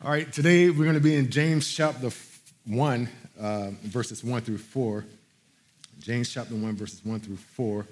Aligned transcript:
All 0.00 0.12
right, 0.12 0.32
today 0.32 0.70
we're 0.70 0.84
going 0.84 0.94
to 0.94 1.00
be 1.00 1.16
in 1.16 1.28
James 1.28 1.68
chapter 1.68 2.10
1, 2.66 3.08
uh, 3.40 3.70
verses 3.82 4.22
1 4.22 4.42
through 4.42 4.58
4. 4.58 5.04
James 5.98 6.32
chapter 6.32 6.54
1, 6.54 6.76
verses 6.76 7.04
1 7.04 7.18
through 7.18 7.34
4. 7.34 7.84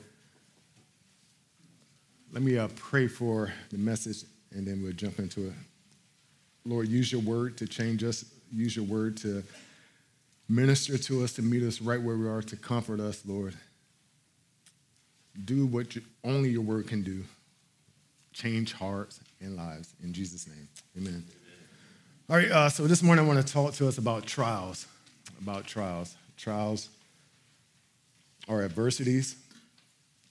Let 2.33 2.45
me 2.45 2.59
uh, 2.59 2.69
pray 2.77 3.09
for 3.09 3.53
the 3.73 3.79
message 3.79 4.23
and 4.53 4.65
then 4.65 4.85
we'll 4.85 4.93
jump 4.93 5.19
into 5.19 5.49
it. 5.49 5.55
Lord, 6.65 6.87
use 6.87 7.11
your 7.11 7.23
word 7.23 7.57
to 7.57 7.67
change 7.67 8.05
us, 8.05 8.25
use 8.53 8.77
your 8.77 8.85
word 8.85 9.17
to 9.19 9.43
minister 10.49 10.97
to 10.97 11.25
us, 11.25 11.33
to 11.33 11.43
meet 11.43 11.65
us 11.65 11.81
right 11.81 12.01
where 12.01 12.17
we 12.17 12.29
are, 12.29 12.41
to 12.41 12.57
comfort 12.57 13.01
us, 13.01 13.23
Lord. 13.27 13.57
Do 15.45 15.67
what 15.67 15.97
you, 15.97 16.03
only 16.23 16.51
your 16.51 16.63
word 16.63 16.87
can 16.87 17.03
do 17.03 17.25
change 18.33 18.75
hearts 18.75 19.19
and 19.41 19.57
lives. 19.57 19.93
In 20.05 20.13
Jesus' 20.13 20.47
name, 20.47 20.69
amen. 20.97 21.25
All 22.29 22.37
right, 22.37 22.51
uh, 22.51 22.69
so 22.69 22.89
this 22.89 23.05
morning 23.05 23.25
I 23.25 23.29
want 23.29 23.47
to 23.47 23.53
talk 23.53 23.75
to 23.75 23.87
us 23.87 23.99
about 23.99 24.27
trials. 24.27 24.89
About 25.41 25.65
trials. 25.65 26.17
Trials 26.37 26.89
are 28.49 28.65
adversities, 28.65 29.37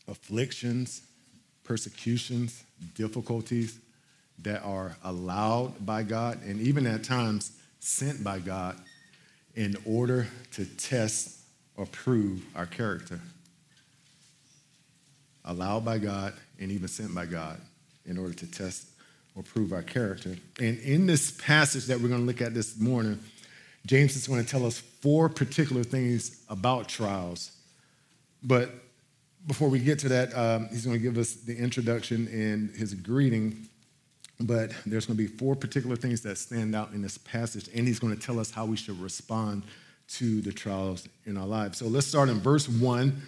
afflictions, 0.10 1.04
persecutions, 1.64 2.66
difficulties 2.96 3.80
that 4.40 4.62
are 4.64 4.98
allowed 5.06 5.86
by 5.86 6.04
God 6.04 6.44
and 6.44 6.60
even 6.60 6.86
at 6.86 7.06
times 7.06 7.54
sent 7.80 8.22
by 8.22 8.40
God 8.40 8.78
in 9.56 9.78
order 9.86 10.28
to 10.52 10.66
test 10.66 11.40
or 11.78 11.86
prove 11.86 12.44
our 12.58 12.66
character. 12.66 13.22
Allowed 15.46 15.86
by 15.86 16.00
God 16.00 16.34
and 16.60 16.74
even 16.74 16.90
sent 16.90 17.16
by 17.16 17.26
God 17.26 17.62
in 18.06 18.18
order 18.18 18.34
to 18.34 18.52
test 18.52 18.90
or 19.36 19.44
prove 19.44 19.74
our 19.74 19.84
character. 19.84 20.36
And 20.60 20.80
in 20.80 21.06
this 21.06 21.32
passage 21.32 21.86
that 21.86 22.00
we're 22.00 22.08
going 22.08 22.22
to 22.22 22.26
look 22.28 22.42
at 22.42 22.54
this 22.54 22.80
morning, 22.80 23.20
James 23.86 24.16
is 24.16 24.28
going 24.28 24.44
to 24.44 24.50
tell 24.50 24.66
us 24.66 24.80
four 24.80 25.30
particular 25.30 25.84
things 25.84 26.44
about 26.50 26.88
trials. 26.88 27.52
But 28.42 28.72
before 29.46 29.70
we 29.70 29.80
get 29.80 30.00
to 30.00 30.10
that, 30.10 30.36
um, 30.36 30.70
he's 30.70 30.86
going 30.86 30.98
to 30.98 31.04
give 31.04 31.18
us 31.18 31.34
the 31.34 31.56
introduction 31.56 32.28
and 32.28 32.70
his 32.72 32.94
greeting. 32.94 33.68
But 34.40 34.72
there's 34.86 35.06
going 35.06 35.18
to 35.18 35.24
be 35.24 35.28
four 35.28 35.56
particular 35.56 35.96
things 35.96 36.22
that 36.22 36.38
stand 36.38 36.76
out 36.76 36.94
in 36.94 37.02
this 37.02 37.18
passage, 37.18 37.70
and 37.76 37.88
he's 37.88 38.00
going 38.00 38.16
to 38.16 38.22
tell 38.22 38.40
us 38.40 38.52
how 38.52 38.66
we 38.66 38.76
should 38.76 39.00
respond 39.00 39.64
to 40.08 40.42
the 40.42 40.52
trials 40.52 41.08
in 41.26 41.38
our 41.38 41.48
lives. 41.48 41.78
So 41.80 41.88
let's 41.88 42.08
start 42.08 42.30
in 42.30 42.40
verse 42.40 42.68
1, 42.68 43.22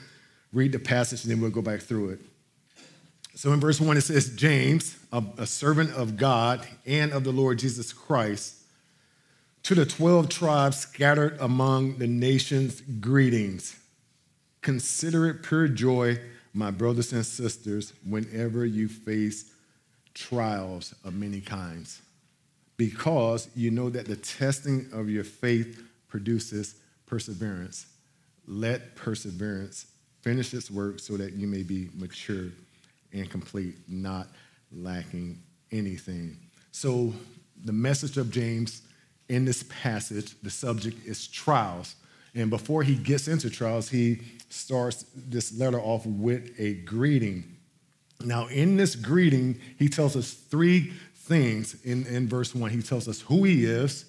read 0.53 0.71
the 0.71 0.79
passage, 0.79 1.23
and 1.23 1.31
then 1.31 1.41
we'll 1.41 1.49
go 1.49 1.61
back 1.61 1.81
through 1.81 2.09
it. 2.09 2.19
So 3.37 3.53
in 3.53 3.59
verse 3.59 3.79
1, 3.79 3.97
it 3.97 4.01
says, 4.01 4.35
James, 4.35 4.97
a, 5.11 5.45
servant 5.45 5.91
of 5.91 6.17
God 6.17 6.67
and 6.87 7.11
of 7.11 7.23
the 7.23 7.31
Lord 7.31 7.59
Jesus 7.59 7.93
Christ, 7.93 8.55
to 9.61 9.75
the 9.75 9.85
12 9.85 10.27
tribes 10.27 10.79
scattered 10.79 11.37
among 11.39 11.99
the 11.99 12.07
nations, 12.07 12.81
greetings. 12.99 13.77
Consider 14.63 15.27
it 15.27 15.43
pure 15.43 15.67
joy, 15.67 16.17
my 16.55 16.71
brothers 16.71 17.13
and 17.13 17.23
sisters, 17.23 17.93
whenever 18.09 18.65
you 18.65 18.87
face 18.87 19.51
trials 20.15 20.95
of 21.03 21.13
many 21.13 21.39
kinds, 21.39 22.01
because 22.75 23.49
you 23.55 23.69
know 23.69 23.91
that 23.91 24.07
the 24.07 24.15
testing 24.15 24.89
of 24.91 25.11
your 25.11 25.23
faith 25.23 25.83
produces 26.07 26.73
perseverance. 27.05 27.85
Let 28.47 28.95
perseverance 28.95 29.85
finish 30.23 30.55
its 30.55 30.71
work 30.71 30.99
so 30.99 31.17
that 31.17 31.33
you 31.33 31.45
may 31.45 31.61
be 31.61 31.89
mature 31.93 32.47
and 33.13 33.29
complete, 33.29 33.75
not 33.87 34.27
lacking 34.71 35.41
anything. 35.71 36.37
So, 36.71 37.13
the 37.63 37.73
message 37.73 38.17
of 38.17 38.29
James 38.29 38.81
in 39.29 39.45
this 39.45 39.63
passage, 39.63 40.35
the 40.41 40.49
subject 40.49 41.05
is 41.05 41.27
trials. 41.27 41.95
And 42.35 42.49
before 42.49 42.83
he 42.83 42.95
gets 42.95 43.27
into 43.27 43.49
trials, 43.49 43.89
he 43.89 44.21
starts 44.49 45.05
this 45.15 45.57
letter 45.57 45.79
off 45.79 46.05
with 46.05 46.51
a 46.59 46.75
greeting. 46.75 47.43
Now, 48.23 48.47
in 48.47 48.77
this 48.77 48.95
greeting, 48.95 49.59
he 49.77 49.89
tells 49.89 50.15
us 50.15 50.33
three 50.33 50.93
things 51.15 51.75
in, 51.83 52.05
in 52.07 52.27
verse 52.27 52.55
one. 52.55 52.71
He 52.71 52.81
tells 52.81 53.07
us 53.07 53.21
who 53.21 53.43
he 53.43 53.65
is, 53.65 54.05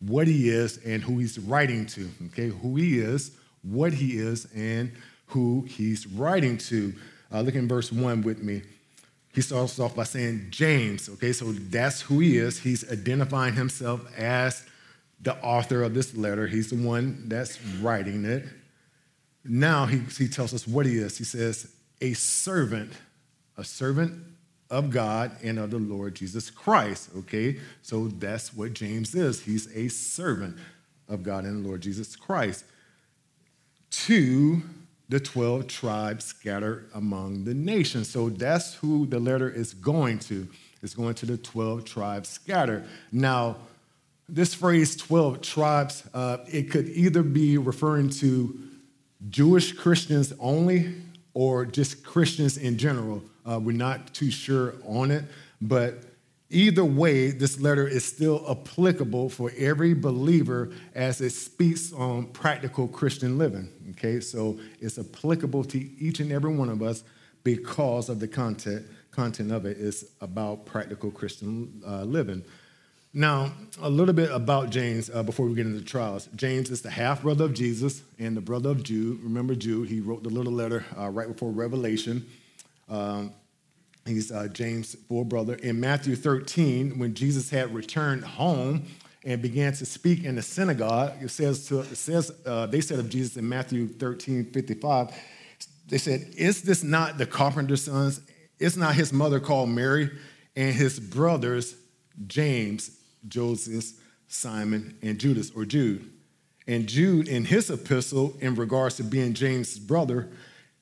what 0.00 0.26
he 0.26 0.48
is, 0.48 0.78
and 0.84 1.02
who 1.02 1.18
he's 1.18 1.38
writing 1.38 1.86
to. 1.86 2.08
Okay, 2.26 2.48
who 2.48 2.76
he 2.76 3.00
is, 3.00 3.32
what 3.62 3.92
he 3.92 4.18
is, 4.18 4.46
and 4.54 4.92
who 5.26 5.62
he's 5.68 6.06
writing 6.06 6.58
to. 6.58 6.94
Uh, 7.32 7.40
look 7.42 7.54
in 7.54 7.68
verse 7.68 7.92
1 7.92 8.22
with 8.22 8.42
me. 8.42 8.62
He 9.32 9.40
starts 9.40 9.78
off 9.78 9.94
by 9.94 10.04
saying 10.04 10.48
James, 10.50 11.08
okay, 11.08 11.32
so 11.32 11.52
that's 11.52 12.00
who 12.00 12.18
he 12.18 12.36
is. 12.36 12.58
He's 12.58 12.90
identifying 12.90 13.54
himself 13.54 14.00
as 14.18 14.64
the 15.20 15.36
author 15.36 15.82
of 15.82 15.94
this 15.94 16.16
letter. 16.16 16.46
He's 16.46 16.70
the 16.70 16.76
one 16.76 17.28
that's 17.28 17.62
writing 17.80 18.24
it. 18.24 18.44
Now 19.44 19.86
he, 19.86 19.98
he 20.18 20.28
tells 20.28 20.52
us 20.52 20.66
what 20.66 20.86
he 20.86 20.96
is. 20.96 21.16
He 21.16 21.24
says, 21.24 21.72
a 22.00 22.12
servant, 22.14 22.92
a 23.56 23.64
servant 23.64 24.24
of 24.68 24.90
God 24.90 25.32
and 25.42 25.58
of 25.58 25.70
the 25.70 25.78
Lord 25.78 26.14
Jesus 26.14 26.50
Christ, 26.50 27.10
okay? 27.18 27.58
So 27.82 28.08
that's 28.08 28.54
what 28.54 28.72
James 28.72 29.14
is. 29.14 29.40
He's 29.40 29.74
a 29.76 29.88
servant 29.88 30.56
of 31.08 31.22
God 31.22 31.44
and 31.44 31.64
the 31.64 31.68
Lord 31.68 31.80
Jesus 31.80 32.16
Christ. 32.16 32.64
To 33.90 34.62
the 35.10 35.18
12 35.18 35.66
tribes 35.66 36.24
scattered 36.24 36.88
among 36.94 37.42
the 37.44 37.52
nations. 37.52 38.08
So 38.08 38.28
that's 38.28 38.74
who 38.74 39.06
the 39.06 39.18
letter 39.18 39.50
is 39.50 39.74
going 39.74 40.20
to. 40.20 40.46
It's 40.82 40.94
going 40.94 41.14
to 41.14 41.26
the 41.26 41.36
12 41.36 41.84
tribes 41.84 42.28
scattered. 42.28 42.84
Now, 43.10 43.56
this 44.28 44.54
phrase 44.54 44.94
12 44.94 45.42
tribes, 45.42 46.04
uh, 46.14 46.38
it 46.46 46.70
could 46.70 46.88
either 46.90 47.24
be 47.24 47.58
referring 47.58 48.10
to 48.10 48.56
Jewish 49.28 49.72
Christians 49.72 50.32
only 50.38 50.94
or 51.34 51.66
just 51.66 52.04
Christians 52.04 52.56
in 52.56 52.78
general. 52.78 53.20
Uh, 53.44 53.58
we're 53.58 53.76
not 53.76 54.14
too 54.14 54.30
sure 54.30 54.74
on 54.86 55.10
it, 55.10 55.24
but 55.60 56.04
Either 56.52 56.84
way, 56.84 57.30
this 57.30 57.60
letter 57.60 57.86
is 57.86 58.04
still 58.04 58.44
applicable 58.50 59.28
for 59.28 59.52
every 59.56 59.94
believer 59.94 60.70
as 60.96 61.20
it 61.20 61.30
speaks 61.30 61.92
on 61.92 62.26
practical 62.26 62.88
Christian 62.88 63.38
living. 63.38 63.70
Okay, 63.90 64.18
so 64.18 64.58
it's 64.80 64.98
applicable 64.98 65.62
to 65.64 65.78
each 65.78 66.18
and 66.18 66.32
every 66.32 66.52
one 66.52 66.68
of 66.68 66.82
us 66.82 67.04
because 67.44 68.08
of 68.08 68.18
the 68.18 68.28
content 68.28 68.84
content 69.10 69.50
of 69.50 69.66
it 69.66 69.76
is 69.76 70.12
about 70.20 70.64
practical 70.66 71.10
Christian 71.10 71.82
uh, 71.86 72.04
living. 72.04 72.44
Now, 73.12 73.52
a 73.82 73.90
little 73.90 74.14
bit 74.14 74.30
about 74.30 74.70
James 74.70 75.10
uh, 75.12 75.24
before 75.24 75.46
we 75.46 75.54
get 75.54 75.66
into 75.66 75.80
the 75.80 75.84
trials. 75.84 76.28
James 76.36 76.70
is 76.70 76.80
the 76.80 76.90
half 76.90 77.22
brother 77.22 77.44
of 77.44 77.54
Jesus 77.54 78.02
and 78.20 78.36
the 78.36 78.40
brother 78.40 78.70
of 78.70 78.84
Jude. 78.84 79.20
Remember 79.22 79.56
Jude? 79.56 79.88
He 79.88 80.00
wrote 80.00 80.22
the 80.22 80.28
little 80.28 80.52
letter 80.52 80.84
uh, 80.96 81.08
right 81.08 81.26
before 81.26 81.50
Revelation. 81.50 82.24
Um, 82.88 83.32
He's 84.06 84.32
uh, 84.32 84.48
James' 84.48 84.94
full 85.08 85.24
brother. 85.24 85.54
In 85.54 85.78
Matthew 85.78 86.16
13, 86.16 86.98
when 86.98 87.14
Jesus 87.14 87.50
had 87.50 87.74
returned 87.74 88.24
home 88.24 88.84
and 89.24 89.42
began 89.42 89.72
to 89.74 89.84
speak 89.84 90.24
in 90.24 90.36
the 90.36 90.42
synagogue, 90.42 91.12
it 91.20 91.28
says, 91.28 91.66
to, 91.68 91.80
it 91.80 91.96
says 91.96 92.32
uh, 92.46 92.66
they 92.66 92.80
said 92.80 92.98
of 92.98 93.10
Jesus 93.10 93.36
in 93.36 93.48
Matthew 93.48 93.88
13, 93.88 94.50
55, 94.52 95.14
they 95.88 95.98
said, 95.98 96.32
Is 96.36 96.62
this 96.62 96.82
not 96.82 97.18
the 97.18 97.26
carpenter's 97.26 97.84
sons? 97.84 98.20
Is 98.58 98.76
not 98.76 98.94
his 98.94 99.12
mother 99.12 99.40
called 99.40 99.68
Mary 99.68 100.10
and 100.56 100.74
his 100.74 100.98
brothers, 101.00 101.76
James, 102.26 102.98
Joseph, 103.28 103.92
Simon, 104.28 104.96
and 105.02 105.18
Judas, 105.18 105.50
or 105.54 105.64
Jude? 105.64 106.10
And 106.66 106.86
Jude, 106.86 107.28
in 107.28 107.44
his 107.44 107.70
epistle, 107.70 108.36
in 108.40 108.54
regards 108.54 108.96
to 108.96 109.02
being 109.02 109.34
James' 109.34 109.78
brother, 109.78 110.30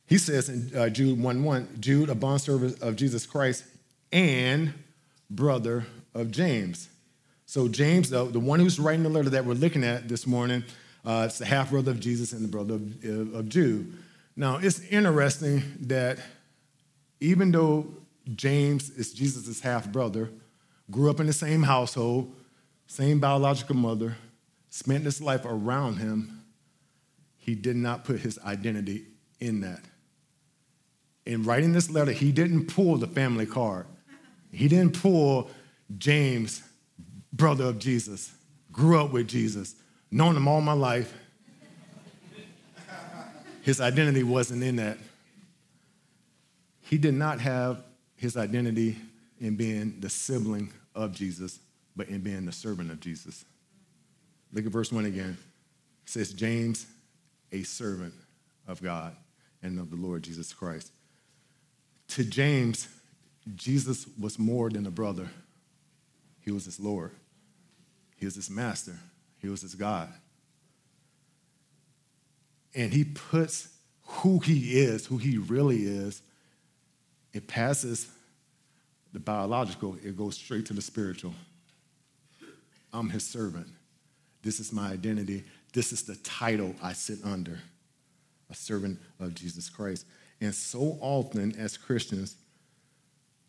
he 0.08 0.16
says 0.16 0.48
in 0.48 0.74
uh, 0.74 0.88
Jude 0.88 1.20
1 1.20 1.44
1, 1.44 1.68
Jude, 1.80 2.08
a 2.08 2.14
bondservant 2.14 2.80
of 2.80 2.96
Jesus 2.96 3.26
Christ 3.26 3.64
and 4.10 4.72
brother 5.28 5.86
of 6.14 6.30
James. 6.30 6.88
So, 7.44 7.68
James, 7.68 8.08
the, 8.08 8.24
the 8.24 8.40
one 8.40 8.58
who's 8.58 8.80
writing 8.80 9.02
the 9.02 9.10
letter 9.10 9.28
that 9.30 9.44
we're 9.44 9.52
looking 9.52 9.84
at 9.84 10.08
this 10.08 10.26
morning, 10.26 10.64
uh, 11.04 11.24
it's 11.26 11.38
the 11.38 11.44
half 11.44 11.70
brother 11.70 11.90
of 11.90 12.00
Jesus 12.00 12.32
and 12.32 12.42
the 12.42 12.48
brother 12.48 12.74
of, 12.74 13.34
of 13.34 13.48
Jude. 13.50 13.92
Now, 14.34 14.56
it's 14.56 14.80
interesting 14.80 15.62
that 15.80 16.18
even 17.20 17.52
though 17.52 17.86
James 18.34 18.88
is 18.90 19.12
Jesus' 19.12 19.60
half 19.60 19.92
brother, 19.92 20.30
grew 20.90 21.10
up 21.10 21.20
in 21.20 21.26
the 21.26 21.32
same 21.34 21.62
household, 21.62 22.34
same 22.86 23.20
biological 23.20 23.76
mother, 23.76 24.16
spent 24.70 25.04
his 25.04 25.20
life 25.20 25.44
around 25.44 25.96
him, 25.96 26.44
he 27.36 27.54
did 27.54 27.76
not 27.76 28.04
put 28.04 28.20
his 28.20 28.38
identity 28.40 29.04
in 29.40 29.60
that 29.60 29.80
in 31.28 31.42
writing 31.42 31.74
this 31.74 31.90
letter, 31.90 32.10
he 32.10 32.32
didn't 32.32 32.68
pull 32.68 32.96
the 32.96 33.06
family 33.06 33.44
card. 33.44 33.84
He 34.50 34.66
didn't 34.66 34.98
pull 34.98 35.50
James, 35.98 36.62
brother 37.34 37.64
of 37.64 37.78
Jesus, 37.78 38.32
grew 38.72 38.98
up 38.98 39.12
with 39.12 39.28
Jesus, 39.28 39.74
known 40.10 40.34
him 40.34 40.48
all 40.48 40.62
my 40.62 40.72
life. 40.72 41.12
His 43.60 43.78
identity 43.78 44.22
wasn't 44.22 44.62
in 44.62 44.76
that. 44.76 44.96
He 46.80 46.96
did 46.96 47.12
not 47.12 47.40
have 47.40 47.82
his 48.16 48.38
identity 48.38 48.96
in 49.38 49.54
being 49.54 50.00
the 50.00 50.08
sibling 50.08 50.72
of 50.94 51.12
Jesus, 51.12 51.60
but 51.94 52.08
in 52.08 52.22
being 52.22 52.46
the 52.46 52.52
servant 52.52 52.90
of 52.90 53.00
Jesus. 53.00 53.44
Look 54.54 54.64
at 54.64 54.72
verse 54.72 54.90
1 54.90 55.04
again. 55.04 55.36
It 56.04 56.10
says, 56.10 56.32
James, 56.32 56.86
a 57.52 57.64
servant 57.64 58.14
of 58.66 58.82
God 58.82 59.14
and 59.62 59.78
of 59.78 59.90
the 59.90 59.96
Lord 59.96 60.22
Jesus 60.22 60.54
Christ. 60.54 60.90
To 62.08 62.24
James, 62.24 62.88
Jesus 63.54 64.06
was 64.18 64.38
more 64.38 64.70
than 64.70 64.86
a 64.86 64.90
brother, 64.90 65.28
he 66.40 66.50
was 66.50 66.64
his 66.64 66.80
Lord, 66.80 67.12
he 68.16 68.24
was 68.24 68.34
his 68.34 68.50
master, 68.50 68.98
he 69.38 69.48
was 69.48 69.62
his 69.62 69.74
God. 69.74 70.12
And 72.74 72.92
he 72.92 73.04
puts 73.04 73.68
who 74.02 74.38
he 74.38 74.78
is, 74.78 75.06
who 75.06 75.18
he 75.18 75.38
really 75.38 75.82
is, 75.84 76.22
it 77.32 77.46
passes 77.46 78.08
the 79.12 79.20
biological, 79.20 79.96
it 80.02 80.16
goes 80.16 80.36
straight 80.36 80.66
to 80.66 80.74
the 80.74 80.82
spiritual. 80.82 81.34
I'm 82.92 83.10
his 83.10 83.24
servant. 83.24 83.68
This 84.42 84.60
is 84.60 84.72
my 84.72 84.90
identity. 84.90 85.44
This 85.72 85.92
is 85.92 86.02
the 86.02 86.16
title 86.16 86.74
I 86.82 86.92
sit 86.92 87.18
under 87.24 87.58
a 88.50 88.54
servant 88.54 88.98
of 89.20 89.34
Jesus 89.34 89.68
Christ. 89.68 90.06
And 90.40 90.54
so 90.54 90.98
often 91.00 91.56
as 91.58 91.76
Christians, 91.76 92.36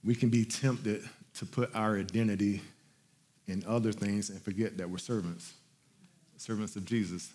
we 0.04 0.16
can 0.16 0.30
be 0.30 0.46
tempted 0.46 1.08
to 1.36 1.46
put 1.46 1.74
our 1.76 1.98
identity 1.98 2.62
in 3.48 3.64
other 3.68 3.92
things 3.92 4.30
and 4.30 4.42
forget 4.42 4.78
that 4.78 4.90
we're 4.90 4.98
servants, 4.98 5.54
servants 6.38 6.76
of 6.76 6.86
Jesus. 6.86 7.32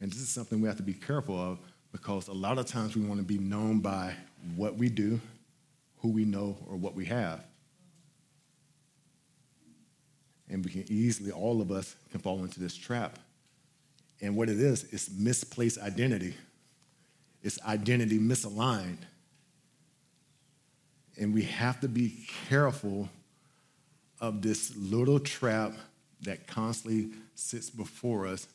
And 0.00 0.10
this 0.10 0.20
is 0.20 0.28
something 0.28 0.60
we 0.60 0.68
have 0.68 0.76
to 0.78 0.82
be 0.82 0.94
careful 0.94 1.38
of 1.40 1.58
because 1.92 2.28
a 2.28 2.32
lot 2.32 2.58
of 2.58 2.66
times 2.66 2.96
we 2.96 3.02
want 3.02 3.20
to 3.20 3.24
be 3.24 3.38
known 3.38 3.80
by 3.80 4.14
what 4.56 4.76
we 4.76 4.88
do, 4.88 5.20
who 6.00 6.08
we 6.08 6.24
know, 6.24 6.56
or 6.68 6.76
what 6.76 6.94
we 6.94 7.04
have. 7.04 7.44
And 10.50 10.64
we 10.64 10.70
can 10.70 10.84
easily, 10.88 11.30
all 11.30 11.62
of 11.62 11.70
us 11.70 11.94
can 12.10 12.20
fall 12.20 12.40
into 12.42 12.60
this 12.60 12.74
trap. 12.74 13.18
And 14.20 14.36
what 14.36 14.48
it 14.48 14.60
is, 14.60 14.84
is 14.84 15.10
misplaced 15.16 15.78
identity. 15.78 16.34
It's 17.44 17.60
identity 17.62 18.18
misaligned. 18.18 18.96
And 21.20 21.32
we 21.32 21.42
have 21.42 21.78
to 21.82 21.88
be 21.88 22.26
careful 22.48 23.08
of 24.20 24.40
this 24.40 24.74
little 24.76 25.20
trap 25.20 25.74
that 26.22 26.46
constantly 26.46 27.10
sits 27.34 27.68
before 27.68 28.26
us 28.26 28.48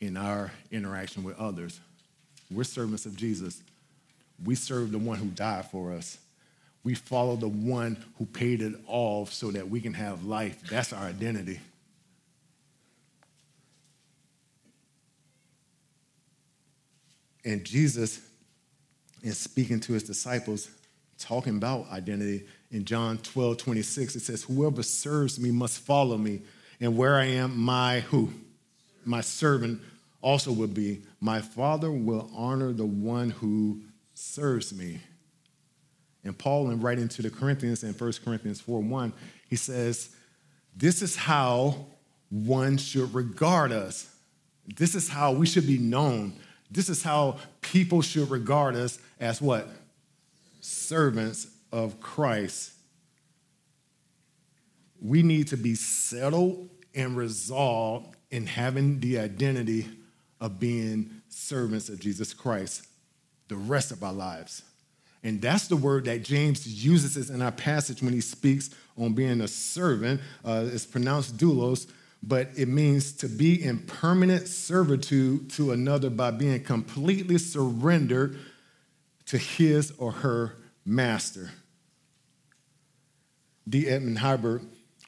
in 0.00 0.16
our 0.16 0.52
interaction 0.70 1.24
with 1.24 1.36
others. 1.38 1.80
We're 2.50 2.64
servants 2.64 3.04
of 3.04 3.16
Jesus. 3.16 3.60
We 4.44 4.54
serve 4.54 4.92
the 4.92 4.98
one 4.98 5.18
who 5.18 5.26
died 5.26 5.68
for 5.70 5.92
us. 5.92 6.18
We 6.84 6.94
follow 6.94 7.34
the 7.34 7.48
one 7.48 8.02
who 8.16 8.26
paid 8.26 8.62
it 8.62 8.74
all 8.86 9.26
so 9.26 9.50
that 9.50 9.68
we 9.68 9.80
can 9.80 9.94
have 9.94 10.24
life. 10.24 10.62
That's 10.70 10.92
our 10.92 11.02
identity. 11.04 11.58
And 17.44 17.64
Jesus 17.64 18.20
is 19.26 19.38
speaking 19.38 19.80
to 19.80 19.92
his 19.92 20.02
disciples, 20.02 20.68
talking 21.18 21.56
about 21.56 21.90
identity. 21.90 22.46
In 22.70 22.84
John 22.84 23.18
12, 23.18 23.58
26, 23.58 24.16
it 24.16 24.20
says, 24.20 24.42
Whoever 24.42 24.82
serves 24.82 25.38
me 25.38 25.50
must 25.50 25.78
follow 25.78 26.16
me. 26.16 26.42
And 26.80 26.96
where 26.96 27.16
I 27.16 27.26
am, 27.26 27.58
my 27.58 28.00
who? 28.00 28.30
My 29.04 29.20
servant 29.20 29.80
also 30.20 30.52
will 30.52 30.66
be. 30.66 31.02
My 31.20 31.40
Father 31.40 31.90
will 31.90 32.28
honor 32.34 32.72
the 32.72 32.86
one 32.86 33.30
who 33.30 33.80
serves 34.14 34.74
me. 34.74 35.00
And 36.24 36.36
Paul, 36.36 36.70
in 36.70 36.80
writing 36.80 37.08
to 37.08 37.22
the 37.22 37.30
Corinthians 37.30 37.84
in 37.84 37.92
1 37.92 38.12
Corinthians 38.24 38.60
4 38.60 38.80
1, 38.80 39.12
he 39.48 39.56
says, 39.56 40.10
This 40.76 41.02
is 41.02 41.14
how 41.14 41.86
one 42.30 42.76
should 42.76 43.14
regard 43.14 43.70
us. 43.70 44.12
This 44.66 44.96
is 44.96 45.08
how 45.08 45.32
we 45.32 45.46
should 45.46 45.66
be 45.66 45.78
known. 45.78 46.34
This 46.70 46.88
is 46.88 47.02
how 47.02 47.38
people 47.60 48.02
should 48.02 48.30
regard 48.30 48.74
us 48.74 48.98
as 49.20 49.40
what? 49.40 49.68
Servants 50.60 51.48
of 51.72 52.00
Christ. 52.00 52.72
We 55.00 55.22
need 55.22 55.48
to 55.48 55.56
be 55.56 55.74
settled 55.74 56.68
and 56.94 57.16
resolved 57.16 58.16
in 58.30 58.46
having 58.46 59.00
the 59.00 59.18
identity 59.18 59.88
of 60.40 60.58
being 60.58 61.22
servants 61.28 61.88
of 61.88 62.00
Jesus 62.00 62.34
Christ 62.34 62.86
the 63.48 63.56
rest 63.56 63.92
of 63.92 64.02
our 64.02 64.12
lives. 64.12 64.62
And 65.22 65.40
that's 65.40 65.68
the 65.68 65.76
word 65.76 66.04
that 66.04 66.22
James 66.22 66.84
uses 66.84 67.30
in 67.30 67.42
our 67.42 67.52
passage 67.52 68.02
when 68.02 68.12
he 68.12 68.20
speaks 68.20 68.70
on 68.96 69.12
being 69.12 69.40
a 69.40 69.48
servant. 69.48 70.20
Uh, 70.44 70.66
it's 70.66 70.86
pronounced 70.86 71.36
doulos, 71.36 71.90
but 72.22 72.48
it 72.56 72.68
means 72.68 73.12
to 73.12 73.28
be 73.28 73.62
in 73.62 73.78
permanent 73.78 74.48
servitude 74.48 75.50
to 75.50 75.72
another 75.72 76.10
by 76.10 76.30
being 76.30 76.62
completely 76.62 77.38
surrendered 77.38 78.38
to 79.26 79.38
his 79.38 79.92
or 79.98 80.12
her 80.12 80.56
master. 80.84 81.50
D. 83.68 83.88
Edmund 83.88 84.18
Hiebert 84.18 84.62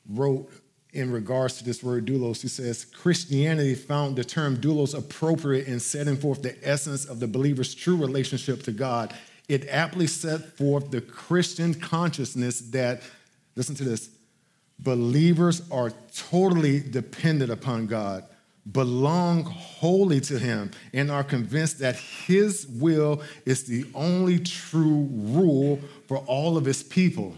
wrote 0.09 0.51
in 0.93 1.13
regards 1.13 1.59
to 1.59 1.65
this 1.65 1.83
word 1.83 2.07
doulos, 2.07 2.41
he 2.41 2.49
says 2.49 2.85
Christianity 2.85 3.75
found 3.75 4.17
the 4.17 4.25
term 4.25 4.57
doulos 4.57 4.97
appropriate 4.97 5.67
in 5.67 5.81
setting 5.81 6.17
forth 6.17 6.43
the 6.43 6.57
essence 6.67 7.05
of 7.05 7.21
the 7.21 7.27
believer's 7.27 7.75
true 7.75 7.97
relationship 7.97 8.63
to 8.65 8.73
God. 8.73 9.15
It 9.49 9.69
aptly 9.69 10.07
set 10.07 10.57
forth 10.57 10.91
the 10.91 11.01
Christian 11.01 11.75
consciousness 11.75 12.61
that, 12.71 13.03
listen 13.55 13.75
to 13.77 13.85
this, 13.85 14.11
believers 14.79 15.63
are 15.71 15.93
totally 16.15 16.81
dependent 16.81 17.51
upon 17.51 17.87
God, 17.87 18.25
belong 18.71 19.45
wholly 19.45 20.21
to 20.23 20.39
Him, 20.39 20.71
and 20.93 21.11
are 21.11 21.25
convinced 21.25 21.79
that 21.81 21.97
His 21.97 22.67
will 22.67 23.23
is 23.45 23.65
the 23.65 23.87
only 23.95 24.39
true 24.39 25.09
rule 25.11 25.81
for 26.07 26.19
all 26.19 26.57
of 26.57 26.65
His 26.65 26.83
people. 26.83 27.35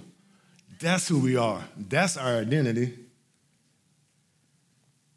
That's 0.80 1.08
who 1.08 1.18
we 1.18 1.36
are, 1.36 1.64
that's 1.76 2.16
our 2.16 2.38
identity 2.38 2.94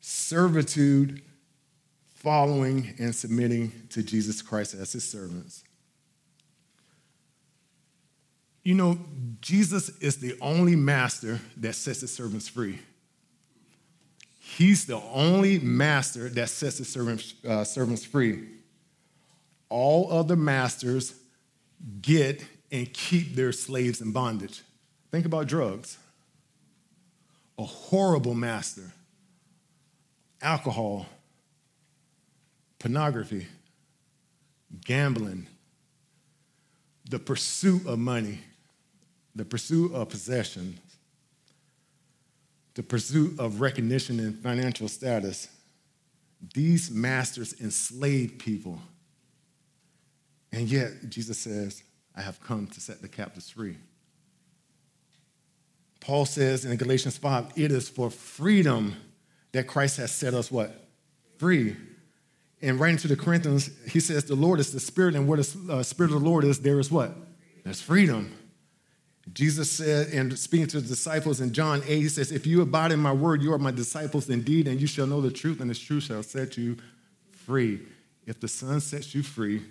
servitude, 0.04 1.22
following 2.14 2.94
and 3.00 3.16
submitting 3.16 3.72
to 3.90 4.04
Jesus 4.04 4.42
Christ 4.42 4.74
as 4.74 4.92
his 4.92 5.10
servants. 5.10 5.64
You 8.64 8.76
know, 8.76 8.98
Jesus 9.42 9.90
is 10.00 10.18
the 10.18 10.38
only 10.42 10.76
master 10.76 11.40
that 11.58 11.76
sets 11.76 12.02
his 12.02 12.14
servants 12.14 12.48
free. 12.48 12.80
He's 14.40 14.86
the 14.86 15.02
only 15.14 15.60
master 15.60 16.30
that 16.30 16.50
sets 16.50 16.78
his 16.78 16.88
servants, 16.88 17.34
uh, 17.48 17.64
servants 17.64 18.06
free. 18.06 18.48
All 19.70 20.12
other 20.12 20.36
masters 20.36 21.16
get 22.02 22.46
and 22.72 22.92
keep 22.94 23.36
their 23.36 23.52
slaves 23.52 24.02
in 24.02 24.12
bondage. 24.12 24.62
Think 25.12 25.26
about 25.26 25.48
drugs. 25.48 25.98
A 27.58 27.64
horrible 27.64 28.34
master 28.34 28.92
alcohol, 30.44 31.06
pornography, 32.80 33.48
gambling, 34.86 35.48
the 37.10 37.18
pursuit 37.18 37.88
of 37.88 37.98
money, 37.98 38.40
the 39.36 39.46
pursuit 39.46 39.94
of 39.94 40.10
possession, 40.10 40.80
the 42.76 42.84
pursuit 42.84 43.40
of 43.40 43.62
recognition 43.62 44.20
and 44.20 44.38
financial 44.40 44.88
status. 44.88 45.48
These 46.54 46.92
masters 46.92 47.60
enslaved 47.62 48.40
people. 48.40 48.80
And 50.52 50.68
yet, 50.68 51.10
Jesus 51.10 51.38
says, 51.38 51.84
I 52.16 52.22
have 52.22 52.42
come 52.42 52.68
to 52.68 52.82
set 52.82 53.02
the 53.02 53.08
captives 53.08 53.50
free. 53.50 53.78
Paul 56.00 56.26
says 56.26 56.66
in 56.66 56.76
Galatians 56.76 57.18
5, 57.18 57.54
it 57.56 57.72
is 57.72 57.88
for 57.88 58.10
freedom 58.10 58.96
that 59.54 59.68
Christ 59.68 59.98
has 59.98 60.12
set 60.12 60.34
us 60.34 60.52
what? 60.52 60.90
Free. 61.38 61.78
And 62.62 62.80
writing 62.80 62.98
to 62.98 63.08
the 63.08 63.16
Corinthians, 63.16 63.70
he 63.90 64.00
says, 64.00 64.26
The 64.26 64.36
Lord 64.36 64.60
is 64.60 64.72
the 64.74 64.80
Spirit, 64.80 65.16
and 65.16 65.28
where 65.28 65.38
the 65.38 65.74
uh, 65.74 65.84
Spirit 65.84 66.12
of 66.12 66.22
the 66.22 66.30
Lord 66.30 66.44
is, 66.44 66.60
there 66.60 66.80
is 66.80 66.92
what? 66.92 67.16
There's 67.64 67.82
freedom. 67.82 68.34
Jesus 69.32 69.72
said, 69.72 70.10
and 70.10 70.38
speaking 70.38 70.68
to 70.68 70.82
the 70.82 70.88
disciples 70.88 71.40
in 71.40 71.54
John 71.54 71.82
8, 71.88 71.98
he 71.98 72.10
says, 72.10 72.32
If 72.32 72.46
you 72.46 72.62
abide 72.62 72.92
in 72.92 73.00
my 73.00 73.14
word, 73.14 73.42
you 73.42 73.54
are 73.54 73.58
my 73.58 73.72
disciples 73.72 74.30
indeed, 74.30 74.68
and 74.68 74.82
you 74.82 74.88
shall 74.88 75.08
know 75.08 75.22
the 75.22 75.32
truth, 75.32 75.62
and 75.62 75.70
the 75.70 75.76
truth 75.76 76.04
shall 76.04 76.24
set 76.24 76.58
you 76.58 76.78
free. 77.32 77.80
If 78.26 78.42
the 78.42 78.50
Son 78.50 78.82
sets 78.82 79.16
you 79.16 79.24
free, 79.24 79.62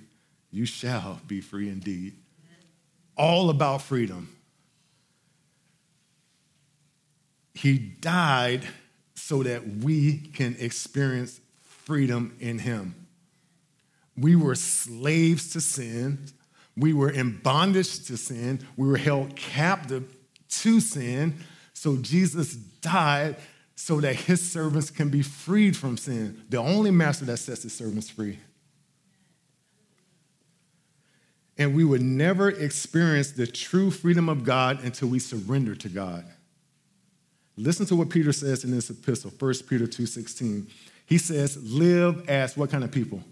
you 0.50 0.64
shall 0.64 1.20
be 1.26 1.42
free 1.42 1.68
indeed. 1.68 2.14
All 3.16 3.50
about 3.50 3.82
freedom. 3.82 4.34
He 7.54 7.78
died 7.78 8.66
so 9.14 9.42
that 9.42 9.66
we 9.66 10.18
can 10.18 10.56
experience 10.58 11.40
freedom 11.62 12.34
in 12.40 12.58
Him. 12.58 12.94
We 14.16 14.34
were 14.34 14.54
slaves 14.54 15.52
to 15.52 15.60
sin. 15.60 16.26
We 16.76 16.92
were 16.92 17.10
in 17.10 17.38
bondage 17.38 18.06
to 18.06 18.16
sin. 18.16 18.60
We 18.76 18.88
were 18.88 18.96
held 18.96 19.36
captive 19.36 20.16
to 20.48 20.80
sin 20.80 21.38
So 21.82 21.96
Jesus 21.96 22.54
died 22.54 23.36
so 23.74 24.00
that 24.00 24.14
his 24.14 24.40
servants 24.40 24.88
can 24.88 25.08
be 25.08 25.20
freed 25.20 25.76
from 25.76 25.96
sin. 25.96 26.40
The 26.48 26.58
only 26.58 26.92
master 26.92 27.24
that 27.24 27.38
sets 27.38 27.64
his 27.64 27.74
servants 27.74 28.08
free. 28.08 28.38
And 31.58 31.74
we 31.74 31.82
would 31.82 32.02
never 32.02 32.50
experience 32.50 33.32
the 33.32 33.48
true 33.48 33.90
freedom 33.90 34.28
of 34.28 34.44
God 34.44 34.84
until 34.84 35.08
we 35.08 35.18
surrender 35.18 35.74
to 35.74 35.88
God. 35.88 36.24
Listen 37.56 37.84
to 37.86 37.96
what 37.96 38.10
Peter 38.10 38.32
says 38.32 38.62
in 38.62 38.70
this 38.70 38.88
epistle, 38.88 39.30
1 39.30 39.66
Peter 39.68 39.88
2:16. 39.88 40.68
He 41.04 41.18
says, 41.18 41.56
"Live 41.56 42.28
as 42.28 42.56
what 42.56 42.70
kind 42.70 42.84
of 42.84 42.92
people? 42.92 43.24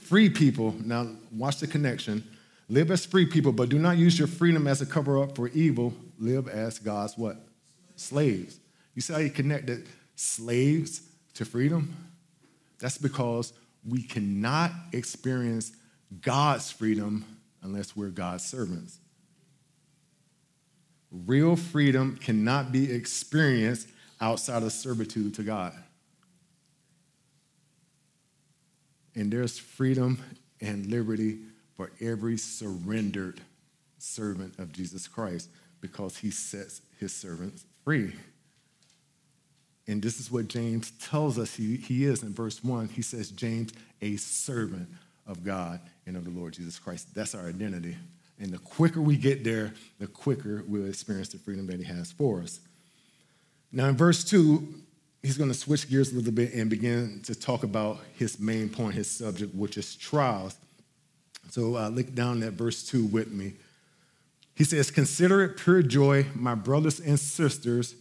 Free 0.00 0.28
people." 0.28 0.74
Now, 0.84 1.16
watch 1.30 1.60
the 1.60 1.68
connection. 1.68 2.24
Live 2.68 2.90
as 2.90 3.04
free 3.04 3.26
people, 3.26 3.52
but 3.52 3.68
do 3.68 3.78
not 3.78 3.98
use 3.98 4.18
your 4.18 4.28
freedom 4.28 4.66
as 4.66 4.80
a 4.80 4.86
cover 4.86 5.22
up 5.22 5.36
for 5.36 5.48
evil. 5.48 5.94
Live 6.18 6.48
as 6.48 6.78
God's 6.78 7.18
what? 7.18 7.36
Slaves. 7.96 8.58
You 8.94 9.02
see 9.02 9.12
how 9.12 9.18
he 9.18 9.30
connected 9.30 9.86
slaves 10.16 11.02
to 11.34 11.44
freedom? 11.44 11.94
That's 12.78 12.98
because 12.98 13.52
we 13.86 14.02
cannot 14.02 14.70
experience 14.92 15.72
God's 16.20 16.70
freedom 16.70 17.24
unless 17.62 17.94
we're 17.96 18.08
God's 18.08 18.44
servants. 18.44 18.98
Real 21.10 21.56
freedom 21.56 22.16
cannot 22.16 22.72
be 22.72 22.90
experienced 22.90 23.88
outside 24.20 24.62
of 24.62 24.72
servitude 24.72 25.34
to 25.34 25.42
God. 25.42 25.72
And 29.14 29.32
there's 29.32 29.58
freedom 29.58 30.18
and 30.60 30.86
liberty 30.86 31.38
for 31.76 31.90
every 32.00 32.36
surrendered 32.36 33.40
servant 33.98 34.58
of 34.58 34.72
Jesus 34.72 35.08
Christ 35.08 35.48
because 35.80 36.16
he 36.16 36.30
sets 36.30 36.80
his 36.98 37.14
servants 37.14 37.64
free. 37.84 38.14
And 39.86 40.02
this 40.02 40.18
is 40.18 40.30
what 40.30 40.48
James 40.48 40.92
tells 40.92 41.38
us 41.38 41.54
he, 41.54 41.76
he 41.76 42.04
is 42.04 42.22
in 42.22 42.32
verse 42.32 42.64
1. 42.64 42.88
He 42.88 43.02
says, 43.02 43.30
James, 43.30 43.72
a 44.00 44.16
servant 44.16 44.88
of 45.26 45.44
God 45.44 45.80
and 46.06 46.16
of 46.16 46.24
the 46.24 46.30
Lord 46.30 46.54
Jesus 46.54 46.78
Christ. 46.78 47.14
That's 47.14 47.34
our 47.34 47.48
identity. 47.48 47.96
And 48.38 48.50
the 48.50 48.58
quicker 48.58 49.00
we 49.00 49.16
get 49.16 49.44
there, 49.44 49.74
the 49.98 50.06
quicker 50.06 50.64
we'll 50.66 50.86
experience 50.86 51.28
the 51.28 51.38
freedom 51.38 51.66
that 51.66 51.78
he 51.78 51.84
has 51.84 52.12
for 52.12 52.40
us. 52.40 52.60
Now, 53.70 53.88
in 53.88 53.96
verse 53.96 54.24
2, 54.24 54.66
he's 55.22 55.36
going 55.36 55.50
to 55.50 55.56
switch 55.56 55.88
gears 55.88 56.12
a 56.12 56.16
little 56.16 56.32
bit 56.32 56.54
and 56.54 56.70
begin 56.70 57.20
to 57.24 57.34
talk 57.34 57.62
about 57.62 57.98
his 58.16 58.38
main 58.38 58.68
point, 58.68 58.94
his 58.94 59.10
subject, 59.10 59.54
which 59.54 59.76
is 59.76 59.94
trials. 59.96 60.56
So 61.50 61.76
uh, 61.76 61.88
look 61.88 62.14
down 62.14 62.42
at 62.42 62.54
verse 62.54 62.84
2 62.84 63.04
with 63.06 63.30
me. 63.30 63.54
He 64.54 64.64
says, 64.64 64.90
Consider 64.90 65.42
it 65.44 65.56
pure 65.56 65.82
joy, 65.82 66.26
my 66.34 66.54
brothers 66.54 67.00
and 67.00 67.18
sisters, 67.18 67.94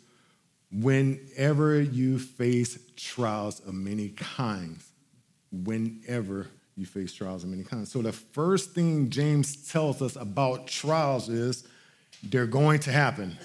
whenever 0.72 1.80
you 1.82 2.20
face 2.20 2.80
trials 2.96 3.60
of 3.62 3.74
many 3.74 4.10
kinds. 4.10 4.90
Whenever 5.52 6.48
you 6.76 6.86
face 6.86 7.14
trials 7.14 7.44
of 7.44 7.50
many 7.50 7.64
kinds. 7.64 7.92
So, 7.92 8.02
the 8.02 8.12
first 8.12 8.72
thing 8.72 9.10
James 9.10 9.70
tells 9.70 10.02
us 10.02 10.16
about 10.16 10.68
trials 10.68 11.30
is 11.30 11.68
they're 12.24 12.48
going 12.48 12.80
to 12.82 12.92
happen. 12.92 13.38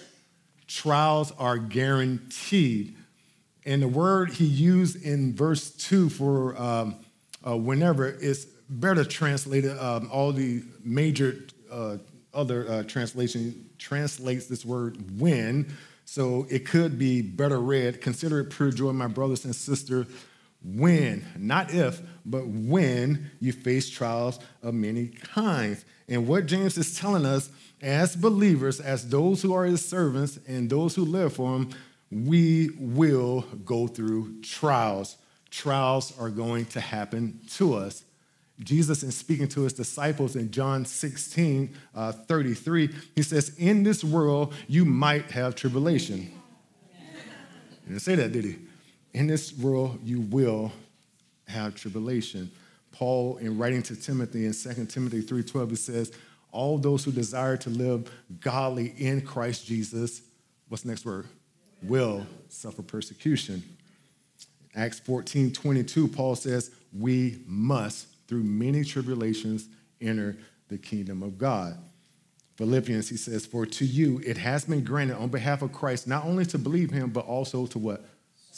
Trials 0.66 1.32
are 1.38 1.58
guaranteed. 1.58 2.94
And 3.66 3.82
the 3.82 3.88
word 3.88 4.30
he 4.30 4.46
used 4.46 5.02
in 5.02 5.34
verse 5.34 5.70
2 5.70 6.08
for 6.08 6.60
um, 6.60 6.96
uh, 7.46 7.56
whenever 7.56 8.08
is 8.08 8.48
better 8.68 9.04
translated. 9.04 9.76
Um, 9.78 10.08
all 10.12 10.32
the 10.32 10.62
major 10.84 11.36
uh, 11.70 11.98
other 12.34 12.70
uh, 12.70 12.82
translation 12.84 13.68
translates 13.78 14.46
this 14.46 14.64
word 14.64 15.20
when. 15.20 15.74
So 16.04 16.46
it 16.48 16.66
could 16.66 16.98
be 16.98 17.20
better 17.20 17.60
read 17.60 18.00
Consider 18.00 18.40
it 18.40 18.50
pure 18.50 18.70
joy, 18.70 18.92
my 18.92 19.08
brothers 19.08 19.44
and 19.44 19.54
sisters, 19.54 20.06
when, 20.64 21.24
not 21.36 21.72
if, 21.72 22.00
but 22.24 22.46
when 22.46 23.30
you 23.40 23.52
face 23.52 23.88
trials 23.88 24.40
of 24.62 24.74
many 24.74 25.08
kinds. 25.08 25.84
And 26.08 26.26
what 26.26 26.46
James 26.46 26.78
is 26.78 26.98
telling 26.98 27.26
us 27.26 27.50
as 27.80 28.16
believers, 28.16 28.80
as 28.80 29.08
those 29.08 29.42
who 29.42 29.54
are 29.54 29.64
his 29.64 29.84
servants 29.84 30.38
and 30.48 30.68
those 30.68 30.94
who 30.94 31.04
live 31.04 31.34
for 31.34 31.54
him, 31.56 31.70
we 32.10 32.70
will 32.78 33.42
go 33.64 33.86
through 33.86 34.40
trials. 34.40 35.16
Trials 35.50 36.18
are 36.18 36.30
going 36.30 36.64
to 36.66 36.80
happen 36.80 37.40
to 37.50 37.74
us. 37.74 38.04
Jesus, 38.60 39.02
in 39.02 39.12
speaking 39.12 39.48
to 39.48 39.62
his 39.62 39.72
disciples 39.72 40.34
in 40.34 40.50
John 40.50 40.84
16 40.84 41.74
uh, 41.94 42.12
33, 42.12 42.94
he 43.14 43.22
says, 43.22 43.54
In 43.56 43.84
this 43.84 44.02
world 44.02 44.54
you 44.66 44.84
might 44.84 45.30
have 45.30 45.54
tribulation. 45.54 46.30
He 46.92 47.88
didn't 47.88 48.02
say 48.02 48.16
that, 48.16 48.32
did 48.32 48.44
he? 48.44 48.56
in 49.14 49.26
this 49.26 49.52
world 49.52 49.98
you 50.04 50.20
will 50.20 50.72
have 51.46 51.74
tribulation. 51.74 52.50
Paul, 52.92 53.36
in 53.38 53.58
writing 53.58 53.82
to 53.84 53.96
Timothy 53.96 54.46
in 54.46 54.52
2 54.52 54.86
Timothy 54.86 55.22
3:12, 55.22 55.70
he 55.70 55.76
says, 55.76 56.12
All 56.52 56.78
those 56.78 57.04
who 57.04 57.12
desire 57.12 57.56
to 57.58 57.70
live 57.70 58.10
godly 58.40 58.94
in 58.96 59.22
Christ 59.22 59.66
Jesus, 59.66 60.22
what's 60.68 60.82
the 60.82 60.88
next 60.88 61.04
word? 61.04 61.26
Will 61.82 62.26
suffer 62.48 62.82
persecution. 62.82 63.62
Acts 64.74 65.00
14, 65.00 65.52
22, 65.52 66.08
Paul 66.08 66.36
says, 66.36 66.70
We 66.96 67.42
must, 67.46 68.06
through 68.28 68.44
many 68.44 68.84
tribulations, 68.84 69.68
enter 70.00 70.36
the 70.68 70.78
kingdom 70.78 71.22
of 71.22 71.38
God. 71.38 71.76
Philippians, 72.56 73.08
he 73.08 73.16
says, 73.16 73.46
For 73.46 73.66
to 73.66 73.84
you 73.84 74.20
it 74.24 74.36
has 74.36 74.66
been 74.66 74.84
granted 74.84 75.16
on 75.16 75.28
behalf 75.28 75.62
of 75.62 75.72
Christ 75.72 76.06
not 76.06 76.24
only 76.24 76.44
to 76.46 76.58
believe 76.58 76.90
him, 76.90 77.10
but 77.10 77.26
also 77.26 77.66
to 77.66 77.78
what? 77.78 78.04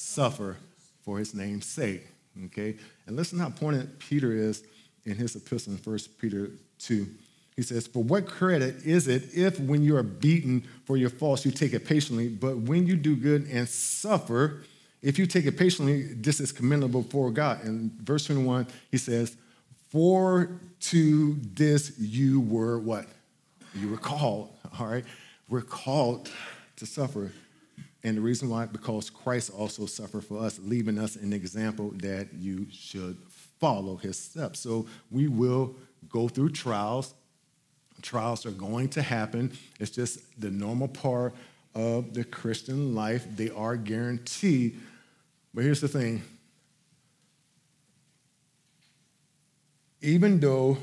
suffer 0.01 0.57
for 1.03 1.19
his 1.19 1.35
name's 1.35 1.67
sake. 1.67 2.07
Okay? 2.47 2.77
And 3.07 3.17
listen 3.17 3.39
how 3.39 3.51
pointed 3.51 3.99
Peter 3.99 4.33
is 4.33 4.65
in 5.05 5.15
his 5.15 5.37
epistle 5.37 5.75
in 5.75 5.79
1 5.79 5.99
Peter 6.19 6.51
2. 6.79 7.07
He 7.57 7.63
says, 7.63 7.87
For 7.87 8.03
what 8.03 8.27
credit 8.27 8.87
is 8.87 9.09
it 9.09 9.35
if 9.35 9.61
when 9.61 9.83
you 9.83 9.97
are 9.97 10.03
beaten 10.03 10.67
for 10.85 10.97
your 10.97 11.11
faults 11.11 11.45
you 11.45 11.51
take 11.51 11.75
it 11.75 11.85
patiently, 11.85 12.29
but 12.29 12.57
when 12.57 12.87
you 12.87 12.97
do 12.97 13.15
good 13.15 13.47
and 13.49 13.69
suffer, 13.69 14.63
if 15.03 15.19
you 15.19 15.27
take 15.27 15.47
it 15.47 15.59
patiently, 15.59 16.03
this 16.15 16.41
is 16.41 16.53
commendable 16.53 17.03
before 17.03 17.31
God. 17.31 17.65
In 17.65 17.91
verse 18.03 18.27
21, 18.27 18.67
he 18.91 18.99
says, 18.99 19.37
For 19.91 20.61
to 20.81 21.35
this 21.55 21.99
you 21.99 22.41
were 22.41 22.79
what? 22.79 23.07
You 23.75 23.91
were 23.91 23.97
called, 23.97 24.51
all 24.79 24.87
right? 24.87 25.05
We're 25.49 25.63
called 25.63 26.31
to 26.77 26.87
suffer. 26.87 27.33
And 28.03 28.17
the 28.17 28.21
reason 28.23 28.49
why, 28.49 28.67
because 28.67 29.11
Christ 29.11 29.51
also 29.55 29.85
suffered 29.87 30.25
for 30.25 30.39
us, 30.39 30.59
leaving 30.63 30.99
us 30.99 31.17
an 31.17 31.33
example 31.33 31.91
that 31.97 32.29
you 32.39 32.67
should 32.71 33.19
follow 33.59 33.97
his 33.97 34.19
steps. 34.19 34.61
So 34.61 34.87
we 35.11 35.29
will 35.29 35.75
go 36.09 36.29
through 36.29 36.51
trials. 36.51 37.15
Trials 38.01 38.47
are 38.47 38.53
going 38.53 38.89
to 38.91 39.03
happen. 39.03 39.53
It's 39.79 39.91
just 39.91 40.41
the 40.41 40.51
normal 40.51 40.89
part 40.89 41.35
of 41.75 42.15
the 42.15 42.25
Christian 42.25 42.95
life. 42.95 43.27
They 43.37 43.51
are 43.51 43.77
guaranteed. 43.77 44.81
But 45.53 45.65
here's 45.65 45.81
the 45.81 45.89
thing 45.89 46.23
even 50.01 50.41
though 50.41 50.79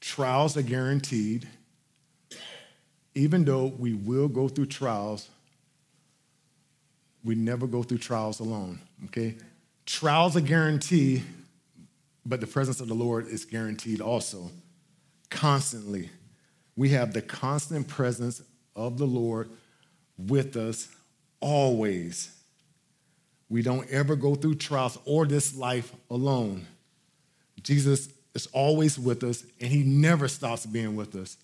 trials 0.00 0.56
are 0.56 0.62
guaranteed, 0.62 1.48
even 3.14 3.44
though 3.44 3.66
we 3.66 3.94
will 3.94 4.28
go 4.28 4.48
through 4.48 4.66
trials, 4.66 5.28
we 7.24 7.34
never 7.34 7.66
go 7.66 7.82
through 7.82 7.98
trials 7.98 8.40
alone, 8.40 8.80
okay? 9.06 9.36
Trials 9.86 10.36
are 10.36 10.40
guaranteed, 10.40 11.22
but 12.24 12.40
the 12.40 12.46
presence 12.46 12.80
of 12.80 12.88
the 12.88 12.94
Lord 12.94 13.26
is 13.28 13.44
guaranteed 13.44 14.00
also, 14.00 14.50
constantly. 15.30 16.10
We 16.76 16.90
have 16.90 17.12
the 17.12 17.22
constant 17.22 17.88
presence 17.88 18.42
of 18.74 18.98
the 18.98 19.06
Lord 19.06 19.50
with 20.16 20.56
us 20.56 20.88
always. 21.40 22.34
We 23.48 23.62
don't 23.62 23.88
ever 23.90 24.16
go 24.16 24.34
through 24.34 24.54
trials 24.54 24.98
or 25.04 25.26
this 25.26 25.54
life 25.54 25.92
alone. 26.10 26.66
Jesus 27.62 28.08
is 28.34 28.46
always 28.52 28.98
with 28.98 29.22
us, 29.24 29.44
and 29.60 29.70
he 29.70 29.82
never 29.82 30.28
stops 30.28 30.66
being 30.66 30.96
with 30.96 31.14
us. 31.14 31.36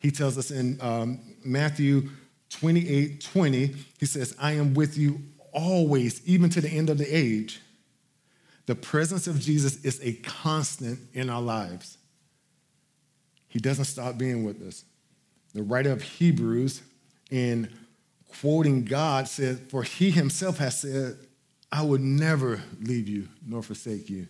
He 0.00 0.10
tells 0.10 0.38
us 0.38 0.50
in 0.50 0.78
um, 0.80 1.20
Matthew 1.44 2.08
28 2.50 3.20
20, 3.20 3.74
he 3.98 4.06
says, 4.06 4.34
I 4.38 4.52
am 4.52 4.74
with 4.74 4.96
you 4.96 5.20
always, 5.52 6.26
even 6.26 6.50
to 6.50 6.60
the 6.60 6.70
end 6.70 6.90
of 6.90 6.98
the 6.98 7.06
age. 7.06 7.60
The 8.66 8.74
presence 8.74 9.26
of 9.26 9.38
Jesus 9.40 9.84
is 9.84 10.00
a 10.02 10.14
constant 10.14 11.00
in 11.12 11.28
our 11.28 11.42
lives. 11.42 11.98
He 13.48 13.58
doesn't 13.58 13.86
stop 13.86 14.16
being 14.16 14.44
with 14.44 14.62
us. 14.62 14.84
The 15.54 15.62
writer 15.62 15.90
of 15.90 16.02
Hebrews, 16.02 16.82
in 17.30 17.68
quoting 18.40 18.84
God, 18.84 19.26
said, 19.26 19.70
For 19.70 19.82
he 19.82 20.10
himself 20.10 20.58
has 20.58 20.80
said, 20.80 21.16
I 21.72 21.82
would 21.82 22.00
never 22.00 22.62
leave 22.80 23.08
you 23.08 23.28
nor 23.44 23.62
forsake 23.62 24.08
you. 24.08 24.28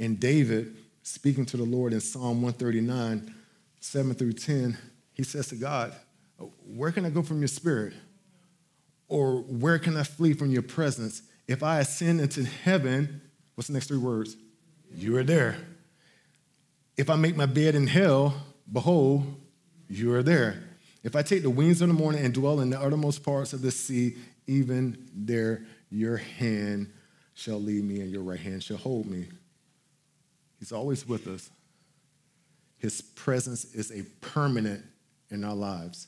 And 0.00 0.18
David, 0.18 0.76
speaking 1.02 1.44
to 1.46 1.58
the 1.58 1.62
Lord 1.62 1.92
in 1.92 2.00
Psalm 2.00 2.42
139, 2.42 3.32
7 3.80 4.14
through 4.14 4.32
10, 4.32 4.76
he 5.12 5.22
says 5.22 5.48
to 5.48 5.56
God, 5.56 5.94
where 6.66 6.90
can 6.90 7.04
I 7.04 7.10
go 7.10 7.22
from 7.22 7.38
your 7.40 7.48
spirit? 7.48 7.92
Or 9.08 9.42
where 9.42 9.78
can 9.78 9.96
I 9.96 10.02
flee 10.02 10.32
from 10.32 10.50
your 10.50 10.62
presence? 10.62 11.22
If 11.46 11.62
I 11.62 11.80
ascend 11.80 12.20
into 12.20 12.44
heaven, 12.44 13.20
what's 13.54 13.68
the 13.68 13.74
next 13.74 13.88
three 13.88 13.98
words? 13.98 14.36
You 14.94 15.18
are 15.18 15.22
there. 15.22 15.56
If 16.96 17.10
I 17.10 17.16
make 17.16 17.36
my 17.36 17.46
bed 17.46 17.74
in 17.74 17.86
hell, 17.86 18.34
behold, 18.72 19.26
you 19.88 20.14
are 20.14 20.22
there. 20.22 20.62
If 21.02 21.14
I 21.14 21.22
take 21.22 21.42
the 21.42 21.50
wings 21.50 21.82
of 21.82 21.88
the 21.88 21.94
morning 21.94 22.24
and 22.24 22.32
dwell 22.32 22.60
in 22.60 22.70
the 22.70 22.80
uttermost 22.80 23.22
parts 23.22 23.52
of 23.52 23.60
the 23.60 23.70
sea, 23.70 24.16
even 24.46 25.10
there 25.14 25.66
your 25.90 26.16
hand 26.16 26.90
shall 27.34 27.60
lead 27.60 27.84
me 27.84 28.00
and 28.00 28.10
your 28.10 28.22
right 28.22 28.40
hand 28.40 28.62
shall 28.62 28.76
hold 28.76 29.06
me. 29.06 29.26
He's 30.60 30.70
always 30.70 31.08
with 31.08 31.26
us. 31.26 31.50
His 32.78 33.00
presence 33.00 33.64
is 33.74 33.90
a 33.90 34.04
permanent 34.20 34.84
in 35.30 35.42
our 35.42 35.54
lives. 35.54 36.06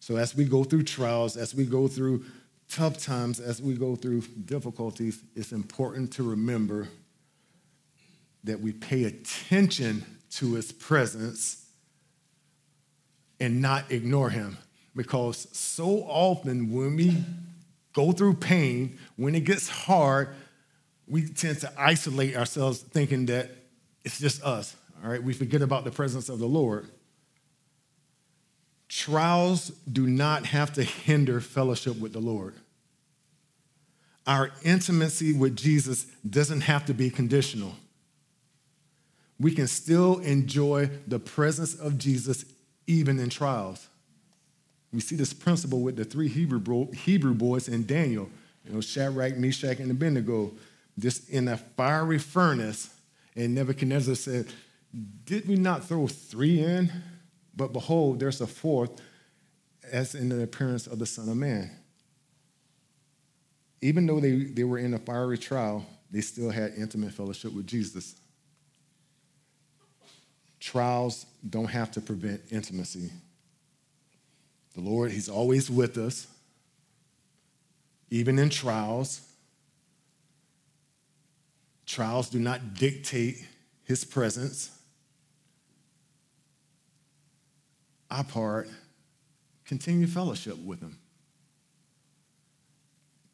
So 0.00 0.16
as 0.16 0.34
we 0.34 0.44
go 0.44 0.64
through 0.64 0.84
trials, 0.84 1.36
as 1.36 1.54
we 1.54 1.64
go 1.64 1.88
through 1.88 2.24
tough 2.68 2.98
times, 2.98 3.40
as 3.40 3.60
we 3.60 3.74
go 3.74 3.96
through 3.96 4.22
difficulties, 4.44 5.20
it's 5.34 5.52
important 5.52 6.12
to 6.14 6.22
remember 6.22 6.88
that 8.44 8.60
we 8.60 8.72
pay 8.72 9.04
attention 9.04 10.04
to 10.32 10.54
his 10.54 10.72
presence 10.72 11.66
and 13.40 13.60
not 13.60 13.90
ignore 13.90 14.30
him. 14.30 14.58
Because 14.94 15.48
so 15.56 16.04
often 16.06 16.72
when 16.72 16.96
we 16.96 17.24
go 17.92 18.12
through 18.12 18.34
pain, 18.34 18.98
when 19.16 19.34
it 19.34 19.44
gets 19.44 19.68
hard, 19.68 20.34
we 21.06 21.26
tend 21.26 21.60
to 21.60 21.72
isolate 21.78 22.36
ourselves 22.36 22.80
thinking 22.80 23.26
that 23.26 23.50
it's 24.04 24.18
just 24.18 24.42
us. 24.42 24.74
All 25.02 25.10
right, 25.10 25.22
we 25.22 25.32
forget 25.32 25.62
about 25.62 25.84
the 25.84 25.90
presence 25.90 26.28
of 26.28 26.38
the 26.38 26.46
Lord. 26.46 26.88
Trials 28.88 29.68
do 29.90 30.06
not 30.06 30.46
have 30.46 30.72
to 30.74 30.82
hinder 30.82 31.40
fellowship 31.40 31.98
with 31.98 32.12
the 32.12 32.20
Lord. 32.20 32.54
Our 34.26 34.50
intimacy 34.62 35.34
with 35.34 35.56
Jesus 35.56 36.04
doesn't 36.28 36.62
have 36.62 36.86
to 36.86 36.94
be 36.94 37.10
conditional. 37.10 37.74
We 39.38 39.54
can 39.54 39.66
still 39.66 40.20
enjoy 40.20 40.90
the 41.06 41.18
presence 41.18 41.74
of 41.74 41.98
Jesus 41.98 42.44
even 42.86 43.18
in 43.18 43.28
trials. 43.28 43.88
We 44.92 45.00
see 45.00 45.16
this 45.16 45.32
principle 45.32 45.80
with 45.80 45.96
the 45.96 46.04
three 46.04 46.28
Hebrew, 46.28 46.92
Hebrew 46.92 47.34
boys 47.34 47.68
in 47.68 47.84
Daniel, 47.84 48.30
you 48.64 48.72
know, 48.72 48.80
Shadrach, 48.80 49.36
Meshach, 49.36 49.80
and 49.80 49.90
Abednego, 49.90 50.52
just 50.98 51.28
in 51.28 51.48
a 51.48 51.56
fiery 51.56 52.18
furnace. 52.18 52.90
And 53.36 53.54
Nebuchadnezzar 53.54 54.14
said, 54.14 54.46
Did 55.24 55.48
we 55.48 55.56
not 55.56 55.84
throw 55.84 56.06
three 56.06 56.60
in? 56.60 56.90
But 57.56 57.72
behold, 57.72 58.20
there's 58.20 58.40
a 58.40 58.46
fourth, 58.46 59.00
as 59.90 60.14
in 60.14 60.28
the 60.28 60.42
appearance 60.42 60.86
of 60.86 60.98
the 60.98 61.06
Son 61.06 61.28
of 61.28 61.36
Man. 61.36 61.70
Even 63.80 64.06
though 64.06 64.20
they, 64.20 64.36
they 64.36 64.64
were 64.64 64.78
in 64.78 64.94
a 64.94 64.98
fiery 64.98 65.38
trial, 65.38 65.84
they 66.10 66.20
still 66.20 66.50
had 66.50 66.72
intimate 66.76 67.12
fellowship 67.12 67.52
with 67.52 67.66
Jesus. 67.66 68.16
Trials 70.58 71.26
don't 71.48 71.66
have 71.66 71.90
to 71.92 72.00
prevent 72.00 72.40
intimacy. 72.50 73.10
The 74.74 74.80
Lord, 74.80 75.10
He's 75.10 75.28
always 75.28 75.70
with 75.70 75.98
us, 75.98 76.26
even 78.10 78.38
in 78.38 78.48
trials. 78.48 79.20
Trials 81.94 82.28
do 82.28 82.40
not 82.40 82.74
dictate 82.74 83.46
His 83.84 84.04
presence. 84.04 84.76
Our 88.10 88.24
part, 88.24 88.68
continue 89.64 90.08
fellowship 90.08 90.58
with 90.58 90.80
Him. 90.80 90.98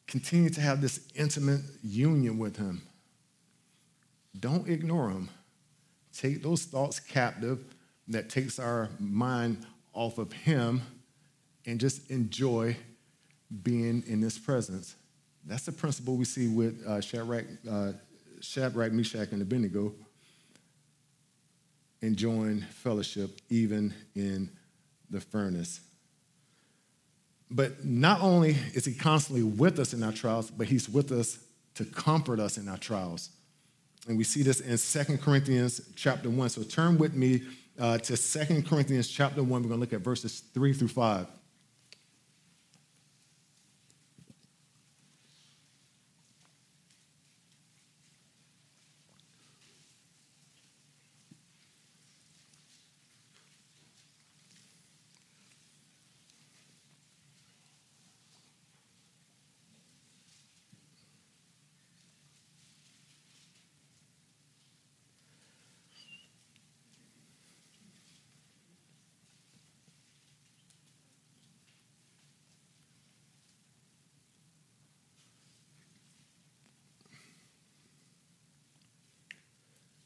Continue 0.05 0.51
to 0.51 0.61
have 0.61 0.79
this 0.79 0.99
intimate 1.15 1.61
union 1.81 2.37
with 2.37 2.55
Him. 2.55 2.83
Don't 4.39 4.69
ignore 4.69 5.09
Him. 5.09 5.31
Take 6.13 6.43
those 6.43 6.65
thoughts 6.65 6.99
captive 6.99 7.63
that 8.09 8.29
takes 8.29 8.59
our 8.59 8.89
mind 8.99 9.65
off 9.91 10.19
of 10.19 10.31
Him 10.33 10.83
and 11.65 11.79
just 11.79 12.11
enjoy 12.11 12.77
being 13.63 14.03
in 14.05 14.21
His 14.21 14.37
presence. 14.37 14.95
That's 15.47 15.65
the 15.65 15.71
principle 15.71 16.15
we 16.15 16.25
see 16.25 16.47
with 16.47 16.85
uh, 16.85 17.01
Shadrach, 17.01 17.47
uh, 17.67 17.93
Shadrach, 18.41 18.91
Meshach, 18.91 19.31
and 19.31 19.41
Abednego 19.41 19.93
enjoying 22.01 22.61
fellowship 22.61 23.39
even 23.49 23.93
in 24.15 24.49
the 25.09 25.21
furnace. 25.21 25.81
But 27.49 27.85
not 27.85 28.21
only 28.21 28.55
is 28.73 28.85
he 28.85 28.93
constantly 28.93 29.43
with 29.43 29.77
us 29.77 29.93
in 29.93 30.01
our 30.03 30.11
trials, 30.11 30.49
but 30.49 30.67
he's 30.67 30.89
with 30.89 31.11
us 31.11 31.39
to 31.75 31.85
comfort 31.85 32.39
us 32.39 32.57
in 32.57 32.67
our 32.67 32.77
trials. 32.77 33.29
And 34.07 34.17
we 34.17 34.23
see 34.23 34.41
this 34.41 34.61
in 34.61 34.77
Second 34.77 35.21
Corinthians 35.21 35.81
chapter 35.95 36.29
1. 36.29 36.49
So 36.49 36.63
turn 36.63 36.97
with 36.97 37.13
me 37.13 37.43
uh, 37.79 37.97
to 37.99 38.17
Second 38.17 38.67
Corinthians 38.67 39.07
chapter 39.07 39.43
1. 39.43 39.49
We're 39.49 39.69
going 39.69 39.69
to 39.69 39.75
look 39.75 39.93
at 39.93 40.01
verses 40.01 40.43
3 40.53 40.73
through 40.73 40.87
5. 40.87 41.27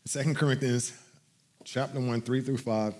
2 0.07 0.35
Corinthians 0.35 0.93
chapter 1.63 1.99
1, 1.99 2.21
3 2.21 2.41
through 2.41 2.57
5, 2.57 2.93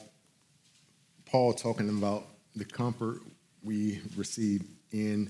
Paul 1.28 1.54
talking 1.54 1.88
about 1.88 2.26
the 2.56 2.66
comfort 2.66 3.20
we 3.64 4.02
receive 4.18 4.64
in 4.92 5.30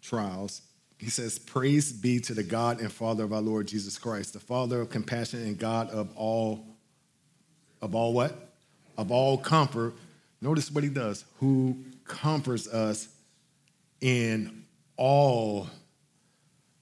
trials. 0.00 0.62
He 0.98 1.10
says, 1.10 1.38
Praise 1.38 1.92
be 1.92 2.18
to 2.18 2.34
the 2.34 2.42
God 2.42 2.80
and 2.80 2.90
Father 2.90 3.22
of 3.22 3.32
our 3.32 3.40
Lord 3.40 3.68
Jesus 3.68 3.98
Christ, 3.98 4.32
the 4.32 4.40
Father 4.40 4.80
of 4.80 4.90
compassion 4.90 5.42
and 5.44 5.56
God 5.56 5.90
of 5.90 6.10
all, 6.16 6.66
of 7.80 7.94
all 7.94 8.12
what? 8.12 8.52
Of 8.98 9.12
all 9.12 9.38
comfort. 9.38 9.94
Notice 10.40 10.72
what 10.72 10.82
he 10.82 10.90
does, 10.90 11.24
who 11.38 11.76
comforts 12.04 12.66
us 12.66 13.06
in 14.00 14.64
all 14.96 15.68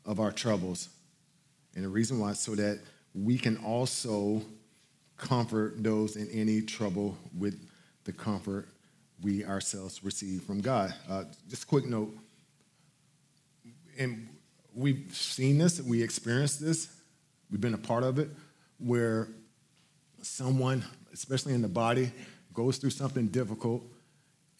of 0.06 0.18
our 0.18 0.32
troubles. 0.32 0.88
And 1.74 1.84
the 1.84 1.90
reason 1.90 2.18
why, 2.18 2.32
so 2.32 2.54
that 2.54 2.80
we 3.14 3.38
can 3.38 3.56
also 3.58 4.42
comfort 5.16 5.82
those 5.82 6.16
in 6.16 6.28
any 6.30 6.62
trouble 6.62 7.16
with 7.38 7.68
the 8.04 8.12
comfort 8.12 8.68
we 9.22 9.44
ourselves 9.44 10.02
receive 10.02 10.42
from 10.42 10.60
God. 10.60 10.94
Uh, 11.08 11.24
just 11.48 11.64
a 11.64 11.66
quick 11.66 11.84
note, 11.84 12.16
and 13.98 14.28
we've 14.74 15.14
seen 15.14 15.58
this, 15.58 15.80
we 15.80 16.02
experienced 16.02 16.60
this, 16.60 16.88
we've 17.50 17.60
been 17.60 17.74
a 17.74 17.78
part 17.78 18.02
of 18.02 18.18
it, 18.18 18.30
where 18.78 19.28
someone, 20.22 20.82
especially 21.12 21.52
in 21.52 21.60
the 21.60 21.68
body, 21.68 22.10
goes 22.54 22.78
through 22.78 22.90
something 22.90 23.26
difficult, 23.28 23.82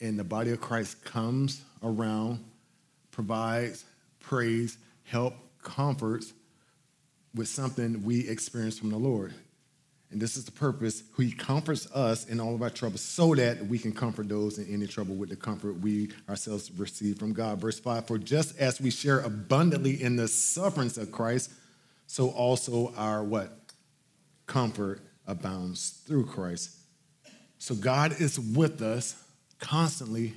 and 0.00 0.18
the 0.18 0.24
body 0.24 0.50
of 0.50 0.60
Christ 0.60 1.02
comes 1.04 1.62
around, 1.82 2.44
provides, 3.10 3.84
praise, 4.20 4.76
help, 5.04 5.34
comforts, 5.62 6.32
with 7.34 7.48
something 7.48 8.02
we 8.04 8.28
experience 8.28 8.78
from 8.78 8.90
the 8.90 8.98
Lord. 8.98 9.34
And 10.10 10.20
this 10.20 10.36
is 10.36 10.44
the 10.44 10.52
purpose. 10.52 11.04
He 11.16 11.30
comforts 11.30 11.90
us 11.92 12.26
in 12.26 12.40
all 12.40 12.54
of 12.54 12.62
our 12.62 12.70
troubles 12.70 13.00
so 13.00 13.34
that 13.36 13.64
we 13.66 13.78
can 13.78 13.92
comfort 13.92 14.28
those 14.28 14.58
in 14.58 14.72
any 14.72 14.88
trouble 14.88 15.14
with 15.14 15.28
the 15.28 15.36
comfort 15.36 15.74
we 15.80 16.10
ourselves 16.28 16.70
receive 16.72 17.18
from 17.18 17.32
God. 17.32 17.60
Verse 17.60 17.78
5 17.78 18.08
For 18.08 18.18
just 18.18 18.58
as 18.58 18.80
we 18.80 18.90
share 18.90 19.20
abundantly 19.20 20.02
in 20.02 20.16
the 20.16 20.26
sufferings 20.26 20.98
of 20.98 21.12
Christ, 21.12 21.52
so 22.08 22.30
also 22.30 22.92
our 22.96 23.22
what? 23.22 23.56
Comfort 24.46 25.00
abounds 25.28 26.02
through 26.08 26.26
Christ. 26.26 26.76
So 27.58 27.76
God 27.76 28.20
is 28.20 28.40
with 28.40 28.82
us 28.82 29.14
constantly, 29.60 30.34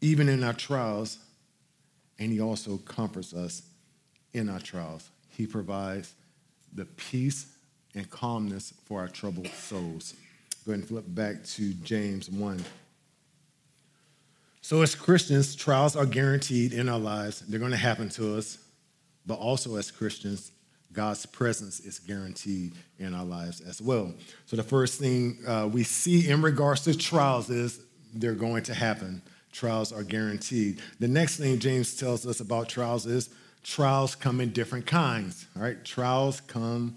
even 0.00 0.28
in 0.28 0.42
our 0.42 0.54
trials, 0.54 1.18
and 2.18 2.32
He 2.32 2.40
also 2.40 2.78
comforts 2.78 3.32
us 3.32 3.62
in 4.32 4.48
our 4.48 4.58
trials. 4.58 5.08
He 5.36 5.46
provides 5.46 6.14
the 6.72 6.84
peace 6.84 7.46
and 7.94 8.08
calmness 8.10 8.72
for 8.84 9.00
our 9.00 9.08
troubled 9.08 9.48
souls. 9.48 10.14
Go 10.64 10.72
ahead 10.72 10.80
and 10.80 10.88
flip 10.88 11.04
back 11.08 11.44
to 11.44 11.74
James 11.74 12.30
1. 12.30 12.64
So, 14.60 14.82
as 14.82 14.94
Christians, 14.94 15.56
trials 15.56 15.96
are 15.96 16.06
guaranteed 16.06 16.72
in 16.72 16.88
our 16.88 16.98
lives. 16.98 17.40
They're 17.40 17.58
going 17.58 17.72
to 17.72 17.76
happen 17.76 18.08
to 18.10 18.36
us. 18.36 18.58
But 19.26 19.34
also, 19.34 19.76
as 19.76 19.90
Christians, 19.90 20.52
God's 20.92 21.26
presence 21.26 21.80
is 21.80 21.98
guaranteed 21.98 22.74
in 22.98 23.14
our 23.14 23.24
lives 23.24 23.60
as 23.60 23.82
well. 23.82 24.14
So, 24.46 24.56
the 24.56 24.62
first 24.62 25.00
thing 25.00 25.38
uh, 25.46 25.68
we 25.72 25.82
see 25.82 26.28
in 26.28 26.42
regards 26.42 26.82
to 26.84 26.96
trials 26.96 27.50
is 27.50 27.80
they're 28.14 28.34
going 28.34 28.62
to 28.64 28.74
happen. 28.74 29.22
Trials 29.50 29.92
are 29.92 30.04
guaranteed. 30.04 30.80
The 31.00 31.08
next 31.08 31.38
thing 31.38 31.58
James 31.58 31.96
tells 31.96 32.24
us 32.26 32.40
about 32.40 32.68
trials 32.68 33.04
is 33.04 33.30
trials 33.62 34.14
come 34.14 34.40
in 34.40 34.50
different 34.50 34.86
kinds. 34.86 35.46
All 35.56 35.62
right, 35.62 35.82
trials 35.84 36.40
come 36.40 36.96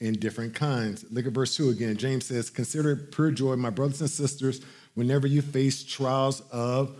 in 0.00 0.14
different 0.14 0.54
kinds. 0.54 1.04
Look 1.10 1.26
at 1.26 1.32
verse 1.32 1.56
2 1.56 1.70
again. 1.70 1.96
James 1.96 2.26
says, 2.26 2.50
Consider 2.50 2.92
it 2.92 3.12
pure 3.12 3.30
joy, 3.30 3.56
my 3.56 3.70
brothers 3.70 4.00
and 4.00 4.10
sisters, 4.10 4.60
whenever 4.94 5.26
you 5.26 5.42
face 5.42 5.82
trials 5.82 6.42
of 6.52 6.96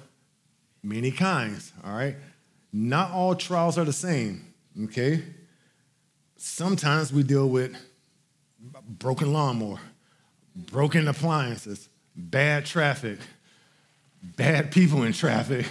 many 0.83 1.11
kinds, 1.11 1.73
all 1.85 1.95
right? 1.95 2.17
Not 2.73 3.11
all 3.13 3.35
trials 3.35 3.79
are 3.79 3.85
the 3.85 3.93
same, 3.93 4.53
okay? 4.85 5.23
Sometimes 6.37 7.13
we 7.13 7.23
deal 7.23 7.49
with 7.49 7.77
broken 8.89 9.33
lawnmower, 9.33 9.79
broken 10.55 11.09
appliances, 11.09 11.89
bad 12.17 12.67
traffic, 12.67 13.19
bad 14.23 14.71
people 14.73 15.03
in 15.05 15.13
traffic, 15.13 15.67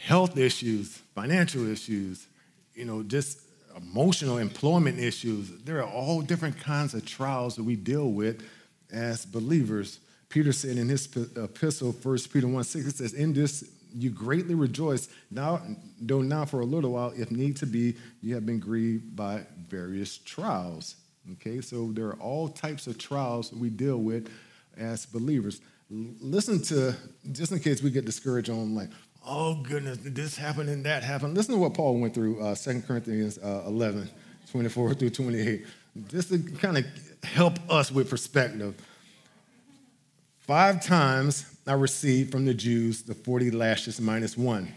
health 0.00 0.38
issues, 0.38 0.96
financial 1.14 1.66
issues, 1.70 2.26
you 2.74 2.84
know, 2.84 3.02
just 3.02 3.40
emotional 3.76 4.38
employment 4.38 4.98
issues. 4.98 5.50
There 5.62 5.78
are 5.78 5.88
all 5.88 6.22
different 6.22 6.58
kinds 6.58 6.94
of 6.94 7.04
trials 7.04 7.56
that 7.56 7.64
we 7.64 7.76
deal 7.76 8.10
with 8.10 8.42
as 8.92 9.24
believers. 9.26 10.00
Peter 10.28 10.52
said 10.52 10.78
in 10.78 10.88
his 10.88 11.08
epistle, 11.36 11.92
1 11.92 12.18
Peter 12.32 12.48
1 12.48 12.64
6, 12.64 12.86
it 12.86 12.96
says, 12.96 13.12
In 13.12 13.32
this 13.32 13.64
you 13.92 14.10
greatly 14.10 14.54
rejoice, 14.54 15.08
now, 15.30 15.60
though 16.00 16.22
now 16.22 16.44
for 16.44 16.60
a 16.60 16.64
little 16.64 16.92
while, 16.92 17.12
if 17.16 17.30
need 17.30 17.56
to 17.56 17.66
be, 17.66 17.96
you 18.22 18.34
have 18.34 18.46
been 18.46 18.60
grieved 18.60 19.16
by 19.16 19.44
various 19.68 20.18
trials. 20.18 20.96
Okay, 21.32 21.60
so 21.60 21.90
there 21.92 22.06
are 22.06 22.16
all 22.20 22.48
types 22.48 22.86
of 22.86 22.98
trials 22.98 23.52
we 23.52 23.68
deal 23.68 23.98
with 23.98 24.30
as 24.76 25.06
believers. 25.06 25.60
Listen 25.90 26.62
to, 26.62 26.94
just 27.32 27.52
in 27.52 27.58
case 27.58 27.82
we 27.82 27.90
get 27.90 28.04
discouraged 28.04 28.48
on, 28.48 28.74
like, 28.74 28.90
oh 29.26 29.54
goodness, 29.62 29.98
this 30.02 30.36
happened 30.36 30.68
and 30.68 30.84
that 30.84 31.02
happened. 31.02 31.36
Listen 31.36 31.54
to 31.54 31.60
what 31.60 31.74
Paul 31.74 31.98
went 31.98 32.14
through, 32.14 32.40
uh, 32.42 32.54
2 32.54 32.82
Corinthians 32.82 33.38
uh, 33.38 33.64
11, 33.66 34.08
24 34.50 34.94
through 34.94 35.10
28, 35.10 35.66
just 36.08 36.28
to 36.30 36.38
kind 36.38 36.78
of 36.78 36.84
help 37.24 37.58
us 37.70 37.90
with 37.92 38.10
perspective. 38.10 38.74
Five 40.38 40.84
times 40.84 41.56
I 41.66 41.74
received 41.74 42.32
from 42.32 42.44
the 42.44 42.54
Jews 42.54 43.02
the 43.02 43.14
40 43.14 43.52
lashes 43.52 44.00
minus 44.00 44.36
one. 44.36 44.74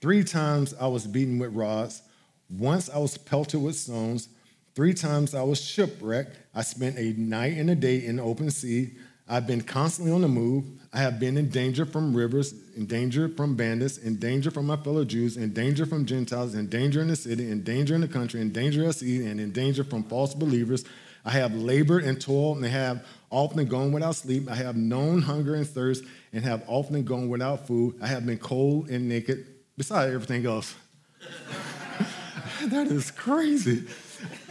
Three 0.00 0.22
times 0.22 0.74
I 0.80 0.86
was 0.86 1.06
beaten 1.06 1.38
with 1.38 1.52
rods. 1.52 2.02
Once 2.48 2.88
I 2.88 2.98
was 2.98 3.18
pelted 3.18 3.60
with 3.60 3.74
stones. 3.74 4.28
Three 4.76 4.94
times 4.94 5.34
I 5.34 5.42
was 5.42 5.60
shipwrecked. 5.60 6.38
I 6.54 6.62
spent 6.62 6.98
a 6.98 7.12
night 7.18 7.56
and 7.56 7.70
a 7.70 7.74
day 7.74 8.04
in 8.04 8.16
the 8.16 8.22
open 8.22 8.50
sea. 8.50 8.92
I've 9.28 9.46
been 9.46 9.62
constantly 9.62 10.12
on 10.12 10.22
the 10.22 10.28
move. 10.28 10.64
I 10.92 10.98
have 10.98 11.18
been 11.18 11.36
in 11.36 11.48
danger 11.48 11.84
from 11.84 12.14
rivers, 12.14 12.54
in 12.76 12.86
danger 12.86 13.28
from 13.28 13.56
bandits, 13.56 13.98
in 13.98 14.16
danger 14.16 14.50
from 14.52 14.66
my 14.66 14.76
fellow 14.76 15.04
Jews, 15.04 15.36
in 15.36 15.52
danger 15.52 15.84
from 15.84 16.06
Gentiles, 16.06 16.54
in 16.54 16.68
danger 16.68 17.02
in 17.02 17.08
the 17.08 17.16
city, 17.16 17.50
in 17.50 17.64
danger 17.64 17.94
in 17.94 18.00
the 18.00 18.08
country, 18.08 18.40
in 18.40 18.52
danger 18.52 18.88
at 18.88 18.94
sea, 18.94 19.26
and 19.26 19.40
in 19.40 19.50
danger 19.50 19.82
from 19.82 20.04
false 20.04 20.32
believers. 20.32 20.84
I 21.24 21.30
have 21.30 21.54
labored 21.54 22.04
and 22.04 22.20
toiled 22.20 22.58
and 22.58 22.66
have 22.66 23.04
often 23.30 23.66
gone 23.66 23.90
without 23.90 24.14
sleep. 24.14 24.48
I 24.48 24.54
have 24.54 24.76
known 24.76 25.22
hunger 25.22 25.56
and 25.56 25.66
thirst 25.66 26.04
and 26.32 26.44
have 26.44 26.62
often 26.68 27.02
gone 27.02 27.28
without 27.28 27.66
food. 27.66 27.96
I 28.00 28.06
have 28.06 28.24
been 28.24 28.38
cold 28.38 28.90
and 28.90 29.08
naked, 29.08 29.44
besides 29.76 30.14
everything 30.14 30.46
else. 30.46 30.76
that 32.66 32.86
is 32.86 33.10
crazy. 33.10 33.86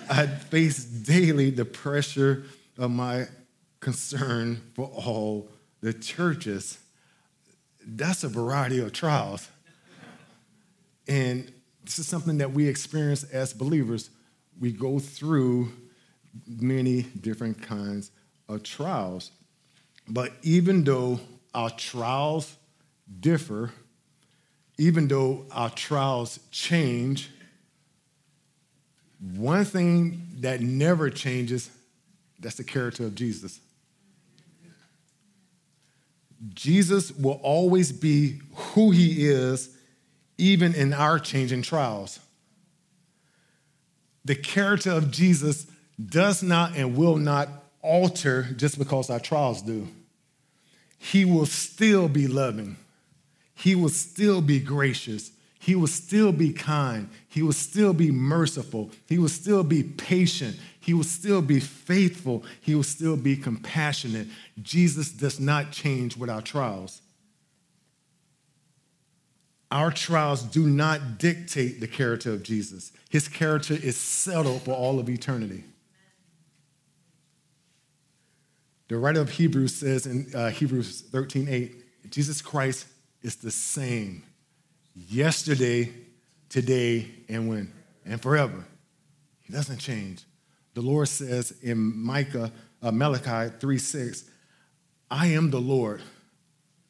I 0.09 0.27
face 0.27 0.83
daily 0.83 1.49
the 1.49 1.63
pressure 1.63 2.43
of 2.77 2.91
my 2.91 3.27
concern 3.85 4.59
for 4.73 4.87
all 4.87 5.47
the 5.81 5.93
churches. 5.93 6.79
That's 7.85 8.23
a 8.23 8.27
variety 8.27 8.79
of 8.79 8.91
trials. 8.93 9.47
And 11.07 11.53
this 11.83 11.99
is 11.99 12.07
something 12.07 12.39
that 12.39 12.51
we 12.51 12.67
experience 12.67 13.23
as 13.25 13.53
believers. 13.53 14.09
We 14.59 14.71
go 14.71 14.97
through 14.97 15.71
many 16.47 17.03
different 17.03 17.61
kinds 17.61 18.09
of 18.49 18.63
trials. 18.63 19.29
But 20.07 20.31
even 20.41 20.83
though 20.83 21.19
our 21.53 21.69
trials 21.69 22.55
differ, 23.19 23.71
even 24.79 25.07
though 25.07 25.45
our 25.51 25.69
trials 25.69 26.39
change, 26.49 27.29
one 29.19 29.63
thing 29.63 30.27
that 30.39 30.59
never 30.61 31.11
changes, 31.11 31.69
that's 32.39 32.55
the 32.55 32.63
character 32.63 33.03
of 33.05 33.13
Jesus. 33.13 33.59
Jesus 36.53 37.11
will 37.11 37.39
always 37.43 37.91
be 37.91 38.39
who 38.53 38.91
he 38.91 39.27
is, 39.27 39.75
even 40.37 40.73
in 40.75 40.93
our 40.93 41.17
changing 41.17 41.61
trials. 41.61 42.19
The 44.25 44.35
character 44.35 44.91
of 44.91 45.11
Jesus 45.11 45.67
does 46.03 46.43
not 46.43 46.75
and 46.75 46.97
will 46.97 47.17
not 47.17 47.47
alter 47.81 48.43
just 48.55 48.77
because 48.77 49.09
our 49.09 49.19
trials 49.19 49.61
do. 49.61 49.87
He 50.97 51.23
will 51.23 51.45
still 51.45 52.09
be 52.09 52.27
loving, 52.27 52.77
He 53.53 53.75
will 53.75 53.89
still 53.89 54.41
be 54.41 54.59
gracious, 54.59 55.31
He 55.59 55.75
will 55.75 55.87
still 55.87 56.31
be 56.31 56.51
kind, 56.51 57.09
He 57.29 57.43
will 57.43 57.53
still 57.53 57.93
be 57.93 58.11
merciful, 58.11 58.91
He 59.07 59.17
will 59.17 59.29
still 59.29 59.63
be 59.63 59.83
patient, 59.83 60.57
He 60.85 60.93
will 60.93 61.03
still 61.03 61.41
be 61.41 61.59
faithful, 61.59 62.43
He 62.61 62.75
will 62.75 62.83
still 62.83 63.17
be 63.17 63.35
compassionate. 63.35 64.27
Jesus 64.61 65.09
does 65.09 65.39
not 65.39 65.71
change 65.71 66.15
with 66.15 66.29
our 66.29 66.43
trials. 66.43 67.01
Our 69.71 69.89
trials 69.89 70.43
do 70.43 70.67
not 70.67 71.17
dictate 71.17 71.79
the 71.79 71.87
character 71.87 72.33
of 72.33 72.43
Jesus. 72.43 72.91
His 73.09 73.27
character 73.27 73.73
is 73.73 73.97
settled 73.97 74.61
for 74.61 74.75
all 74.75 74.99
of 74.99 75.09
eternity. 75.09 75.63
The 78.87 78.99
writer 78.99 79.21
of 79.21 79.31
Hebrews 79.31 79.73
says 79.73 80.05
in 80.05 80.27
uh, 80.35 80.51
Hebrews 80.51 81.01
13 81.01 81.47
8, 81.49 82.11
Jesus 82.11 82.43
Christ 82.43 82.85
is 83.23 83.37
the 83.37 83.49
same 83.49 84.21
yesterday, 84.93 85.91
today, 86.47 87.09
and 87.27 87.49
when? 87.49 87.73
And 88.05 88.21
forever. 88.21 88.63
He 89.41 89.51
doesn't 89.51 89.79
change. 89.79 90.25
The 90.75 90.81
Lord 90.81 91.07
says 91.07 91.55
in 91.63 91.77
Micah, 91.97 92.51
uh, 92.83 92.91
Malachi 92.91 93.51
3 93.59 93.77
6, 93.77 94.25
I 95.09 95.27
am 95.27 95.49
the 95.49 95.61
Lord, 95.61 96.01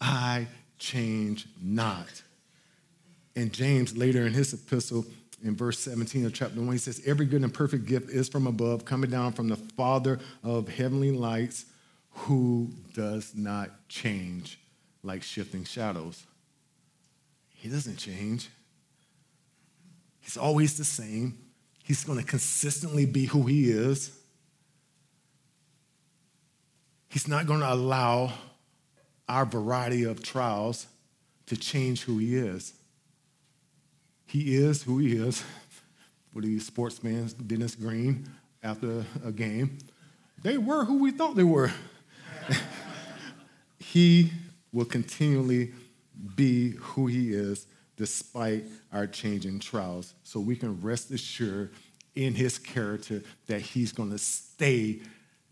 I 0.01 0.47
change 0.77 1.47
not. 1.61 2.23
And 3.35 3.53
James, 3.53 3.95
later 3.95 4.25
in 4.25 4.33
his 4.33 4.53
epistle, 4.53 5.05
in 5.43 5.55
verse 5.55 5.77
17 5.79 6.25
of 6.25 6.33
chapter 6.33 6.59
1, 6.59 6.71
he 6.71 6.77
says, 6.77 7.01
Every 7.05 7.25
good 7.27 7.43
and 7.43 7.53
perfect 7.53 7.85
gift 7.85 8.09
is 8.09 8.27
from 8.27 8.47
above, 8.47 8.85
coming 8.85 9.11
down 9.11 9.33
from 9.33 9.49
the 9.49 9.55
Father 9.55 10.19
of 10.43 10.67
heavenly 10.67 11.11
lights 11.11 11.65
who 12.09 12.71
does 12.93 13.35
not 13.35 13.87
change 13.87 14.59
like 15.03 15.21
shifting 15.21 15.63
shadows. 15.63 16.25
He 17.53 17.69
doesn't 17.69 17.97
change. 17.97 18.49
He's 20.21 20.37
always 20.37 20.77
the 20.77 20.85
same. 20.85 21.37
He's 21.85 22.03
going 22.03 22.17
to 22.17 22.25
consistently 22.25 23.05
be 23.05 23.25
who 23.25 23.43
he 23.43 23.69
is. 23.69 24.09
He's 27.07 27.27
not 27.27 27.45
going 27.45 27.59
to 27.59 27.71
allow 27.71 28.33
our 29.29 29.45
variety 29.45 30.03
of 30.03 30.23
trials 30.23 30.87
to 31.45 31.55
change 31.55 32.01
who 32.01 32.17
he 32.17 32.37
is. 32.37 32.73
He 34.25 34.55
is 34.55 34.81
who 34.81 34.97
he 34.97 35.15
is. 35.15 35.43
What 36.31 36.43
For 36.43 36.47
the 36.47 36.57
sportsman, 36.57 37.29
Dennis 37.45 37.75
Green, 37.75 38.31
after 38.63 39.05
a 39.23 39.31
game, 39.31 39.77
they 40.41 40.57
were 40.57 40.85
who 40.85 40.97
we 40.97 41.11
thought 41.11 41.35
they 41.35 41.43
were. 41.43 41.71
he 43.77 44.31
will 44.73 44.85
continually 44.85 45.71
be 46.35 46.71
who 46.71 47.05
he 47.05 47.31
is 47.31 47.67
despite 47.97 48.65
our 48.91 49.07
changing 49.07 49.59
trials. 49.59 50.13
So 50.23 50.39
we 50.39 50.55
can 50.55 50.81
rest 50.81 51.11
assured 51.11 51.71
in 52.15 52.33
his 52.33 52.57
character 52.57 53.21
that 53.47 53.61
he's 53.61 53.91
going 53.91 54.11
to 54.11 54.17
stay 54.17 54.99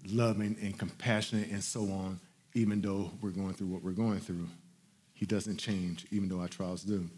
loving 0.10 0.58
and 0.62 0.78
compassionate 0.78 1.50
and 1.50 1.64
so 1.64 1.82
on, 1.92 2.20
even 2.54 2.82
though 2.82 3.12
we're 3.22 3.32
going 3.32 3.54
through 3.54 3.68
what 3.68 3.84
we're 3.84 3.92
going 3.92 4.20
through. 4.20 4.48
He 5.14 5.26
doesn't 5.26 5.58
change, 5.58 6.06
even 6.12 6.28
though 6.28 6.40
our 6.40 6.48
trials 6.48 6.84
do. 6.84 7.10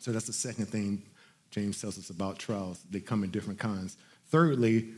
So 0.00 0.12
that's 0.12 0.26
the 0.26 0.32
second 0.32 0.66
thing 0.66 1.02
James 1.50 1.80
tells 1.80 1.98
us 1.98 2.10
about 2.10 2.38
trials. 2.38 2.80
They 2.90 3.00
come 3.00 3.24
in 3.24 3.30
different 3.30 3.58
kinds. 3.58 3.96
Thirdly, 4.26 4.88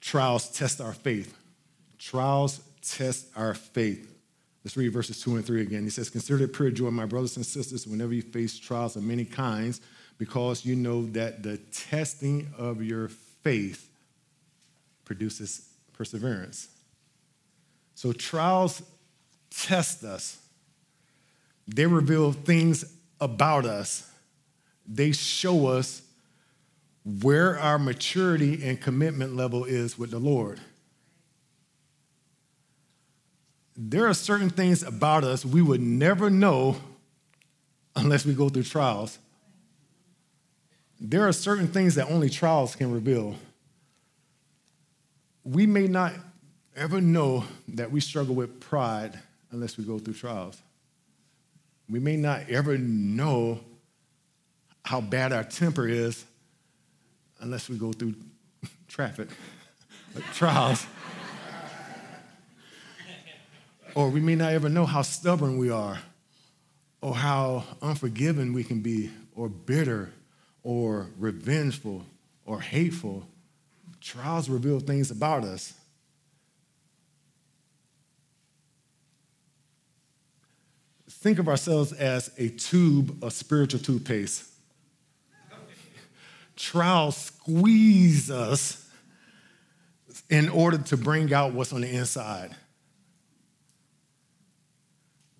trials 0.00 0.50
test 0.50 0.80
our 0.80 0.92
faith. 0.92 1.36
Trials 1.98 2.60
test 2.82 3.28
our 3.36 3.54
faith. 3.54 4.13
Let's 4.64 4.76
read 4.78 4.92
verses 4.92 5.20
2 5.20 5.36
and 5.36 5.44
3 5.44 5.60
again. 5.60 5.82
He 5.82 5.90
says, 5.90 6.08
Consider 6.08 6.44
it 6.44 6.54
pure 6.54 6.70
joy, 6.70 6.90
my 6.90 7.04
brothers 7.04 7.36
and 7.36 7.44
sisters, 7.44 7.86
whenever 7.86 8.14
you 8.14 8.22
face 8.22 8.58
trials 8.58 8.96
of 8.96 9.02
many 9.02 9.26
kinds, 9.26 9.82
because 10.16 10.64
you 10.64 10.74
know 10.74 11.04
that 11.08 11.42
the 11.42 11.58
testing 11.58 12.48
of 12.56 12.82
your 12.82 13.08
faith 13.08 13.90
produces 15.04 15.68
perseverance. 15.92 16.68
So 17.94 18.12
trials 18.12 18.82
test 19.50 20.02
us, 20.02 20.38
they 21.68 21.86
reveal 21.86 22.32
things 22.32 22.84
about 23.20 23.66
us, 23.66 24.10
they 24.86 25.12
show 25.12 25.66
us 25.66 26.02
where 27.20 27.58
our 27.58 27.78
maturity 27.78 28.64
and 28.64 28.80
commitment 28.80 29.36
level 29.36 29.64
is 29.64 29.98
with 29.98 30.10
the 30.10 30.18
Lord. 30.18 30.58
There 33.76 34.06
are 34.06 34.14
certain 34.14 34.50
things 34.50 34.82
about 34.82 35.24
us 35.24 35.44
we 35.44 35.60
would 35.60 35.80
never 35.80 36.30
know 36.30 36.76
unless 37.96 38.24
we 38.24 38.34
go 38.34 38.48
through 38.48 38.64
trials. 38.64 39.18
There 41.00 41.26
are 41.26 41.32
certain 41.32 41.68
things 41.68 41.96
that 41.96 42.10
only 42.10 42.30
trials 42.30 42.76
can 42.76 42.92
reveal. 42.92 43.34
We 45.42 45.66
may 45.66 45.86
not 45.86 46.12
ever 46.76 47.00
know 47.00 47.44
that 47.68 47.90
we 47.90 48.00
struggle 48.00 48.34
with 48.34 48.60
pride 48.60 49.18
unless 49.50 49.76
we 49.76 49.84
go 49.84 49.98
through 49.98 50.14
trials. 50.14 50.60
We 51.88 51.98
may 51.98 52.16
not 52.16 52.48
ever 52.48 52.78
know 52.78 53.60
how 54.84 55.00
bad 55.00 55.32
our 55.32 55.44
temper 55.44 55.86
is 55.86 56.24
unless 57.40 57.68
we 57.68 57.76
go 57.76 57.92
through 57.92 58.14
traffic, 58.88 59.28
trials. 60.34 60.86
Or 63.94 64.08
we 64.10 64.20
may 64.20 64.34
not 64.34 64.52
ever 64.52 64.68
know 64.68 64.86
how 64.86 65.02
stubborn 65.02 65.58
we 65.58 65.70
are, 65.70 65.98
or 67.00 67.14
how 67.14 67.64
unforgiving 67.82 68.52
we 68.52 68.64
can 68.64 68.80
be, 68.80 69.10
or 69.34 69.48
bitter, 69.48 70.12
or 70.62 71.08
revengeful, 71.18 72.04
or 72.44 72.60
hateful. 72.60 73.26
Trials 74.00 74.48
reveal 74.48 74.80
things 74.80 75.10
about 75.10 75.44
us. 75.44 75.74
Think 81.08 81.38
of 81.38 81.48
ourselves 81.48 81.92
as 81.92 82.30
a 82.36 82.50
tube 82.50 83.22
of 83.24 83.32
spiritual 83.32 83.80
toothpaste 83.80 84.50
trials 86.56 87.16
squeeze 87.16 88.30
us 88.30 88.88
in 90.30 90.48
order 90.48 90.78
to 90.78 90.96
bring 90.96 91.32
out 91.32 91.52
what's 91.52 91.72
on 91.72 91.80
the 91.80 91.88
inside. 91.88 92.54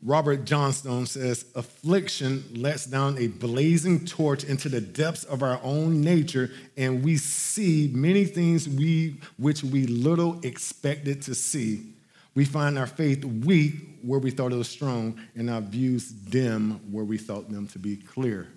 Robert 0.05 0.45
Johnstone 0.45 1.07
says, 1.07 1.47
affliction 1.55 2.45
lets 2.55 2.85
down 2.85 3.17
a 3.17 3.29
blazing 3.29 4.05
torch 4.05 4.45
into 4.45 4.69
the 4.69 4.81
depths 4.81 5.25
of 5.25 5.43
our 5.43 5.59
own 5.63 6.03
nature, 6.03 6.51
and 6.77 7.03
we 7.03 7.17
see 7.17 7.91
many 7.95 8.27
things 8.27 8.69
we, 8.69 9.17
which 9.39 9.65
we 9.65 9.87
little 9.87 10.39
expected 10.43 11.23
to 11.23 11.35
see. 11.35 11.95
We 12.35 12.45
find 12.45 12.79
our 12.79 12.87
faith 12.87 13.25
weak 13.25 13.75
where 14.03 14.19
we 14.21 14.31
thought 14.31 14.53
it 14.53 14.57
was 14.57 14.69
strong, 14.69 15.19
and 15.35 15.49
our 15.49 15.63
views 15.63 16.11
dim 16.11 16.93
where 16.93 17.05
we 17.05 17.17
thought 17.17 17.51
them 17.51 17.67
to 17.69 17.79
be 17.79 17.97
clear. 17.97 18.49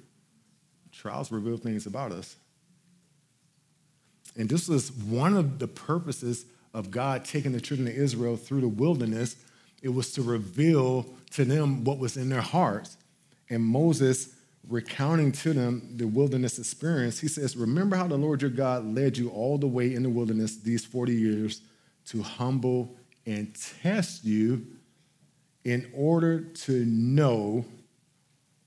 Trials 0.91 1.31
reveal 1.31 1.55
things 1.55 1.85
about 1.85 2.11
us. 2.11 2.35
And 4.35 4.49
this 4.49 4.67
was 4.67 4.91
one 4.91 5.37
of 5.37 5.59
the 5.59 5.67
purposes 5.67 6.45
of 6.73 6.91
God 6.91 7.23
taking 7.23 7.53
the 7.53 7.61
children 7.61 7.87
of 7.87 7.93
Israel 7.93 8.35
through 8.35 8.61
the 8.61 8.67
wilderness. 8.67 9.37
It 9.81 9.89
was 9.89 10.11
to 10.13 10.21
reveal 10.21 11.05
to 11.31 11.45
them 11.45 11.83
what 11.83 11.99
was 11.99 12.17
in 12.17 12.29
their 12.29 12.41
hearts. 12.41 12.97
And 13.49 13.63
Moses, 13.63 14.33
recounting 14.67 15.31
to 15.31 15.53
them 15.53 15.93
the 15.95 16.07
wilderness 16.07 16.59
experience, 16.59 17.19
he 17.19 17.27
says, 17.27 17.55
Remember 17.55 17.95
how 17.95 18.07
the 18.07 18.17
Lord 18.17 18.41
your 18.41 18.51
God 18.51 18.85
led 18.85 19.17
you 19.17 19.29
all 19.29 19.57
the 19.57 19.67
way 19.67 19.93
in 19.93 20.03
the 20.03 20.09
wilderness 20.09 20.57
these 20.57 20.83
40 20.85 21.13
years 21.13 21.61
to 22.07 22.21
humble 22.21 22.95
and 23.25 23.55
test 23.81 24.23
you 24.23 24.65
in 25.63 25.89
order 25.93 26.39
to 26.39 26.85
know 26.85 27.65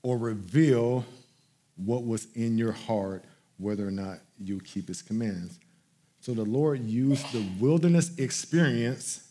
or 0.03 0.17
reveal 0.17 1.05
what 1.75 2.05
was 2.05 2.27
in 2.35 2.57
your 2.57 2.71
heart, 2.71 3.25
whether 3.57 3.87
or 3.87 3.91
not 3.91 4.19
you 4.39 4.59
keep 4.59 4.87
his 4.87 5.01
commands. 5.01 5.59
So 6.19 6.33
the 6.33 6.43
Lord 6.43 6.83
used 6.83 7.31
the 7.31 7.43
wilderness 7.59 8.15
experience 8.17 9.30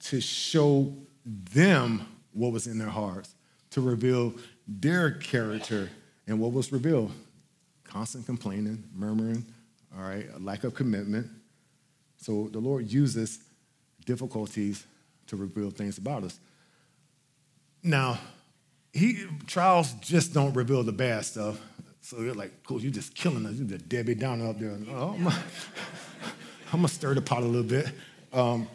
to 0.00 0.20
show 0.20 0.94
them 1.24 2.06
what 2.32 2.52
was 2.52 2.66
in 2.66 2.78
their 2.78 2.88
hearts, 2.88 3.34
to 3.70 3.80
reveal 3.80 4.34
their 4.66 5.12
character. 5.12 5.90
And 6.26 6.38
what 6.40 6.52
was 6.52 6.72
revealed? 6.72 7.12
Constant 7.84 8.26
complaining, 8.26 8.84
murmuring, 8.94 9.44
all 9.96 10.04
right, 10.04 10.26
a 10.34 10.38
lack 10.38 10.64
of 10.64 10.74
commitment. 10.74 11.26
So 12.18 12.48
the 12.52 12.58
Lord 12.58 12.90
uses 12.90 13.38
difficulties 14.04 14.86
to 15.28 15.36
reveal 15.36 15.70
things 15.70 15.98
about 15.98 16.24
us. 16.24 16.38
Now, 17.82 18.18
he 18.92 19.24
trials 19.46 19.92
just 19.94 20.34
don't 20.34 20.54
reveal 20.54 20.82
the 20.82 20.92
bad 20.92 21.24
stuff. 21.24 21.60
So 22.00 22.20
you're 22.20 22.34
like, 22.34 22.62
cool, 22.64 22.80
you're 22.80 22.90
just 22.90 23.14
killing 23.14 23.46
us. 23.46 23.54
You're 23.54 23.66
the 23.66 23.78
Debbie 23.78 24.14
Downer 24.14 24.48
up 24.48 24.58
there. 24.58 24.76
Oh. 24.90 25.14
I'm 26.72 26.80
gonna 26.80 26.88
stir 26.88 27.14
the 27.14 27.22
pot 27.22 27.42
a 27.42 27.46
little 27.46 27.62
bit. 27.62 27.86
Um, 28.32 28.68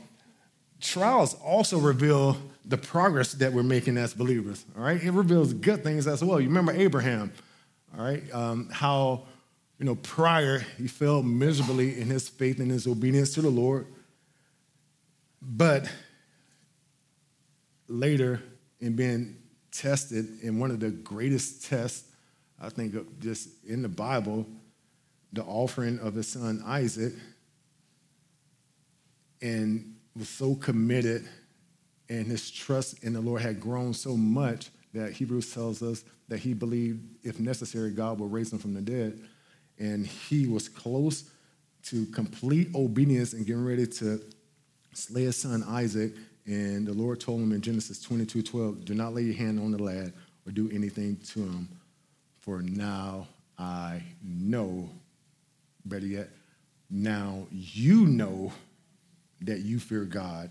trials 0.84 1.34
also 1.36 1.80
reveal 1.80 2.38
the 2.66 2.78
progress 2.78 3.34
that 3.34 3.54
we're 3.54 3.64
making 3.64 3.98
as 3.98 4.14
believers. 4.14 4.64
All 4.78 4.84
right, 4.84 5.02
it 5.02 5.12
reveals 5.12 5.54
good 5.54 5.84
things 5.84 6.06
as 6.08 6.24
well. 6.24 6.40
You 6.40 6.48
remember 6.48 6.74
Abraham, 6.74 7.32
all 7.98 8.04
right? 8.04 8.24
Um, 8.34 8.70
how 8.72 9.24
you 9.80 9.86
know 9.86 9.96
prior 9.96 10.60
he 10.78 10.88
failed 10.88 11.26
miserably 11.26 12.00
in 12.00 12.08
his 12.08 12.30
faith 12.30 12.60
and 12.60 12.70
his 12.70 12.86
obedience 12.86 13.34
to 13.36 13.42
the 13.42 13.50
Lord, 13.50 13.88
but 15.42 15.90
later 17.88 18.42
in 18.80 18.96
being 18.96 19.38
tested 19.72 20.42
in 20.42 20.60
one 20.60 20.70
of 20.70 20.80
the 20.80 20.92
greatest 20.92 21.66
tests 21.66 22.10
I 22.62 22.70
think 22.70 22.96
just 23.20 23.50
in 23.68 23.82
the 23.82 23.90
Bible, 23.90 24.46
the 25.34 25.44
offering 25.44 26.00
of 26.00 26.14
his 26.16 26.30
son 26.30 26.64
Isaac 26.66 27.14
and 29.42 29.93
was 30.16 30.30
so 30.30 30.56
committed, 30.56 31.28
and 32.10 32.28
his 32.28 32.52
trust 32.52 33.04
in 33.04 33.14
the 33.14 33.22
Lord 33.22 33.42
had 33.42 33.60
grown 33.60 33.94
so 33.94 34.16
much 34.16 34.70
that 34.94 35.14
Hebrews 35.14 35.54
tells 35.54 35.82
us 35.82 36.04
that 36.30 36.40
he 36.40 36.54
believed, 36.54 37.02
if 37.24 37.40
necessary, 37.40 37.92
God 37.92 38.20
would 38.20 38.32
raise 38.32 38.54
him 38.54 38.60
from 38.60 38.74
the 38.74 38.82
dead. 38.82 39.20
And 39.80 40.06
he 40.06 40.46
was 40.46 40.70
close 40.70 41.30
to 41.86 42.06
complete 42.08 42.70
obedience 42.76 43.34
and 43.34 43.46
getting 43.46 43.66
ready 43.66 43.88
to 43.88 44.22
slay 44.94 45.24
his 45.24 45.38
son 45.38 45.64
Isaac. 45.68 46.14
And 46.46 46.86
the 46.86 46.94
Lord 46.94 47.20
told 47.20 47.42
him 47.42 47.52
in 47.52 47.62
Genesis 47.62 48.02
22 48.02 48.44
12, 48.44 48.86
Do 48.86 48.94
not 48.94 49.14
lay 49.14 49.24
your 49.24 49.36
hand 49.36 49.60
on 49.60 49.72
the 49.72 49.82
lad 49.82 50.14
or 50.46 50.52
do 50.52 50.70
anything 50.72 51.18
to 51.34 51.40
him, 51.40 51.70
for 52.40 52.62
now 52.62 53.28
I 53.58 54.04
know, 54.22 54.90
better 55.86 56.06
yet, 56.06 56.30
now 56.90 57.48
you 57.50 58.06
know 58.06 58.52
that 59.46 59.60
you 59.60 59.80
fear 59.80 60.06
God, 60.06 60.50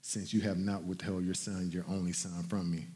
since 0.00 0.32
you 0.32 0.40
have 0.42 0.58
not 0.58 0.84
withheld 0.84 1.24
your 1.24 1.34
son, 1.34 1.70
your 1.72 1.84
only 1.88 2.12
son, 2.12 2.42
from 2.44 2.70
me. 2.70 2.86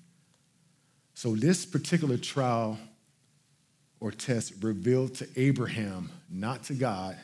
So, 1.14 1.34
this 1.34 1.66
particular 1.66 2.16
trial 2.16 2.78
or 4.00 4.12
test 4.12 4.52
revealed 4.62 5.14
to 5.16 5.28
Abraham, 5.36 6.10
not 6.30 6.62
to 6.64 6.74
God, 6.74 7.16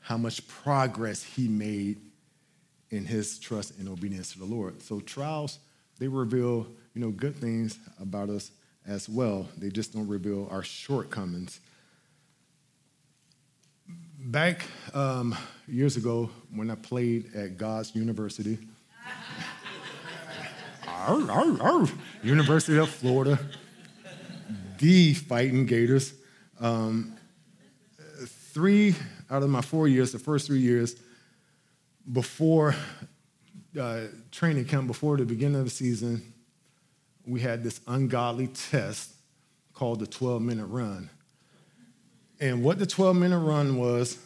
how 0.00 0.16
much 0.16 0.46
progress 0.48 1.22
he 1.22 1.48
made 1.48 2.00
in 2.90 3.04
his 3.04 3.38
trust 3.38 3.78
and 3.78 3.88
obedience 3.88 4.32
to 4.32 4.38
the 4.38 4.44
Lord. 4.44 4.80
So, 4.82 5.00
trials, 5.00 5.58
they 5.98 6.08
reveal, 6.08 6.66
you 6.94 7.00
know, 7.00 7.10
good 7.10 7.36
things 7.36 7.78
about 8.00 8.30
us 8.30 8.50
as 8.86 9.08
well. 9.08 9.48
They 9.58 9.68
just 9.68 9.92
don't 9.92 10.06
reveal 10.06 10.48
our 10.50 10.62
shortcomings 10.62 11.60
back 14.26 14.66
um, 14.92 15.36
years 15.68 15.96
ago 15.96 16.28
when 16.52 16.68
I 16.68 16.74
played 16.74 17.32
at 17.34 17.56
God's 17.56 17.94
University, 17.94 18.58
arr, 20.86 21.30
arr, 21.30 21.62
arr, 21.62 21.88
University 22.24 22.76
of 22.78 22.88
Florida, 22.90 23.38
the 24.78 25.14
Fighting 25.14 25.64
Gators. 25.64 26.12
Um, 26.58 27.16
three 28.26 28.96
out 29.30 29.44
of 29.44 29.50
my 29.50 29.60
four 29.60 29.86
years, 29.86 30.10
the 30.10 30.18
first 30.18 30.48
three 30.48 30.60
years, 30.60 30.96
before 32.12 32.74
uh, 33.80 34.02
training 34.32 34.64
camp, 34.64 34.88
before 34.88 35.16
the 35.16 35.24
beginning 35.24 35.58
of 35.58 35.64
the 35.64 35.70
season, 35.70 36.32
we 37.24 37.40
had 37.40 37.62
this 37.62 37.80
ungodly 37.86 38.48
test 38.48 39.12
called 39.72 40.00
the 40.00 40.06
12 40.06 40.42
minute 40.42 40.66
run. 40.66 41.10
And 42.40 42.62
what 42.62 42.78
the 42.78 42.86
12 42.86 43.16
minute 43.16 43.38
run 43.38 43.78
was, 43.78 44.18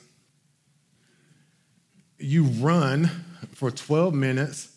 you 2.19 2.45
run 2.45 3.11
for 3.55 3.71
12 3.71 4.15
minutes 4.15 4.69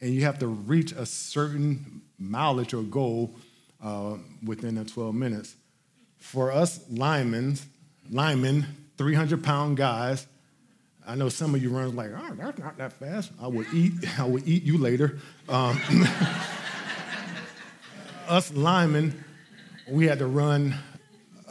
and 0.00 0.12
you 0.12 0.22
have 0.22 0.38
to 0.40 0.46
reach 0.46 0.92
a 0.92 1.06
certain 1.06 2.02
mileage 2.18 2.74
or 2.74 2.82
goal 2.82 3.34
uh, 3.82 4.16
within 4.44 4.74
the 4.76 4.84
12 4.84 5.14
minutes. 5.14 5.54
For 6.18 6.50
us 6.50 6.80
linemen, 6.90 7.58
linemen, 8.10 8.66
300 8.96 9.44
pound 9.44 9.76
guys, 9.76 10.26
I 11.06 11.14
know 11.16 11.28
some 11.28 11.54
of 11.54 11.62
you 11.62 11.70
runners 11.70 11.94
like, 11.94 12.10
oh, 12.16 12.34
that's 12.34 12.58
not 12.58 12.78
that 12.78 12.92
fast. 12.92 13.32
I 13.40 13.48
will 13.48 13.66
eat, 13.74 13.92
I 14.18 14.24
will 14.24 14.46
eat 14.48 14.62
you 14.62 14.78
later. 14.78 15.18
Um, 15.48 15.80
us 18.28 18.52
linemen, 18.52 19.24
we 19.88 20.06
had 20.06 20.20
to 20.20 20.26
run 20.26 20.74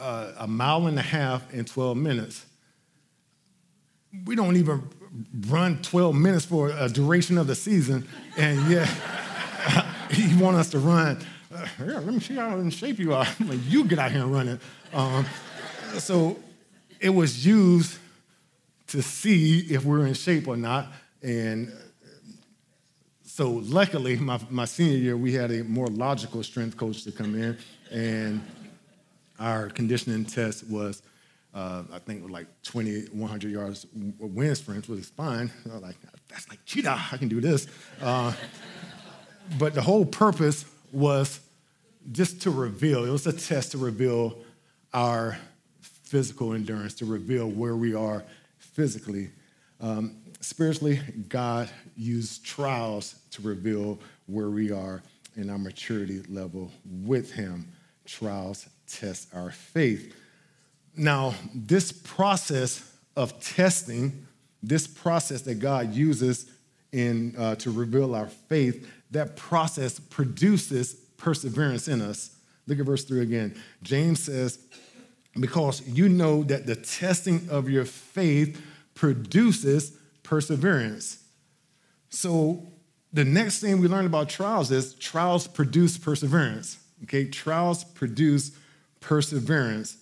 uh, 0.01 0.33
a 0.39 0.47
mile 0.47 0.87
and 0.87 0.97
a 0.97 1.03
half 1.03 1.53
in 1.53 1.63
12 1.63 1.95
minutes. 1.95 2.45
We 4.25 4.35
don't 4.35 4.57
even 4.57 4.89
run 5.47 5.81
12 5.81 6.15
minutes 6.15 6.45
for 6.45 6.69
a 6.69 6.89
duration 6.89 7.37
of 7.37 7.47
the 7.47 7.55
season, 7.55 8.07
and 8.37 8.69
yet 8.69 8.89
you 10.11 10.39
want 10.39 10.57
us 10.57 10.69
to 10.71 10.79
run. 10.79 11.23
Uh, 11.53 11.67
yeah, 11.79 11.85
let 11.85 12.05
me 12.05 12.19
see 12.19 12.35
how 12.35 12.57
in 12.57 12.69
shape 12.69 12.99
you 12.99 13.13
are. 13.13 13.25
like, 13.45 13.59
you 13.67 13.85
get 13.85 13.99
out 13.99 14.11
here 14.11 14.23
and 14.23 14.33
run 14.33 14.47
it. 14.47 14.59
Um, 14.93 15.25
so 15.97 16.37
it 16.99 17.09
was 17.09 17.45
used 17.45 17.97
to 18.87 19.01
see 19.01 19.59
if 19.73 19.85
we're 19.85 20.05
in 20.05 20.13
shape 20.13 20.47
or 20.47 20.57
not. 20.57 20.87
And 21.21 21.71
so 23.23 23.49
luckily, 23.51 24.17
my, 24.17 24.39
my 24.49 24.65
senior 24.65 24.97
year, 24.97 25.17
we 25.17 25.33
had 25.33 25.51
a 25.51 25.63
more 25.63 25.87
logical 25.87 26.43
strength 26.43 26.75
coach 26.75 27.03
to 27.03 27.11
come 27.11 27.35
in, 27.35 27.57
and 27.91 28.41
our 29.41 29.69
conditioning 29.69 30.23
test 30.23 30.69
was, 30.69 31.01
uh, 31.53 31.83
I 31.91 31.99
think, 31.99 32.29
like 32.29 32.47
20, 32.63 33.07
100 33.11 33.51
yards 33.51 33.87
wind 34.19 34.55
sprints, 34.55 34.87
was 34.87 35.09
fine. 35.09 35.51
I 35.69 35.73
was 35.73 35.81
like, 35.81 35.95
that's 36.29 36.47
like 36.47 36.59
cheetah, 36.65 36.99
I 37.11 37.17
can 37.17 37.27
do 37.27 37.41
this. 37.41 37.67
Uh, 38.01 38.33
but 39.57 39.73
the 39.73 39.81
whole 39.81 40.05
purpose 40.05 40.65
was 40.91 41.39
just 42.11 42.41
to 42.43 42.51
reveal, 42.51 43.03
it 43.03 43.09
was 43.09 43.27
a 43.27 43.33
test 43.33 43.71
to 43.71 43.77
reveal 43.77 44.37
our 44.93 45.37
physical 45.81 46.53
endurance, 46.53 46.93
to 46.95 47.05
reveal 47.05 47.49
where 47.49 47.75
we 47.75 47.93
are 47.93 48.23
physically. 48.57 49.29
Um, 49.79 50.17
spiritually, 50.39 50.99
God 51.29 51.69
used 51.97 52.45
trials 52.45 53.15
to 53.31 53.41
reveal 53.41 53.99
where 54.27 54.49
we 54.49 54.71
are 54.71 55.01
in 55.35 55.49
our 55.49 55.57
maturity 55.57 56.21
level 56.29 56.71
with 56.85 57.31
Him. 57.31 57.67
Trials 58.05 58.67
test 58.91 59.33
our 59.33 59.51
faith. 59.51 60.15
Now, 60.95 61.35
this 61.53 61.91
process 61.91 62.89
of 63.15 63.41
testing, 63.41 64.27
this 64.61 64.87
process 64.87 65.41
that 65.43 65.55
God 65.55 65.93
uses 65.93 66.49
in, 66.91 67.35
uh, 67.37 67.55
to 67.55 67.71
reveal 67.71 68.15
our 68.15 68.27
faith, 68.27 68.87
that 69.11 69.35
process 69.35 69.99
produces 69.99 70.93
perseverance 71.17 71.87
in 71.87 72.01
us. 72.01 72.35
Look 72.67 72.79
at 72.79 72.85
verse 72.85 73.03
3 73.03 73.21
again. 73.21 73.61
James 73.83 74.23
says, 74.23 74.59
Because 75.39 75.87
you 75.87 76.09
know 76.09 76.43
that 76.43 76.65
the 76.65 76.75
testing 76.75 77.47
of 77.49 77.69
your 77.69 77.85
faith 77.85 78.61
produces 78.95 79.91
perseverance. 80.23 81.23
So, 82.09 82.67
the 83.13 83.25
next 83.25 83.59
thing 83.59 83.81
we 83.81 83.89
learn 83.89 84.05
about 84.05 84.29
trials 84.29 84.71
is 84.71 84.93
trials 84.95 85.47
produce 85.47 85.97
perseverance. 85.97 86.77
Okay, 87.03 87.25
trials 87.25 87.83
produce 87.83 88.51
perseverance. 89.01 89.97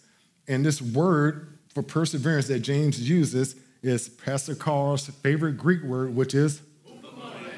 And 0.47 0.63
this 0.63 0.81
word 0.81 1.57
for 1.73 1.81
perseverance 1.81 2.47
that 2.47 2.59
James 2.59 3.09
uses 3.09 3.55
is 3.81 4.09
Pastor 4.09 4.53
Carl's 4.53 5.07
favorite 5.07 5.57
Greek 5.57 5.81
word, 5.83 6.15
which 6.15 6.35
is 6.35 6.61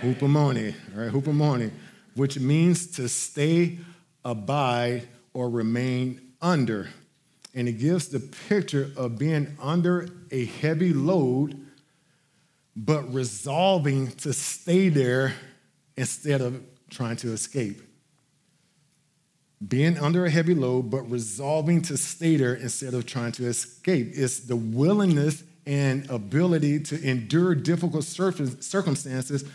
hupomone, 0.01 0.73
all 0.95 1.03
right, 1.03 1.11
hupomone, 1.11 1.71
which 2.15 2.39
means 2.39 2.87
to 2.87 3.09
stay, 3.09 3.79
abide, 4.23 5.07
or 5.33 5.49
remain 5.49 6.21
under. 6.41 6.89
And 7.53 7.67
it 7.67 7.73
gives 7.73 8.07
the 8.07 8.19
picture 8.19 8.91
of 8.95 9.17
being 9.17 9.57
under 9.61 10.07
a 10.31 10.45
heavy 10.45 10.93
load, 10.93 11.59
but 12.75 13.13
resolving 13.13 14.11
to 14.11 14.31
stay 14.31 14.89
there 14.89 15.33
instead 15.97 16.41
of 16.41 16.61
trying 16.89 17.17
to 17.17 17.33
escape 17.33 17.81
being 19.67 19.97
under 19.97 20.25
a 20.25 20.29
heavy 20.29 20.55
load, 20.55 20.89
but 20.89 21.09
resolving 21.09 21.81
to 21.83 21.97
stay 21.97 22.35
there 22.35 22.55
instead 22.55 22.93
of 22.93 23.05
trying 23.05 23.31
to 23.33 23.45
escape. 23.45 24.11
It's 24.13 24.39
the 24.39 24.55
willingness 24.55 25.43
and 25.65 26.09
ability 26.09 26.79
to 26.79 26.99
endure 27.07 27.53
difficult 27.53 28.03
circumstances 28.03 29.45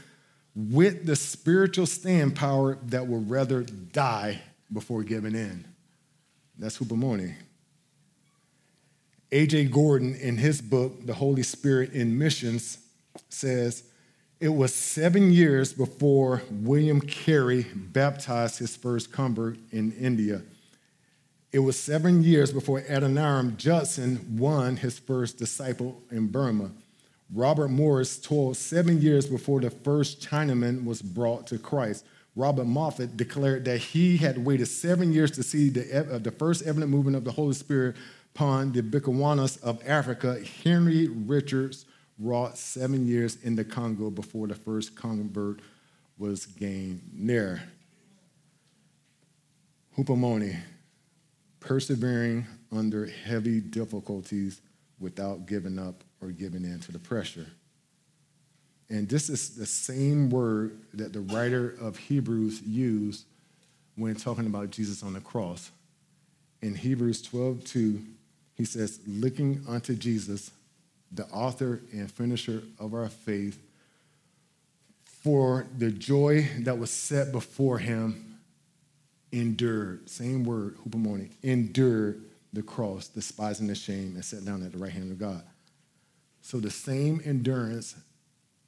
with 0.55 1.05
the 1.05 1.17
spiritual 1.17 1.87
stand 1.87 2.37
power 2.37 2.79
that 2.85 3.09
will 3.09 3.21
rather 3.21 3.63
die 3.63 4.41
before 4.73 5.03
giving 5.03 5.35
in. 5.35 5.67
That's 6.57 6.79
hupomone. 6.79 7.35
A.J. 9.33 9.65
Gordon, 9.65 10.15
in 10.15 10.37
his 10.37 10.63
book, 10.63 11.05
The 11.05 11.15
Holy 11.15 11.43
Spirit 11.43 11.93
in 11.93 12.17
Missions, 12.17 12.79
says, 13.29 13.83
it 14.39 14.51
was 14.51 14.75
seven 14.75 15.33
years 15.33 15.73
before 15.73 16.43
William 16.51 17.01
Carey 17.01 17.67
baptized 17.75 18.59
his 18.59 18.77
first 18.77 19.11
convert 19.11 19.57
in 19.73 19.93
India. 19.93 20.43
It 21.53 21.61
was 21.61 21.79
seven 21.79 22.23
years 22.23 22.53
before 22.53 22.83
Adoniram 22.83 23.57
Judson 23.57 24.37
won 24.39 24.77
his 24.77 24.99
first 24.99 25.39
disciple 25.39 26.03
in 26.11 26.27
Burma. 26.27 26.71
Robert 27.33 27.69
Morrison 27.69 28.23
toiled 28.23 28.57
seven 28.59 29.01
years 29.01 29.27
before 29.27 29.61
the 29.61 29.71
first 29.71 30.21
Chinaman 30.21 30.85
was 30.85 31.01
brought 31.01 31.47
to 31.47 31.59
Christ. 31.59 32.05
Robert 32.37 32.67
Moffat 32.67 33.17
declared 33.17 33.65
that 33.65 33.79
he 33.79 34.19
had 34.19 34.45
waited 34.45 34.67
seven 34.67 35.15
years 35.15 35.31
to 35.31 35.43
see 35.43 35.71
the, 35.71 36.15
uh, 36.15 36.19
the 36.19 36.31
first 36.31 36.67
evident 36.67 36.91
movement 36.91 37.17
of 37.17 37.25
the 37.25 37.33
Holy 37.33 37.55
Spirit 37.55 37.97
upon 38.35 38.73
the 38.73 38.83
Bechuanas 38.83 39.61
of 39.63 39.81
Africa. 39.87 40.39
Henry 40.63 41.09
Richards 41.09 41.87
wrought 42.19 42.57
seven 42.57 43.07
years 43.07 43.37
in 43.43 43.57
the 43.57 43.65
Congo 43.65 44.11
before 44.11 44.47
the 44.47 44.55
first 44.55 44.97
convert 44.97 45.61
was 46.19 46.47
gained 46.47 47.01
there. 47.15 47.63
Hupomone, 49.97 50.59
persevering 51.61 52.47
under 52.73 53.07
heavy 53.07 53.61
difficulties 53.61 54.61
without 54.99 55.47
giving 55.47 55.79
up 55.79 56.05
or 56.21 56.29
giving 56.29 56.65
in 56.65 56.81
to 56.81 56.93
the 56.93 56.99
pressure. 56.99 57.47
And 58.89 59.09
this 59.09 59.29
is 59.29 59.57
the 59.57 59.67
same 59.67 60.31
word 60.31 60.79
that 60.95 61.13
the 61.13 61.21
writer 61.21 61.75
of 61.81 61.97
Hebrews 61.97 62.63
used 62.63 63.25
when 63.97 64.15
talking 64.15 64.47
about 64.47 64.71
Jesus 64.71 65.03
on 65.03 65.15
the 65.15 65.21
cross. 65.21 65.71
In 66.63 66.75
Hebrews 66.75 67.23
12, 67.23 67.65
2, 67.65 68.05
he 68.55 68.65
says, 68.65 69.01
looking 69.07 69.65
unto 69.69 69.95
Jesus, 69.95 70.51
the 71.13 71.25
author 71.27 71.81
and 71.93 72.11
finisher 72.11 72.63
of 72.79 72.95
our 72.95 73.09
faith, 73.09 73.59
for 75.05 75.67
the 75.77 75.91
joy 75.91 76.49
that 76.61 76.79
was 76.79 76.91
set 76.91 77.33
before 77.33 77.79
him, 77.79 78.39
endured, 79.33 80.09
same 80.09 80.45
word, 80.45 80.77
hupomone, 80.79 81.31
endured 81.43 82.23
the 82.53 82.63
cross, 82.63 83.09
despising 83.09 83.67
the 83.67 83.75
shame, 83.75 84.15
and 84.15 84.25
sat 84.25 84.45
down 84.45 84.63
at 84.63 84.73
the 84.73 84.79
right 84.79 84.93
hand 84.93 85.11
of 85.11 85.19
God. 85.19 85.43
So 86.43 86.61
the 86.61 86.71
same 86.71 87.21
endurance 87.25 87.97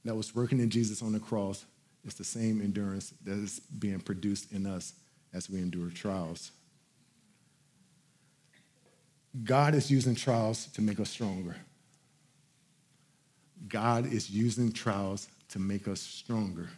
that 0.04 0.14
was 0.14 0.34
working 0.34 0.58
in 0.58 0.68
Jesus 0.68 1.00
on 1.00 1.12
the 1.12 1.20
cross 1.20 1.64
is 2.04 2.14
the 2.14 2.24
same 2.24 2.60
endurance 2.60 3.14
that 3.24 3.38
is 3.38 3.60
being 3.60 4.00
produced 4.00 4.52
in 4.52 4.66
us 4.66 4.94
as 5.32 5.48
we 5.48 5.58
endure 5.58 5.90
trials. 5.90 6.50
God 9.44 9.74
is 9.74 9.90
using 9.90 10.14
trials 10.14 10.66
to 10.68 10.82
make 10.82 10.98
us 10.98 11.10
stronger. 11.10 11.56
God 13.66 14.12
is 14.12 14.30
using 14.30 14.72
trials 14.72 15.28
to 15.50 15.58
make 15.58 15.88
us 15.88 16.00
stronger. 16.00 16.68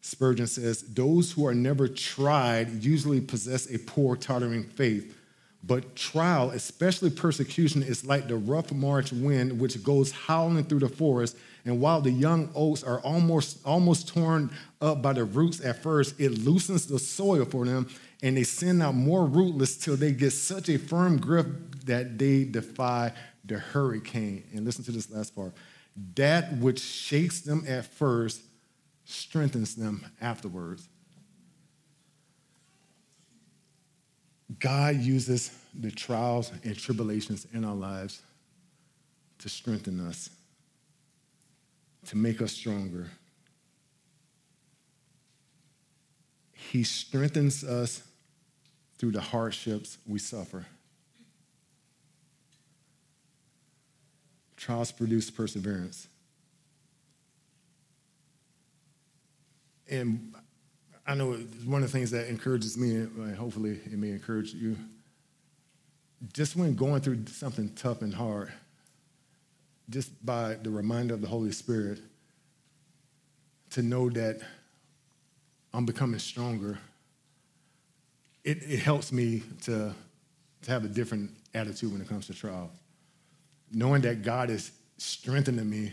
Spurgeon 0.00 0.46
says, 0.46 0.82
Those 0.82 1.32
who 1.32 1.46
are 1.46 1.54
never 1.54 1.88
tried 1.88 2.82
usually 2.84 3.20
possess 3.20 3.72
a 3.72 3.78
poor, 3.78 4.16
tottering 4.16 4.64
faith. 4.64 5.16
But 5.64 5.94
trial, 5.94 6.50
especially 6.50 7.10
persecution, 7.10 7.82
is 7.82 8.04
like 8.04 8.26
the 8.26 8.36
rough 8.36 8.72
March 8.72 9.12
wind 9.12 9.60
which 9.60 9.82
goes 9.82 10.10
howling 10.10 10.64
through 10.64 10.80
the 10.80 10.88
forest. 10.88 11.36
And 11.64 11.80
while 11.80 12.00
the 12.00 12.10
young 12.10 12.50
oaks 12.56 12.82
are 12.82 12.98
almost, 13.00 13.58
almost 13.64 14.08
torn 14.08 14.50
up 14.80 15.00
by 15.02 15.12
the 15.12 15.24
roots 15.24 15.64
at 15.64 15.80
first, 15.80 16.18
it 16.20 16.30
loosens 16.30 16.86
the 16.86 16.98
soil 16.98 17.44
for 17.44 17.64
them 17.64 17.88
and 18.22 18.36
they 18.36 18.44
send 18.44 18.82
out 18.82 18.94
more 18.94 19.26
rootlets 19.26 19.76
till 19.76 19.96
they 19.96 20.12
get 20.12 20.30
such 20.30 20.68
a 20.68 20.78
firm 20.78 21.18
grip 21.18 21.46
that 21.84 22.18
they 22.18 22.44
defy 22.44 23.12
the 23.44 23.58
hurricane. 23.58 24.44
And 24.54 24.64
listen 24.64 24.84
to 24.84 24.92
this 24.92 25.10
last 25.10 25.34
part 25.34 25.52
that 26.14 26.56
which 26.56 26.80
shakes 26.80 27.40
them 27.40 27.64
at 27.68 27.84
first 27.84 28.40
strengthens 29.04 29.74
them 29.74 30.06
afterwards. 30.20 30.88
God 34.58 34.96
uses 34.96 35.50
the 35.78 35.90
trials 35.90 36.52
and 36.64 36.76
tribulations 36.76 37.46
in 37.52 37.64
our 37.64 37.74
lives 37.74 38.22
to 39.38 39.48
strengthen 39.48 40.06
us, 40.06 40.30
to 42.06 42.16
make 42.16 42.40
us 42.40 42.52
stronger. 42.52 43.08
He 46.52 46.84
strengthens 46.84 47.64
us 47.64 48.02
through 49.02 49.10
the 49.10 49.20
hardships 49.20 49.98
we 50.06 50.16
suffer. 50.16 50.64
Trials 54.56 54.92
produce 54.92 55.28
perseverance. 55.28 56.06
And 59.90 60.32
I 61.04 61.16
know 61.16 61.32
one 61.64 61.82
of 61.82 61.90
the 61.90 61.98
things 61.98 62.12
that 62.12 62.28
encourages 62.28 62.78
me, 62.78 62.94
and 62.94 63.34
hopefully 63.34 63.80
it 63.84 63.98
may 63.98 64.10
encourage 64.10 64.54
you, 64.54 64.76
just 66.32 66.54
when 66.54 66.76
going 66.76 67.00
through 67.00 67.26
something 67.26 67.70
tough 67.74 68.02
and 68.02 68.14
hard, 68.14 68.52
just 69.90 70.24
by 70.24 70.54
the 70.54 70.70
reminder 70.70 71.12
of 71.12 71.22
the 71.22 71.26
Holy 71.26 71.50
Spirit, 71.50 71.98
to 73.70 73.82
know 73.82 74.08
that 74.10 74.42
I'm 75.74 75.86
becoming 75.86 76.20
stronger, 76.20 76.78
it, 78.44 78.58
it 78.62 78.78
helps 78.78 79.12
me 79.12 79.42
to, 79.62 79.94
to 80.62 80.70
have 80.70 80.84
a 80.84 80.88
different 80.88 81.30
attitude 81.54 81.92
when 81.92 82.00
it 82.00 82.08
comes 82.08 82.26
to 82.26 82.34
trial. 82.34 82.70
Knowing 83.72 84.02
that 84.02 84.22
God 84.22 84.50
is 84.50 84.72
strengthening 84.98 85.68
me, 85.68 85.92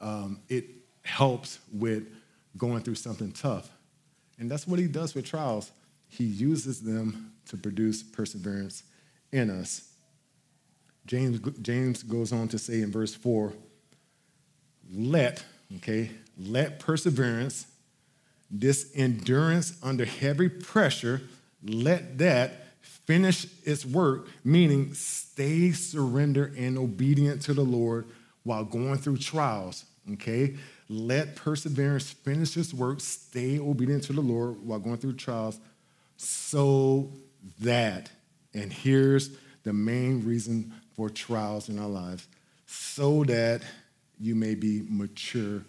um, 0.00 0.40
it 0.48 0.66
helps 1.02 1.58
with 1.72 2.04
going 2.56 2.82
through 2.82 2.94
something 2.94 3.32
tough. 3.32 3.70
And 4.38 4.50
that's 4.50 4.66
what 4.66 4.78
he 4.78 4.86
does 4.86 5.14
with 5.14 5.24
trials. 5.24 5.70
He 6.08 6.24
uses 6.24 6.80
them 6.80 7.32
to 7.48 7.56
produce 7.56 8.02
perseverance 8.02 8.82
in 9.32 9.50
us. 9.50 9.92
James, 11.06 11.38
James 11.62 12.02
goes 12.02 12.32
on 12.32 12.48
to 12.48 12.58
say 12.58 12.82
in 12.82 12.90
verse 12.90 13.14
4 13.14 13.52
let, 14.92 15.44
okay, 15.76 16.10
let 16.38 16.78
perseverance, 16.78 17.66
this 18.50 18.90
endurance 18.94 19.78
under 19.82 20.04
heavy 20.04 20.48
pressure, 20.48 21.22
let 21.68 22.18
that 22.18 22.64
finish 22.80 23.46
its 23.64 23.84
work, 23.84 24.28
meaning 24.44 24.92
stay 24.94 25.72
surrendered 25.72 26.56
and 26.56 26.76
obedient 26.76 27.42
to 27.42 27.54
the 27.54 27.64
Lord 27.64 28.06
while 28.42 28.64
going 28.64 28.98
through 28.98 29.18
trials, 29.18 29.84
okay? 30.12 30.56
Let 30.88 31.36
perseverance 31.36 32.10
finish 32.10 32.56
its 32.56 32.72
work, 32.72 33.00
stay 33.00 33.58
obedient 33.58 34.04
to 34.04 34.12
the 34.12 34.20
Lord 34.20 34.64
while 34.64 34.78
going 34.78 34.98
through 34.98 35.14
trials, 35.14 35.58
so 36.16 37.10
that, 37.60 38.10
and 38.54 38.72
here's 38.72 39.30
the 39.64 39.72
main 39.72 40.24
reason 40.24 40.72
for 40.94 41.10
trials 41.10 41.68
in 41.68 41.78
our 41.78 41.88
lives, 41.88 42.26
so 42.66 43.24
that 43.24 43.62
you 44.18 44.34
may 44.34 44.54
be 44.54 44.84
mature 44.88 45.62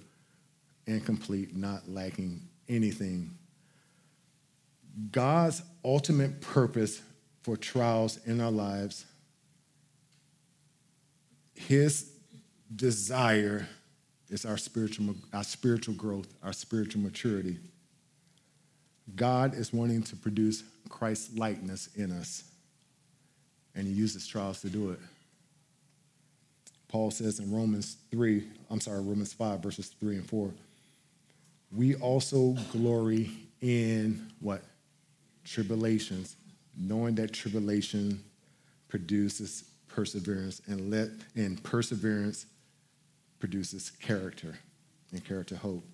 and 0.85 1.05
complete, 1.05 1.55
not 1.55 1.89
lacking 1.89 2.41
anything. 2.69 3.31
God's 5.11 5.61
ultimate 5.85 6.41
purpose 6.41 7.01
for 7.43 7.55
trials 7.55 8.17
in 8.25 8.41
our 8.41 8.51
lives, 8.51 9.05
His 11.53 12.11
desire 12.75 13.67
is 14.29 14.45
our 14.45 14.57
spiritual, 14.57 15.15
our 15.33 15.43
spiritual 15.43 15.93
growth, 15.93 16.27
our 16.43 16.53
spiritual 16.53 17.01
maturity. 17.01 17.57
God 19.15 19.53
is 19.53 19.71
wanting 19.71 20.03
to 20.03 20.15
produce 20.15 20.63
Christ 20.89 21.37
likeness 21.37 21.89
in 21.95 22.11
us, 22.11 22.43
and 23.75 23.87
He 23.87 23.93
uses 23.93 24.27
trials 24.27 24.61
to 24.61 24.69
do 24.69 24.89
it. 24.91 24.99
Paul 26.87 27.11
says 27.11 27.39
in 27.39 27.51
Romans 27.51 27.97
3, 28.11 28.43
I'm 28.69 28.79
sorry, 28.79 29.01
Romans 29.01 29.33
5, 29.33 29.61
verses 29.61 29.87
3 29.99 30.17
and 30.17 30.27
4, 30.27 30.51
we 31.75 31.95
also 31.95 32.55
glory 32.71 33.29
in 33.61 34.31
what? 34.39 34.63
Tribulations, 35.47 36.35
knowing 36.77 37.15
that 37.15 37.31
tribulation 37.31 38.23
produces 38.89 39.63
perseverance, 39.87 40.61
and 40.67 40.91
let 40.91 41.09
and 41.35 41.61
perseverance 41.63 42.45
produces 43.39 43.89
character, 43.89 44.57
and 45.11 45.23
character 45.23 45.55
hope. 45.55 45.85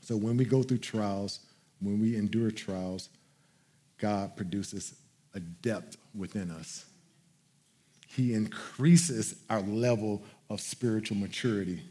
So 0.00 0.16
when 0.16 0.36
we 0.36 0.44
go 0.44 0.62
through 0.62 0.78
trials, 0.78 1.40
when 1.80 2.00
we 2.00 2.16
endure 2.16 2.50
trials, 2.50 3.08
God 3.98 4.36
produces 4.36 4.94
a 5.34 5.40
depth 5.40 5.96
within 6.14 6.50
us. 6.50 6.84
He 8.08 8.34
increases 8.34 9.36
our 9.50 9.60
level 9.60 10.22
of 10.50 10.60
spiritual 10.60 11.16
maturity. 11.16 11.82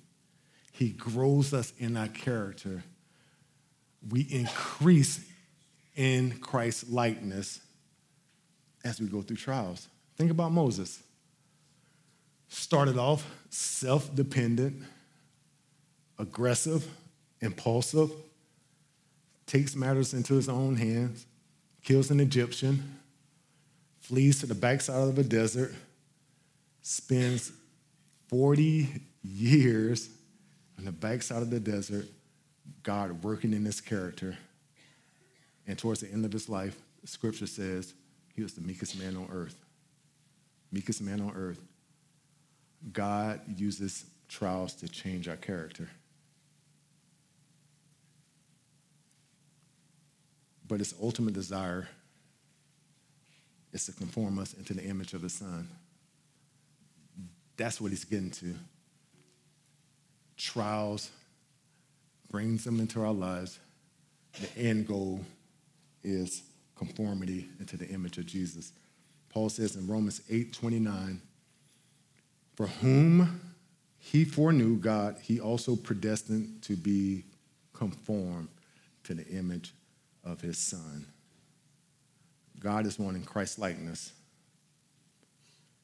He 0.71 0.89
grows 0.89 1.53
us 1.53 1.73
in 1.77 1.97
our 1.97 2.07
character. 2.07 2.83
We 4.09 4.21
increase 4.21 5.25
in 5.95 6.39
Christ's 6.39 6.89
likeness 6.89 7.59
as 8.83 8.99
we 8.99 9.07
go 9.07 9.21
through 9.21 9.37
trials. 9.37 9.87
Think 10.17 10.31
about 10.31 10.51
Moses. 10.51 11.01
Started 12.49 12.97
off 12.97 13.25
self 13.49 14.13
dependent, 14.13 14.83
aggressive, 16.19 16.87
impulsive, 17.41 18.11
takes 19.45 19.75
matters 19.75 20.13
into 20.13 20.35
his 20.35 20.49
own 20.49 20.75
hands, 20.75 21.25
kills 21.83 22.11
an 22.11 22.19
Egyptian, 22.19 22.99
flees 23.99 24.39
to 24.39 24.45
the 24.45 24.55
backside 24.55 25.07
of 25.07 25.17
a 25.17 25.23
desert, 25.23 25.73
spends 26.81 27.51
40 28.27 29.01
years 29.23 30.09
on 30.77 30.85
the 30.85 30.91
backside 30.91 31.41
of 31.41 31.49
the 31.49 31.59
desert, 31.59 32.07
God 32.83 33.23
working 33.23 33.53
in 33.53 33.65
his 33.65 33.79
character. 33.81 34.37
And 35.67 35.77
towards 35.77 36.01
the 36.01 36.11
end 36.11 36.25
of 36.25 36.31
his 36.33 36.49
life, 36.49 36.77
scripture 37.05 37.47
says 37.47 37.93
he 38.35 38.41
was 38.41 38.53
the 38.53 38.61
meekest 38.61 38.99
man 38.99 39.15
on 39.15 39.29
earth. 39.31 39.55
Meekest 40.71 41.01
man 41.01 41.21
on 41.21 41.33
earth. 41.35 41.59
God 42.91 43.41
uses 43.57 44.05
trials 44.27 44.73
to 44.75 44.87
change 44.87 45.27
our 45.27 45.37
character. 45.37 45.87
But 50.67 50.79
his 50.79 50.93
ultimate 51.01 51.33
desire 51.33 51.87
is 53.71 53.85
to 53.85 53.91
conform 53.91 54.39
us 54.39 54.53
into 54.53 54.73
the 54.73 54.83
image 54.83 55.13
of 55.13 55.21
the 55.21 55.29
Son. 55.29 55.67
That's 57.57 57.79
what 57.79 57.91
he's 57.91 58.05
getting 58.05 58.31
to. 58.31 58.55
Trials 60.37 61.11
brings 62.29 62.63
them 62.63 62.79
into 62.79 63.01
our 63.01 63.13
lives. 63.13 63.59
The 64.41 64.59
end 64.59 64.87
goal 64.87 65.21
is 66.03 66.43
conformity 66.75 67.49
into 67.59 67.77
the 67.77 67.87
image 67.87 68.17
of 68.17 68.25
Jesus. 68.25 68.73
Paul 69.29 69.49
says 69.49 69.75
in 69.75 69.87
Romans 69.87 70.21
8 70.29 70.53
29, 70.53 71.21
for 72.55 72.67
whom 72.67 73.55
he 73.97 74.25
foreknew 74.25 74.77
God, 74.77 75.17
he 75.21 75.39
also 75.39 75.75
predestined 75.75 76.61
to 76.63 76.75
be 76.75 77.23
conformed 77.73 78.49
to 79.05 79.13
the 79.13 79.27
image 79.27 79.73
of 80.23 80.41
his 80.41 80.57
son. 80.57 81.07
God 82.59 82.85
is 82.85 82.97
wanting 82.97 83.23
Christ 83.23 83.59
likeness. 83.59 84.13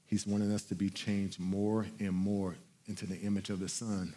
He's 0.05 0.25
wanting 0.25 0.51
us 0.51 0.63
to 0.63 0.75
be 0.75 0.89
changed 0.89 1.39
more 1.39 1.85
and 1.99 2.13
more 2.13 2.55
into 2.87 3.05
the 3.05 3.19
image 3.19 3.51
of 3.51 3.59
the 3.59 3.69
Son. 3.69 4.15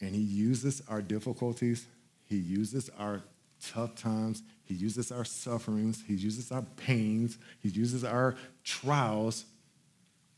And 0.00 0.14
He 0.14 0.20
uses 0.20 0.82
our 0.88 1.00
difficulties, 1.00 1.86
He 2.26 2.36
uses 2.36 2.90
our 2.98 3.22
tough 3.62 3.94
times, 3.94 4.42
He 4.64 4.74
uses 4.74 5.12
our 5.12 5.24
sufferings, 5.24 6.02
He 6.06 6.14
uses 6.14 6.52
our 6.52 6.62
pains, 6.62 7.38
He 7.60 7.68
uses 7.68 8.04
our 8.04 8.36
trials 8.64 9.44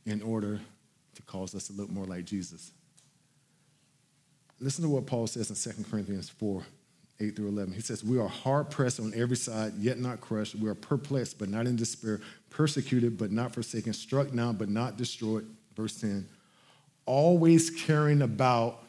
in 0.06 0.22
order 0.22 0.60
to 1.14 1.22
cause 1.22 1.54
us 1.54 1.66
to 1.66 1.72
look 1.72 1.90
more 1.90 2.06
like 2.06 2.24
Jesus. 2.24 2.72
Listen 4.60 4.82
to 4.84 4.90
what 4.90 5.06
Paul 5.06 5.26
says 5.26 5.50
in 5.50 5.72
2 5.72 5.84
Corinthians 5.90 6.28
4 6.28 6.62
8 7.20 7.34
through 7.34 7.48
11. 7.48 7.74
He 7.74 7.80
says, 7.80 8.04
We 8.04 8.18
are 8.18 8.28
hard 8.28 8.70
pressed 8.70 9.00
on 9.00 9.12
every 9.14 9.36
side, 9.36 9.74
yet 9.78 9.98
not 9.98 10.20
crushed. 10.20 10.54
We 10.54 10.68
are 10.68 10.74
perplexed, 10.74 11.38
but 11.38 11.48
not 11.48 11.66
in 11.66 11.76
despair, 11.76 12.20
persecuted, 12.50 13.18
but 13.18 13.32
not 13.32 13.52
forsaken, 13.52 13.92
struck 13.92 14.32
down, 14.32 14.56
but 14.56 14.68
not 14.68 14.96
destroyed. 14.96 15.46
Verse 15.76 16.00
10 16.00 16.28
Always 17.06 17.70
carrying 17.70 18.22
about 18.22 18.84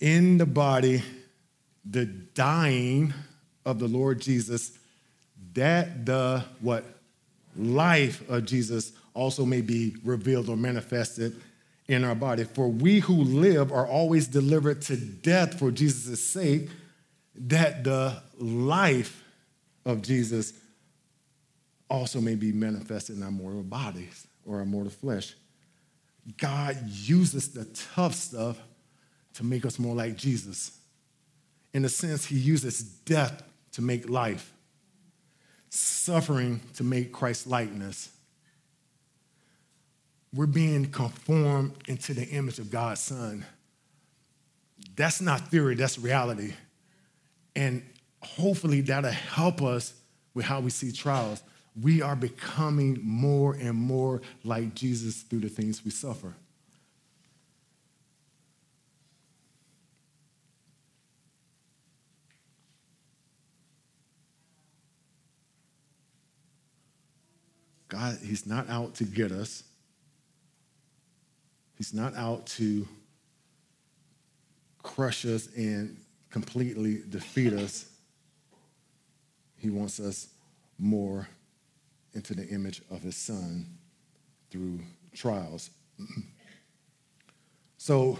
in 0.00 0.38
the 0.38 0.46
body 0.46 1.02
the 1.84 2.06
dying 2.06 3.14
of 3.64 3.78
the 3.78 3.88
Lord 3.88 4.20
Jesus, 4.20 4.78
that 5.54 6.06
the 6.06 6.44
what? 6.60 6.84
Life 7.56 8.28
of 8.30 8.46
Jesus 8.46 8.92
also 9.12 9.44
may 9.44 9.60
be 9.60 9.96
revealed 10.04 10.48
or 10.48 10.56
manifested 10.56 11.34
in 11.88 12.04
our 12.04 12.14
body. 12.14 12.44
For 12.44 12.68
we 12.68 13.00
who 13.00 13.24
live 13.24 13.72
are 13.72 13.86
always 13.86 14.28
delivered 14.28 14.82
to 14.82 14.96
death 14.96 15.58
for 15.58 15.72
Jesus' 15.72 16.22
sake, 16.22 16.68
that 17.34 17.82
the 17.82 18.22
life 18.38 19.24
of 19.84 20.02
Jesus 20.02 20.52
also 21.88 22.20
may 22.20 22.36
be 22.36 22.52
manifested 22.52 23.16
in 23.16 23.22
our 23.24 23.32
mortal 23.32 23.64
bodies 23.64 24.28
or 24.46 24.58
our 24.58 24.64
mortal 24.64 24.92
flesh. 24.92 25.34
God 26.36 26.76
uses 26.88 27.48
the 27.48 27.64
tough 27.94 28.14
stuff 28.14 28.58
to 29.34 29.44
make 29.44 29.64
us 29.64 29.78
more 29.78 29.96
like 29.96 30.16
Jesus. 30.16 30.78
In 31.72 31.84
a 31.84 31.88
sense, 31.88 32.26
he 32.26 32.36
uses 32.36 32.82
death 32.82 33.42
to 33.72 33.82
make 33.82 34.08
life, 34.08 34.52
suffering 35.68 36.60
to 36.74 36.84
make 36.84 37.12
Christ 37.12 37.46
likeness. 37.46 38.10
We're 40.32 40.46
being 40.46 40.90
conformed 40.90 41.72
into 41.86 42.14
the 42.14 42.26
image 42.28 42.58
of 42.58 42.70
God's 42.70 43.00
Son. 43.00 43.44
That's 44.96 45.20
not 45.20 45.48
theory, 45.48 45.74
that's 45.74 45.98
reality. 45.98 46.54
And 47.54 47.82
hopefully 48.22 48.80
that'll 48.80 49.10
help 49.10 49.62
us 49.62 49.94
with 50.34 50.44
how 50.44 50.60
we 50.60 50.70
see 50.70 50.92
trials. 50.92 51.42
We 51.80 52.02
are 52.02 52.16
becoming 52.16 52.98
more 53.02 53.54
and 53.54 53.74
more 53.74 54.22
like 54.44 54.74
Jesus 54.74 55.22
through 55.22 55.40
the 55.40 55.48
things 55.48 55.84
we 55.84 55.90
suffer. 55.90 56.34
God, 67.90 68.18
He's 68.24 68.46
not 68.46 68.70
out 68.70 68.94
to 68.96 69.04
get 69.04 69.32
us. 69.32 69.64
He's 71.76 71.92
not 71.92 72.14
out 72.14 72.46
to 72.46 72.86
crush 74.82 75.24
us 75.24 75.48
and 75.56 75.96
completely 76.30 77.02
defeat 77.08 77.52
us. 77.52 77.86
He 79.56 79.70
wants 79.70 80.00
us 80.00 80.28
more 80.78 81.28
into 82.14 82.34
the 82.34 82.46
image 82.48 82.82
of 82.90 83.02
his 83.02 83.16
son 83.16 83.66
through 84.50 84.80
trials. 85.14 85.70
so, 87.78 88.18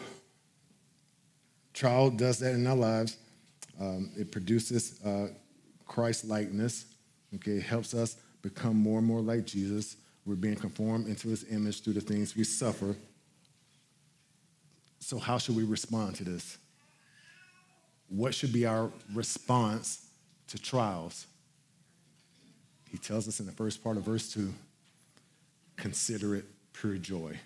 trial 1.73 2.11
does 2.11 2.39
that 2.39 2.55
in 2.55 2.67
our 2.67 2.77
lives. 2.77 3.17
Um, 3.81 4.11
it 4.17 4.31
produces 4.31 5.01
uh, 5.05 5.29
Christ 5.87 6.25
likeness. 6.25 6.87
Okay, 7.35 7.53
it 7.53 7.63
helps 7.63 7.95
us 7.95 8.17
become 8.43 8.77
more 8.77 8.99
and 8.99 9.07
more 9.07 9.21
like 9.21 9.47
Jesus. 9.47 9.97
We're 10.27 10.35
being 10.35 10.57
conformed 10.57 11.09
into 11.09 11.29
his 11.29 11.45
image 11.51 11.83
through 11.83 11.95
the 11.95 12.01
things 12.01 12.37
we 12.37 12.45
suffer. 12.45 12.95
So, 15.01 15.19
how 15.19 15.39
should 15.39 15.57
we 15.57 15.65
respond 15.65 16.17
to 16.17 16.25
this? 16.25 16.59
What 18.09 18.35
should 18.35 18.53
be 18.53 18.67
our 18.67 18.91
response 19.15 20.07
to 20.49 20.59
trials? 20.59 21.27
He 22.91 22.99
tells 22.99 23.29
us 23.29 23.41
in 23.41 23.47
the 23.47 23.53
first 23.53 23.83
part 23.83 23.97
of 23.97 24.05
verse 24.05 24.33
2 24.33 24.53
consider 25.77 26.35
it 26.35 26.45
pure 26.73 26.97
joy. 26.97 27.39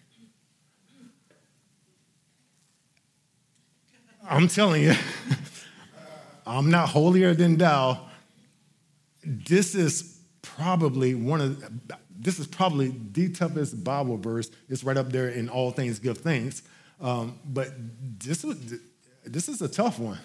I'm 4.28 4.48
telling 4.48 4.82
you, 4.82 4.94
I'm 6.46 6.70
not 6.70 6.88
holier 6.88 7.34
than 7.34 7.58
thou. 7.58 8.00
This 9.22 9.74
is 9.74 10.13
probably 10.44 11.14
one 11.14 11.40
of 11.40 11.64
this 12.16 12.38
is 12.38 12.46
probably 12.46 12.94
the 13.12 13.30
toughest 13.30 13.82
Bible 13.82 14.16
verse. 14.16 14.50
It's 14.68 14.84
right 14.84 14.96
up 14.96 15.10
there 15.10 15.28
in 15.28 15.48
all 15.48 15.70
things 15.70 15.98
give 15.98 16.18
thanks. 16.18 16.62
Um, 17.00 17.38
but 17.44 17.70
this 18.18 18.44
this 19.24 19.48
is 19.48 19.62
a 19.62 19.68
tough 19.68 19.98
one, 19.98 20.18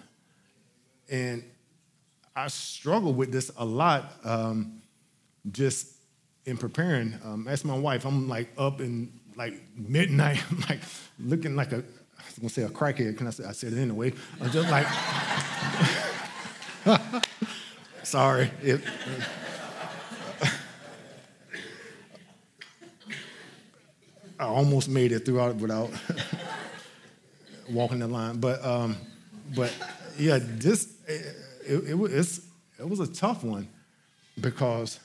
and 1.10 1.44
I 2.36 2.48
struggle 2.48 3.14
with 3.14 3.32
this 3.32 3.50
a 3.58 3.66
lot. 3.66 4.14
Um, 4.24 4.82
just 5.52 5.96
in 6.46 6.58
preparing. 6.58 7.18
Um, 7.24 7.48
ask 7.48 7.64
my 7.64 7.78
wife. 7.78 8.06
I'm 8.06 8.28
like 8.28 8.50
up 8.58 8.82
in 8.82 9.20
like 9.36 9.62
midnight, 9.76 10.44
I'm 10.52 10.60
like 10.70 10.82
looking 11.18 11.56
like 11.56 11.72
a 11.72 11.78
I 11.78 12.24
was 12.26 12.38
gonna 12.38 12.50
say 12.50 12.64
a 12.64 12.70
crackhead. 12.70 13.18
Can 13.18 13.28
I 13.28 13.30
say? 13.32 13.46
I 13.46 13.54
said 13.54 13.74
it 13.74 13.80
anyway. 13.80 14.14
I'm 14.42 14.52
just 14.52 14.70
like. 14.70 14.86
Sorry. 18.04 18.52
It, 18.62 18.82
I 24.40 24.46
almost 24.46 24.88
made 24.88 25.12
it 25.12 25.26
throughout 25.26 25.58
without 25.58 25.92
walking 27.70 28.00
the 28.00 28.08
line, 28.08 28.40
but 28.40 28.64
um, 28.64 28.96
but 29.54 29.76
yeah, 30.18 30.40
this 30.42 30.96
it, 31.08 31.36
it, 31.68 31.90
it, 31.90 32.40
it 32.80 32.90
was 32.90 33.02
a 33.02 33.08
tough 33.08 33.44
one 33.44 33.68
because 34.40 34.98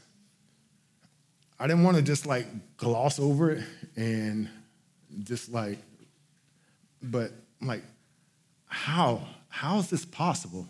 I 1.58 1.66
didn't 1.66 1.82
want 1.82 1.96
to 1.96 2.02
just 2.02 2.26
like 2.26 2.46
gloss 2.76 3.18
over 3.18 3.50
it 3.50 3.64
and 3.96 4.48
just 5.24 5.50
like, 5.50 5.78
but 7.02 7.32
like, 7.60 7.82
how? 8.66 9.20
How 9.48 9.78
is 9.78 9.90
this 9.90 10.04
possible? 10.04 10.68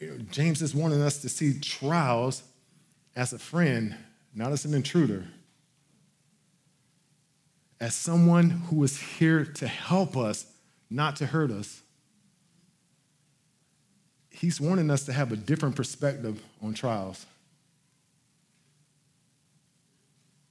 You 0.00 0.10
know, 0.10 0.18
James 0.32 0.62
is 0.62 0.74
wanting 0.74 1.00
us 1.00 1.18
to 1.22 1.28
see 1.28 1.60
trials 1.60 2.42
as 3.14 3.32
a 3.32 3.38
friend, 3.38 3.94
not 4.34 4.50
as 4.50 4.64
an 4.64 4.74
intruder 4.74 5.28
as 7.84 7.94
someone 7.94 8.48
who 8.48 8.82
is 8.82 8.98
here 8.98 9.44
to 9.44 9.68
help 9.68 10.16
us, 10.16 10.46
not 10.88 11.16
to 11.16 11.26
hurt 11.26 11.50
us. 11.50 11.82
He's 14.30 14.58
wanting 14.58 14.90
us 14.90 15.04
to 15.04 15.12
have 15.12 15.32
a 15.32 15.36
different 15.36 15.76
perspective 15.76 16.42
on 16.62 16.72
trials. 16.72 17.26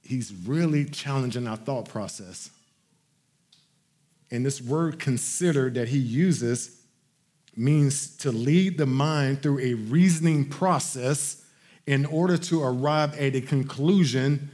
He's 0.04 0.32
really 0.46 0.84
challenging 0.84 1.48
our 1.48 1.56
thought 1.56 1.88
process. 1.88 2.50
And 4.30 4.46
this 4.46 4.62
word 4.62 5.00
consider 5.00 5.70
that 5.70 5.88
he 5.88 5.98
uses 5.98 6.82
means 7.56 8.16
to 8.18 8.30
lead 8.30 8.78
the 8.78 8.86
mind 8.86 9.42
through 9.42 9.58
a 9.58 9.74
reasoning 9.74 10.48
process 10.48 11.44
in 11.84 12.06
order 12.06 12.36
to 12.36 12.62
arrive 12.62 13.18
at 13.18 13.34
a 13.34 13.40
conclusion 13.40 14.52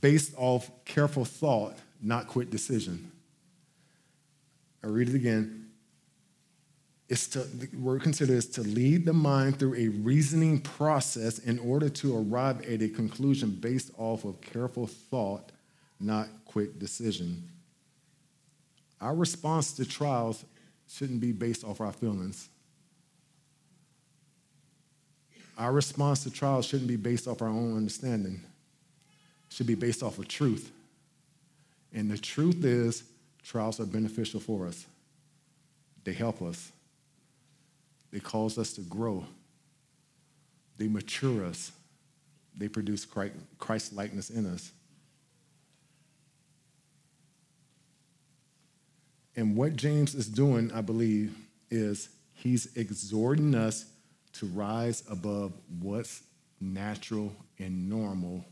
based 0.00 0.34
off 0.36 0.70
careful 0.84 1.24
thought 1.24 1.76
not 2.02 2.26
quick 2.28 2.50
decision. 2.50 3.10
I 4.82 4.88
read 4.88 5.08
it 5.08 5.14
again. 5.14 5.66
It's 7.08 7.28
to, 7.28 7.40
the 7.40 7.68
word 7.76 8.02
consider 8.02 8.34
is 8.34 8.46
to 8.50 8.62
lead 8.62 9.04
the 9.04 9.12
mind 9.12 9.58
through 9.58 9.76
a 9.76 9.88
reasoning 9.88 10.60
process 10.60 11.38
in 11.38 11.58
order 11.60 11.88
to 11.88 12.16
arrive 12.16 12.62
at 12.62 12.82
a 12.82 12.88
conclusion 12.88 13.50
based 13.50 13.92
off 13.96 14.24
of 14.24 14.40
careful 14.40 14.86
thought, 14.86 15.52
not 16.00 16.28
quick 16.44 16.78
decision. 16.78 17.48
Our 19.00 19.14
response 19.14 19.72
to 19.74 19.84
trials 19.84 20.44
shouldn't 20.88 21.20
be 21.20 21.32
based 21.32 21.64
off 21.64 21.80
our 21.80 21.92
feelings. 21.92 22.48
Our 25.58 25.72
response 25.72 26.24
to 26.24 26.30
trials 26.30 26.66
shouldn't 26.66 26.88
be 26.88 26.96
based 26.96 27.28
off 27.28 27.40
our 27.40 27.48
own 27.48 27.76
understanding. 27.76 28.40
It 29.48 29.54
should 29.54 29.66
be 29.66 29.74
based 29.74 30.02
off 30.02 30.18
of 30.18 30.28
truth. 30.28 30.70
And 31.92 32.10
the 32.10 32.18
truth 32.18 32.64
is, 32.64 33.04
trials 33.42 33.80
are 33.80 33.86
beneficial 33.86 34.40
for 34.40 34.66
us. 34.66 34.86
They 36.04 36.12
help 36.12 36.42
us, 36.42 36.70
they 38.12 38.20
cause 38.20 38.58
us 38.58 38.72
to 38.74 38.80
grow, 38.82 39.24
they 40.78 40.88
mature 40.88 41.44
us, 41.44 41.72
they 42.56 42.68
produce 42.68 43.06
Christ 43.58 43.92
likeness 43.92 44.30
in 44.30 44.46
us. 44.46 44.70
And 49.34 49.54
what 49.54 49.76
James 49.76 50.14
is 50.14 50.28
doing, 50.28 50.72
I 50.72 50.80
believe, 50.80 51.36
is 51.70 52.08
he's 52.32 52.74
exhorting 52.76 53.54
us 53.54 53.84
to 54.34 54.46
rise 54.46 55.02
above 55.10 55.52
what's 55.80 56.22
natural 56.60 57.34
and 57.58 57.88
normal 57.88 58.44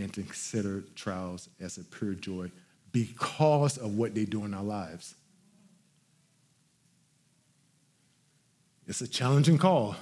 and 0.00 0.12
to 0.14 0.22
consider 0.22 0.82
trials 0.94 1.48
as 1.60 1.78
a 1.78 1.84
pure 1.84 2.14
joy 2.14 2.50
because 2.92 3.76
of 3.78 3.96
what 3.96 4.14
they 4.14 4.24
do 4.24 4.44
in 4.44 4.54
our 4.54 4.62
lives. 4.62 5.14
It's 8.86 9.00
a 9.00 9.08
challenging 9.08 9.58
call. 9.58 9.94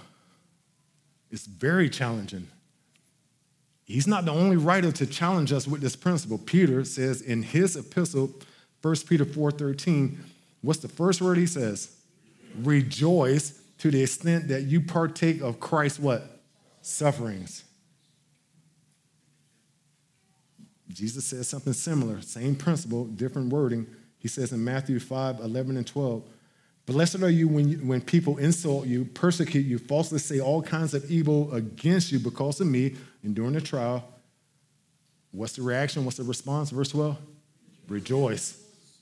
It's 1.31 1.47
very 1.47 1.91
challenging. 1.91 2.49
He's 3.85 4.07
not 4.07 4.25
the 4.25 4.33
only 4.33 4.57
writer 4.57 4.93
to 4.93 5.07
challenge 5.07 5.53
us 5.53 5.67
with 5.67 5.81
this 5.81 5.97
principle. 5.97 6.39
Peter 6.39 6.85
says 6.85 7.21
in 7.21 7.43
his 7.43 7.77
epistle, 7.77 8.31
1 8.83 9.07
Peter 9.07 9.25
4:13, 9.25 10.19
what's 10.63 10.81
the 10.81 10.89
first 10.89 11.21
word 11.21 11.39
he 11.39 11.47
says? 11.47 11.97
Rejoice 12.63 13.61
to 13.79 13.91
the 13.91 14.03
extent 14.03 14.49
that 14.49 14.63
you 14.65 14.81
partake 14.81 15.41
of 15.41 15.61
Christ's 15.61 15.99
what? 15.99 16.43
Sufferings. 16.81 17.65
Jesus 20.89 21.27
says 21.27 21.49
something 21.49 21.73
similar, 21.73 22.23
same 22.23 22.57
principle, 22.57 23.05
different 23.05 23.53
wording. 23.53 23.87
He 24.19 24.29
says 24.29 24.53
in 24.53 24.65
Matthew 24.65 24.99
5 24.99 25.41
11 25.41 25.77
and 25.77 25.87
12, 25.87 26.23
Blessed 26.87 27.23
are 27.23 27.29
you 27.29 27.49
when, 27.49 27.69
you, 27.69 27.77
when 27.79 28.01
people 28.01 28.39
insult 28.39 28.87
you, 28.87 29.05
persecute 29.05 29.67
you, 29.67 29.79
falsely 29.79 30.19
say 30.19 30.41
all 30.41 30.63
kinds 30.63 30.95
of 30.95 31.09
evil 31.11 31.53
against 31.53 32.11
you 32.11 32.19
because 32.19 32.63
of 32.63 32.67
me. 32.67 32.97
And 33.23 33.35
during 33.35 33.53
the 33.53 33.61
trial, 33.61 34.03
what's 35.31 35.53
the 35.53 35.63
reaction? 35.63 36.07
What's 36.07 36.17
the 36.17 36.25
response? 36.25 36.71
Verse 36.71 36.89
12? 36.89 37.19
Rejoice 37.89 38.59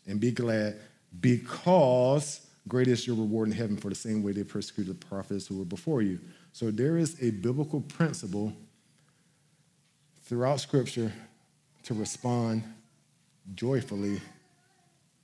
and 0.09 0.19
be 0.19 0.33
glad 0.33 0.81
because 1.21 2.45
great 2.67 2.89
is 2.89 3.07
your 3.07 3.15
reward 3.15 3.47
in 3.47 3.55
heaven 3.55 3.77
for 3.77 3.89
the 3.89 3.95
same 3.95 4.25
way 4.25 4.33
they 4.33 4.43
persecuted 4.43 5.01
the 5.01 5.07
prophets 5.07 5.47
who 5.47 5.59
were 5.59 5.65
before 5.65 6.03
you. 6.03 6.19
So 6.53 6.73
there 6.73 6.97
is 6.97 7.23
a 7.23 7.31
biblical 7.31 7.83
principle 7.83 8.53
throughout 10.25 10.59
Scripture 10.59 11.13
to 11.87 11.95
respond 11.95 12.65
joyfully 13.55 14.21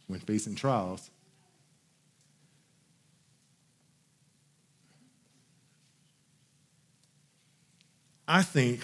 when 0.06 0.20
facing 0.20 0.54
trials. 0.54 1.10
I 8.28 8.42
think 8.42 8.80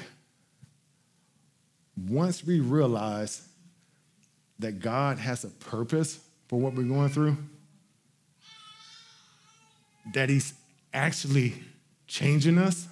once 2.09 2.45
we 2.45 2.59
realize 2.59 3.47
that 4.59 4.81
God 4.81 5.19
has 5.19 5.45
a 5.45 5.49
purpose 5.49 6.19
for 6.49 6.59
what 6.59 6.75
we're 6.75 6.83
going 6.83 7.11
through, 7.11 7.37
that 10.15 10.29
He's 10.29 10.53
actually 10.93 11.55
changing 12.09 12.59
us, 12.59 12.89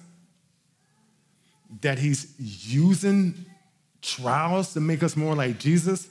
that 1.81 1.99
He's 1.99 2.33
using 2.39 3.45
trials 4.01 4.73
to 4.73 4.79
make 4.79 5.03
us 5.03 5.15
more 5.15 5.35
like 5.35 5.59
Jesus, 5.59 6.07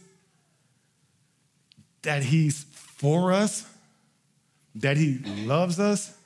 that 2.03 2.23
He's 2.23 2.65
for 2.73 3.33
us, 3.33 3.69
that 4.75 4.97
He 4.97 5.19
loves 5.45 5.81
us. 5.81 6.17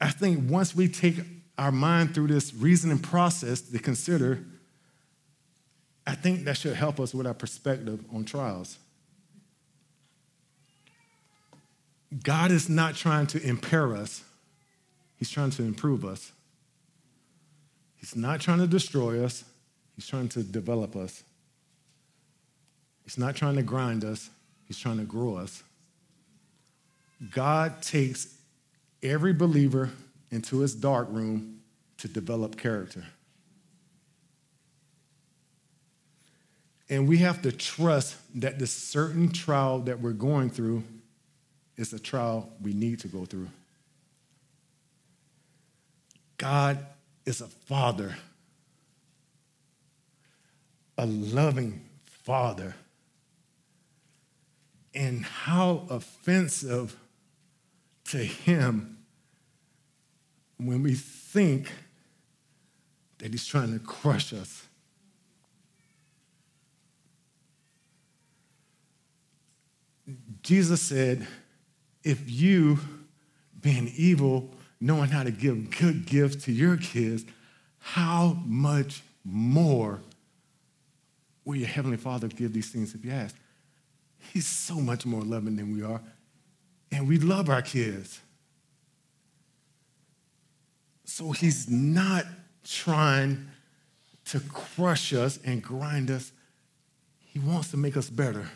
I 0.00 0.10
think 0.10 0.50
once 0.50 0.74
we 0.74 0.88
take 0.88 1.16
our 1.56 1.72
mind 1.72 2.14
through 2.14 2.28
this 2.28 2.54
reasoning 2.54 2.98
process 2.98 3.60
to 3.60 3.78
consider, 3.78 4.44
I 6.06 6.14
think 6.14 6.44
that 6.44 6.56
should 6.56 6.74
help 6.74 7.00
us 7.00 7.12
with 7.12 7.26
our 7.26 7.34
perspective 7.34 8.04
on 8.14 8.24
trials. 8.24 8.78
God 12.22 12.50
is 12.50 12.68
not 12.68 12.94
trying 12.94 13.26
to 13.28 13.42
impair 13.42 13.94
us, 13.94 14.22
He's 15.16 15.30
trying 15.30 15.50
to 15.50 15.62
improve 15.64 16.04
us. 16.04 16.32
He's 17.96 18.14
not 18.14 18.40
trying 18.40 18.58
to 18.58 18.66
destroy 18.66 19.24
us, 19.24 19.44
He's 19.98 20.06
trying 20.06 20.28
to 20.28 20.44
develop 20.44 20.94
us. 20.94 21.24
He's 23.02 23.18
not 23.18 23.34
trying 23.34 23.56
to 23.56 23.64
grind 23.64 24.04
us, 24.04 24.30
He's 24.68 24.78
trying 24.78 24.98
to 24.98 25.04
grow 25.04 25.34
us. 25.34 25.64
God 27.32 27.82
takes 27.82 28.32
every 29.02 29.32
believer 29.32 29.90
into 30.30 30.60
his 30.60 30.72
dark 30.72 31.08
room 31.10 31.58
to 31.96 32.06
develop 32.06 32.56
character. 32.56 33.02
And 36.88 37.08
we 37.08 37.18
have 37.18 37.42
to 37.42 37.50
trust 37.50 38.14
that 38.36 38.60
the 38.60 38.68
certain 38.68 39.32
trial 39.32 39.80
that 39.80 39.98
we're 39.98 40.12
going 40.12 40.48
through 40.48 40.84
is 41.76 41.92
a 41.92 41.98
trial 41.98 42.48
we 42.62 42.72
need 42.72 43.00
to 43.00 43.08
go 43.08 43.24
through. 43.24 43.48
God 46.38 46.86
is 47.26 47.40
a 47.40 47.46
father, 47.46 48.14
a 50.98 51.06
loving 51.06 51.88
father. 52.04 52.74
And 54.94 55.24
how 55.24 55.86
offensive 55.88 56.98
to 58.06 58.18
him 58.18 58.98
when 60.58 60.82
we 60.82 60.94
think 60.94 61.70
that 63.18 63.30
he's 63.30 63.46
trying 63.46 63.72
to 63.72 63.84
crush 63.84 64.32
us. 64.32 64.66
Jesus 70.42 70.80
said, 70.80 71.26
if 72.02 72.30
you, 72.30 72.78
being 73.60 73.92
evil, 73.96 74.54
knowing 74.80 75.10
how 75.10 75.22
to 75.22 75.30
give 75.30 75.76
good 75.78 76.06
gifts 76.06 76.44
to 76.44 76.52
your 76.52 76.76
kids, 76.76 77.24
how 77.78 78.38
much 78.46 79.02
more 79.24 80.00
will 81.48 81.56
your 81.56 81.66
Heavenly 81.66 81.96
Father 81.96 82.28
give 82.28 82.52
these 82.52 82.68
things 82.68 82.94
if 82.94 83.02
you 83.02 83.10
ask? 83.10 83.34
He's 84.18 84.46
so 84.46 84.74
much 84.74 85.06
more 85.06 85.22
loving 85.22 85.56
than 85.56 85.72
we 85.72 85.82
are. 85.82 86.02
And 86.92 87.08
we 87.08 87.16
love 87.16 87.48
our 87.48 87.62
kids. 87.62 88.20
So 91.06 91.32
he's 91.32 91.70
not 91.70 92.26
trying 92.64 93.48
to 94.26 94.40
crush 94.40 95.14
us 95.14 95.38
and 95.42 95.62
grind 95.62 96.10
us. 96.10 96.32
He 97.18 97.38
wants 97.38 97.70
to 97.70 97.78
make 97.78 97.96
us 97.96 98.10
better. 98.10 98.50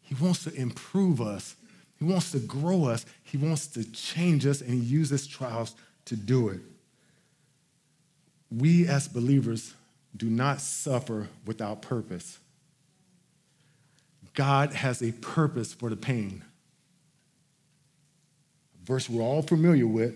He 0.00 0.16
wants 0.16 0.42
to 0.44 0.54
improve 0.54 1.20
us. 1.20 1.54
He 2.00 2.04
wants 2.04 2.32
to 2.32 2.40
grow 2.40 2.86
us. 2.86 3.06
He 3.22 3.36
wants 3.36 3.68
to 3.68 3.84
change 3.92 4.46
us, 4.46 4.62
and 4.62 4.70
He 4.70 4.80
uses 4.80 5.28
trials 5.28 5.76
to 6.06 6.16
do 6.16 6.48
it. 6.48 6.60
We 8.50 8.88
as 8.88 9.06
believers 9.06 9.74
do 10.16 10.30
not 10.30 10.60
suffer 10.60 11.28
without 11.44 11.82
purpose. 11.82 12.38
God 14.34 14.72
has 14.72 15.02
a 15.02 15.12
purpose 15.12 15.72
for 15.72 15.90
the 15.90 15.96
pain. 15.96 16.44
A 18.82 18.86
verse 18.86 19.08
we're 19.08 19.22
all 19.22 19.42
familiar 19.42 19.86
with, 19.86 20.14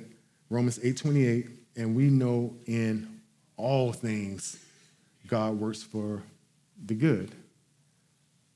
Romans 0.49 0.79
8:28, 0.83 1.49
and 1.77 1.95
we 1.95 2.09
know 2.11 2.57
in 2.67 3.21
all 3.57 3.93
things 3.93 4.59
God 5.27 5.59
works 5.59 5.83
for 5.83 6.23
the 6.87 6.95
good 6.95 7.35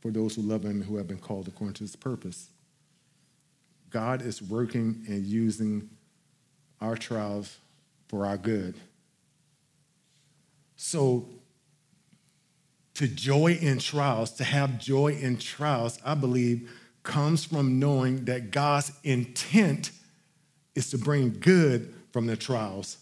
for 0.00 0.10
those 0.10 0.34
who 0.34 0.42
love 0.42 0.64
him 0.64 0.82
and 0.82 0.84
who 0.84 0.96
have 0.96 1.08
been 1.08 1.18
called 1.18 1.48
according 1.48 1.74
to 1.74 1.84
his 1.84 1.96
purpose. 1.96 2.48
God 3.88 4.20
is 4.20 4.42
working 4.42 5.04
and 5.08 5.24
using 5.24 5.88
our 6.80 6.96
trials 6.96 7.56
for 8.08 8.26
our 8.26 8.36
good. 8.36 8.74
So, 10.76 11.28
to 12.94 13.08
joy 13.08 13.58
in 13.60 13.78
trials, 13.78 14.30
to 14.32 14.44
have 14.44 14.78
joy 14.78 15.14
in 15.14 15.36
trials, 15.36 15.98
I 16.04 16.14
believe 16.14 16.70
comes 17.02 17.44
from 17.44 17.78
knowing 17.78 18.24
that 18.24 18.50
God's 18.50 18.92
intent 19.02 19.90
is 20.74 20.90
to 20.90 20.98
bring 20.98 21.38
good 21.40 21.94
from 22.12 22.26
the 22.26 22.36
trials. 22.36 22.96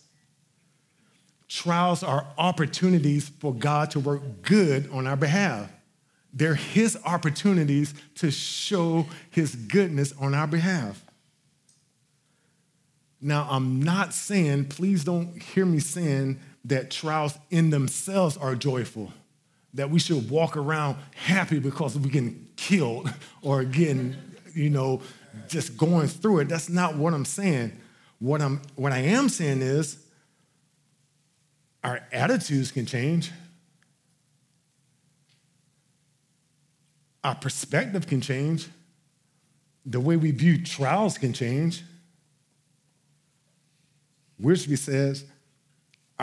Trials 1.49 2.03
are 2.03 2.27
opportunities 2.39 3.29
for 3.29 3.55
God 3.55 3.91
to 3.93 4.01
work 4.01 4.23
good 4.43 4.91
on 4.91 5.07
our 5.07 5.17
behalf. 5.17 5.71
They're 6.33 6.55
His 6.55 6.99
opportunities 7.05 7.95
to 8.17 8.31
show 8.31 9.07
His 9.31 9.55
goodness 9.55 10.15
on 10.19 10.35
our 10.35 10.47
behalf. 10.47 11.05
Now, 13.21 13.47
I'm 13.49 13.81
not 13.81 14.15
saying, 14.15 14.67
please 14.67 15.05
don't 15.05 15.41
hear 15.41 15.65
me 15.65 15.79
saying 15.79 16.41
that 16.65 16.91
trials 16.91 17.39
in 17.51 17.71
themselves 17.71 18.37
are 18.37 18.55
joyful, 18.55 19.13
that 19.75 19.91
we 19.91 19.99
should 19.99 20.31
walk 20.31 20.57
around 20.57 20.97
happy 21.15 21.59
because 21.59 21.99
we're 21.99 22.11
getting 22.11 22.49
killed 22.57 23.13
or 23.43 23.65
getting, 23.65 24.15
you 24.55 24.71
know, 24.71 25.01
just 25.49 25.77
going 25.77 26.09
through 26.09 26.41
it. 26.41 26.49
That's 26.49 26.69
not 26.69 26.97
what 26.97 27.15
I'm 27.15 27.25
saying. 27.25 27.73
What, 28.19 28.41
I'm, 28.41 28.61
what 28.77 28.93
I 28.93 28.99
am 28.99 29.29
saying 29.29 29.63
is 29.63 29.99
our 31.83 32.01
attitudes 32.13 32.71
can 32.71 32.87
change. 32.87 33.33
Our 37.25 37.35
perspective 37.35 38.07
can 38.07 38.21
change. 38.21 38.69
The 39.85 40.01
way 40.01 40.17
we 40.17 40.31
view 40.31 40.63
trials 40.63 41.19
can 41.19 41.33
change. 41.33 41.83
Wiersbe 44.41 44.79
says, 44.79 45.25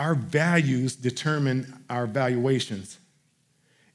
our 0.00 0.14
values 0.14 0.96
determine 0.96 1.84
our 1.90 2.06
valuations. 2.06 2.98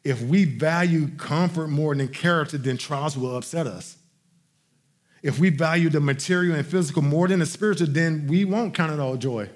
If 0.03 0.21
we 0.21 0.45
value 0.45 1.07
comfort 1.17 1.69
more 1.69 1.95
than 1.95 2.09
character, 2.09 2.59
then 2.59 2.77
trials 2.77 3.17
will 3.17 3.35
upset 3.35 3.65
us. 3.65 3.97
If 5.23 5.39
we 5.39 5.49
value 5.49 5.89
the 5.89 5.99
material 5.99 6.55
and 6.55 6.65
physical 6.65 7.01
more 7.01 7.27
than 7.27 7.39
the 7.39 7.47
spiritual, 7.47 7.87
then 7.87 8.27
we 8.27 8.45
won't 8.45 8.75
count 8.75 8.93
it 8.93 8.99
all 8.99 9.17
joy. 9.17 9.49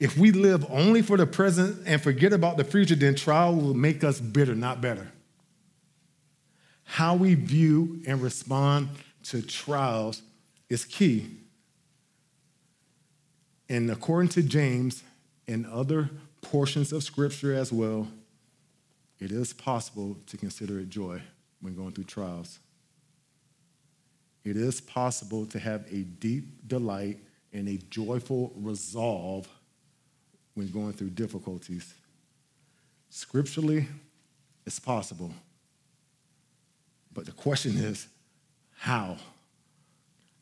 If 0.00 0.18
we 0.18 0.32
live 0.32 0.66
only 0.68 1.02
for 1.02 1.16
the 1.16 1.26
present 1.26 1.86
and 1.86 2.02
forget 2.02 2.32
about 2.32 2.56
the 2.56 2.64
future, 2.64 2.96
then 2.96 3.14
trial 3.14 3.54
will 3.54 3.74
make 3.74 4.02
us 4.02 4.18
bitter, 4.20 4.56
not 4.56 4.80
better. 4.80 5.12
How 6.82 7.14
we 7.14 7.36
view 7.36 8.02
and 8.08 8.20
respond 8.20 8.88
to 9.26 9.40
trials 9.40 10.20
is 10.68 10.84
key. 10.84 11.36
And 13.68 13.88
according 13.88 14.30
to 14.30 14.42
James 14.42 15.04
and 15.46 15.66
other 15.66 16.10
portions 16.40 16.92
of 16.92 17.02
Scripture 17.02 17.54
as 17.54 17.72
well, 17.72 18.08
it 19.18 19.30
is 19.30 19.52
possible 19.52 20.16
to 20.26 20.36
consider 20.36 20.80
it 20.80 20.88
joy 20.88 21.22
when 21.60 21.74
going 21.74 21.92
through 21.92 22.04
trials. 22.04 22.58
It 24.44 24.56
is 24.56 24.80
possible 24.80 25.46
to 25.46 25.58
have 25.58 25.86
a 25.90 26.02
deep 26.02 26.66
delight 26.66 27.18
and 27.52 27.68
a 27.68 27.76
joyful 27.76 28.52
resolve 28.56 29.48
when 30.54 30.68
going 30.68 30.92
through 30.92 31.10
difficulties. 31.10 31.94
Scripturally, 33.10 33.86
it's 34.66 34.78
possible. 34.78 35.32
But 37.12 37.26
the 37.26 37.32
question 37.32 37.76
is, 37.76 38.08
How? 38.76 39.16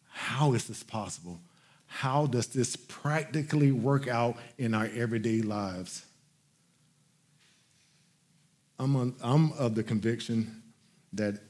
How 0.09 0.55
is 0.55 0.66
this 0.66 0.82
possible? 0.82 1.40
How 1.93 2.26
does 2.26 2.47
this 2.47 2.76
practically 2.76 3.72
work 3.72 4.07
out 4.07 4.36
in 4.57 4.74
our 4.74 4.88
everyday 4.95 5.43
lives? 5.43 6.07
I'm, 8.78 8.95
on, 8.95 9.14
I'm 9.22 9.53
of 9.53 9.74
the 9.74 9.82
conviction 9.82 10.62
that 11.12 11.41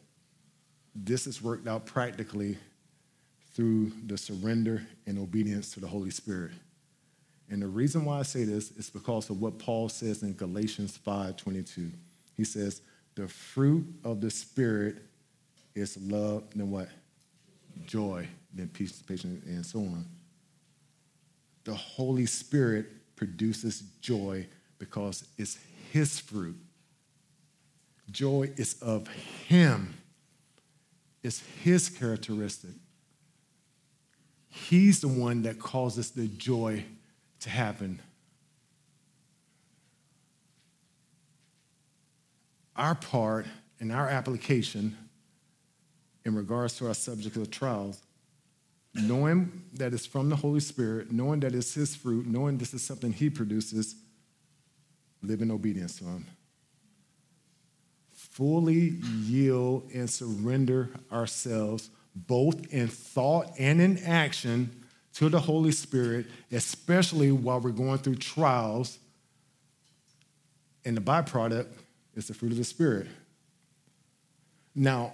this 0.95 1.27
is 1.27 1.43
worked 1.43 1.69
out 1.69 1.85
practically 1.85 2.57
through 3.53 3.93
the 4.07 4.17
surrender 4.17 4.85
and 5.07 5.19
obedience 5.19 5.73
to 5.75 5.81
the 5.81 5.87
Holy 5.87 6.11
Spirit. 6.11 6.53
And 7.51 7.61
the 7.61 7.69
reason 7.69 8.07
why 8.07 8.19
I 8.19 8.23
say 8.23 8.45
this 8.45 8.73
is 8.73 8.89
because 8.89 9.29
of 9.29 9.43
what 9.43 9.59
Paul 9.59 9.91
says 9.91 10.23
in 10.23 10.33
Galatians 10.33 10.97
5:22. 10.97 11.93
He 12.35 12.45
says, 12.45 12.81
"The 13.15 13.29
fruit 13.29 13.87
of 14.03 14.23
the 14.23 14.31
Spirit 14.31 15.07
is 15.75 15.99
love, 15.99 16.45
then 16.57 16.71
what? 16.71 16.89
Joy, 17.87 18.27
then 18.55 18.69
peace, 18.69 19.03
patience, 19.03 19.45
and 19.47 19.65
so 19.65 19.81
on." 19.81 20.07
The 21.71 21.77
Holy 21.77 22.27
Spirit 22.27 23.15
produces 23.15 23.85
joy 24.01 24.49
because 24.81 25.25
it's 25.39 25.57
His 25.93 26.19
fruit. 26.19 26.57
Joy 28.11 28.51
is 28.57 28.75
of 28.83 29.07
Him. 29.47 29.95
It's 31.23 31.45
His 31.63 31.89
characteristic. 31.89 32.73
He's 34.49 35.01
the 35.01 35.07
one 35.07 35.43
that 35.43 35.61
causes 35.61 36.11
the 36.11 36.27
joy 36.27 36.85
to 37.39 37.49
happen. 37.49 38.01
Our 42.75 42.97
part 42.97 43.47
and 43.79 43.93
our 43.93 44.09
application 44.09 44.99
in 46.25 46.35
regards 46.35 46.79
to 46.79 46.89
our 46.89 46.95
subject 46.95 47.37
of 47.37 47.49
trials, 47.53 48.03
knowing 48.95 49.65
that 49.75 49.93
it's 49.95 50.07
from 50.07 50.29
the 50.29 50.37
Holy 50.37 50.61
Spirit, 50.61 51.13
knowing 51.13 51.41
that 51.41 51.55
it's 51.55 51.75
His 51.75 51.95
fruit, 51.95 52.27
knowing 52.27 52.59
this 52.59 52.75
is 52.75 52.83
something 52.83 53.13
He 53.13 53.31
produces, 53.31 53.95
live 55.23 55.43
in 55.43 55.51
obedience 55.51 55.97
to 55.99 56.05
Him. 56.05 56.27
Fully 58.13 58.95
yield 59.25 59.91
and 59.95 60.09
surrender 60.09 60.91
ourselves, 61.13 61.91
both 62.15 62.73
in 62.73 62.89
thought 62.89 63.53
and 63.59 63.81
in 63.81 63.99
action, 63.99 64.85
to 65.15 65.29
the 65.29 65.41
Holy 65.41 65.73
Spirit, 65.73 66.27
especially 66.53 67.33
while 67.33 67.61
we're 67.61 67.71
going 67.71 67.99
through 67.99 68.15
trials. 68.15 68.99
And 70.85 70.97
the 70.97 71.01
byproduct 71.01 71.67
is 72.15 72.29
the 72.29 72.35
fruit 72.35 72.53
of 72.53 72.59
the 72.59 72.65
Spirit. 72.65 73.07
Now, 74.75 75.13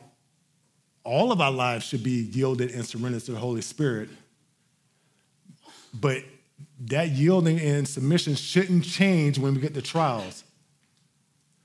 all 1.07 1.33
of 1.33 1.41
our 1.41 1.53
lives 1.53 1.85
should 1.85 2.03
be 2.03 2.29
yielded 2.33 2.73
and 2.73 2.85
surrendered 2.85 3.23
to 3.25 3.33
the 3.33 3.39
Holy 3.39 3.63
Spirit. 3.63 4.09
But 5.95 6.25
that 6.81 7.11
yielding 7.11 7.61
and 7.61 7.87
submission 7.87 8.35
shouldn't 8.35 8.85
change 8.85 9.39
when 9.39 9.55
we 9.55 9.61
get 9.61 9.75
to 9.75 9.83
trials. 9.83 10.45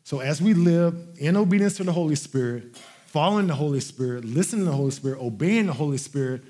So, 0.03 0.19
as 0.19 0.41
we 0.41 0.53
live 0.53 0.95
in 1.17 1.35
obedience 1.35 1.77
to 1.77 1.83
the 1.83 1.91
Holy 1.91 2.15
Spirit, 2.15 2.77
following 3.05 3.47
the 3.47 3.55
Holy 3.55 3.79
Spirit, 3.79 4.25
listening 4.25 4.65
to 4.65 4.71
the 4.71 4.77
Holy 4.77 4.91
Spirit, 4.91 5.19
obeying 5.19 5.67
the 5.67 5.73
Holy 5.73 5.97
Spirit, 5.97 6.43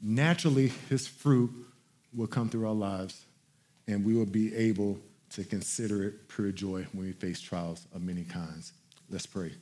naturally 0.00 0.68
his 0.88 1.06
fruit 1.06 1.50
will 2.14 2.26
come 2.26 2.48
through 2.48 2.66
our 2.66 2.74
lives 2.74 3.24
and 3.86 4.04
we 4.04 4.14
will 4.14 4.26
be 4.26 4.54
able 4.54 4.98
to 5.30 5.44
consider 5.44 6.04
it 6.04 6.28
pure 6.28 6.52
joy 6.52 6.86
when 6.92 7.06
we 7.06 7.12
face 7.12 7.40
trials 7.40 7.86
of 7.94 8.02
many 8.02 8.24
kinds. 8.24 8.72
Let's 9.10 9.26
pray. 9.26 9.52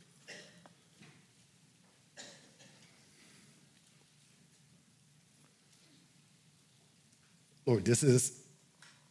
Lord, 7.65 7.85
this 7.85 8.03
is 8.03 8.41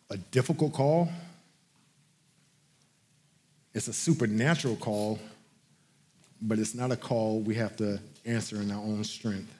a 0.09 0.17
difficult 0.17 0.73
call. 0.73 1.09
It's 3.73 3.87
a 3.87 3.93
supernatural 3.93 4.75
call, 4.75 5.19
but 6.41 6.59
it's 6.59 6.75
not 6.75 6.91
a 6.91 6.97
call 6.97 7.39
we 7.39 7.55
have 7.55 7.77
to 7.77 7.99
answer 8.25 8.57
in 8.57 8.69
our 8.71 8.81
own 8.81 9.03
strength. 9.03 9.53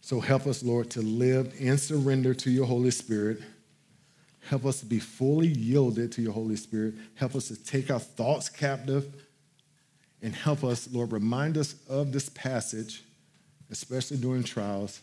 So 0.00 0.20
help 0.20 0.46
us, 0.46 0.62
Lord, 0.62 0.90
to 0.90 1.02
live 1.02 1.54
and 1.60 1.78
surrender 1.78 2.34
to 2.34 2.50
your 2.50 2.66
Holy 2.66 2.90
Spirit. 2.90 3.38
Help 4.48 4.66
us 4.66 4.80
to 4.80 4.86
be 4.86 4.98
fully 4.98 5.48
yielded 5.48 6.12
to 6.12 6.22
your 6.22 6.32
Holy 6.32 6.56
Spirit. 6.56 6.94
Help 7.14 7.34
us 7.34 7.48
to 7.48 7.62
take 7.62 7.90
our 7.90 8.00
thoughts 8.00 8.48
captive. 8.48 9.06
And 10.22 10.34
help 10.34 10.64
us, 10.64 10.88
Lord, 10.90 11.12
remind 11.12 11.58
us 11.58 11.74
of 11.88 12.12
this 12.12 12.30
passage, 12.30 13.02
especially 13.70 14.16
during 14.16 14.42
trials. 14.42 15.00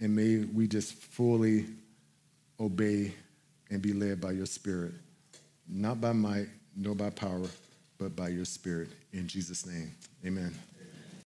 And 0.00 0.14
may 0.14 0.38
we 0.38 0.66
just 0.66 0.94
fully 0.94 1.66
obey 2.58 3.12
and 3.70 3.80
be 3.80 3.92
led 3.92 4.20
by 4.20 4.32
your 4.32 4.46
Spirit, 4.46 4.92
not 5.68 6.00
by 6.00 6.12
might 6.12 6.48
nor 6.76 6.94
by 6.94 7.10
power, 7.10 7.46
but 7.98 8.14
by 8.16 8.28
your 8.28 8.44
Spirit. 8.44 8.88
In 9.12 9.26
Jesus' 9.28 9.66
name, 9.66 9.94
amen. 10.24 10.54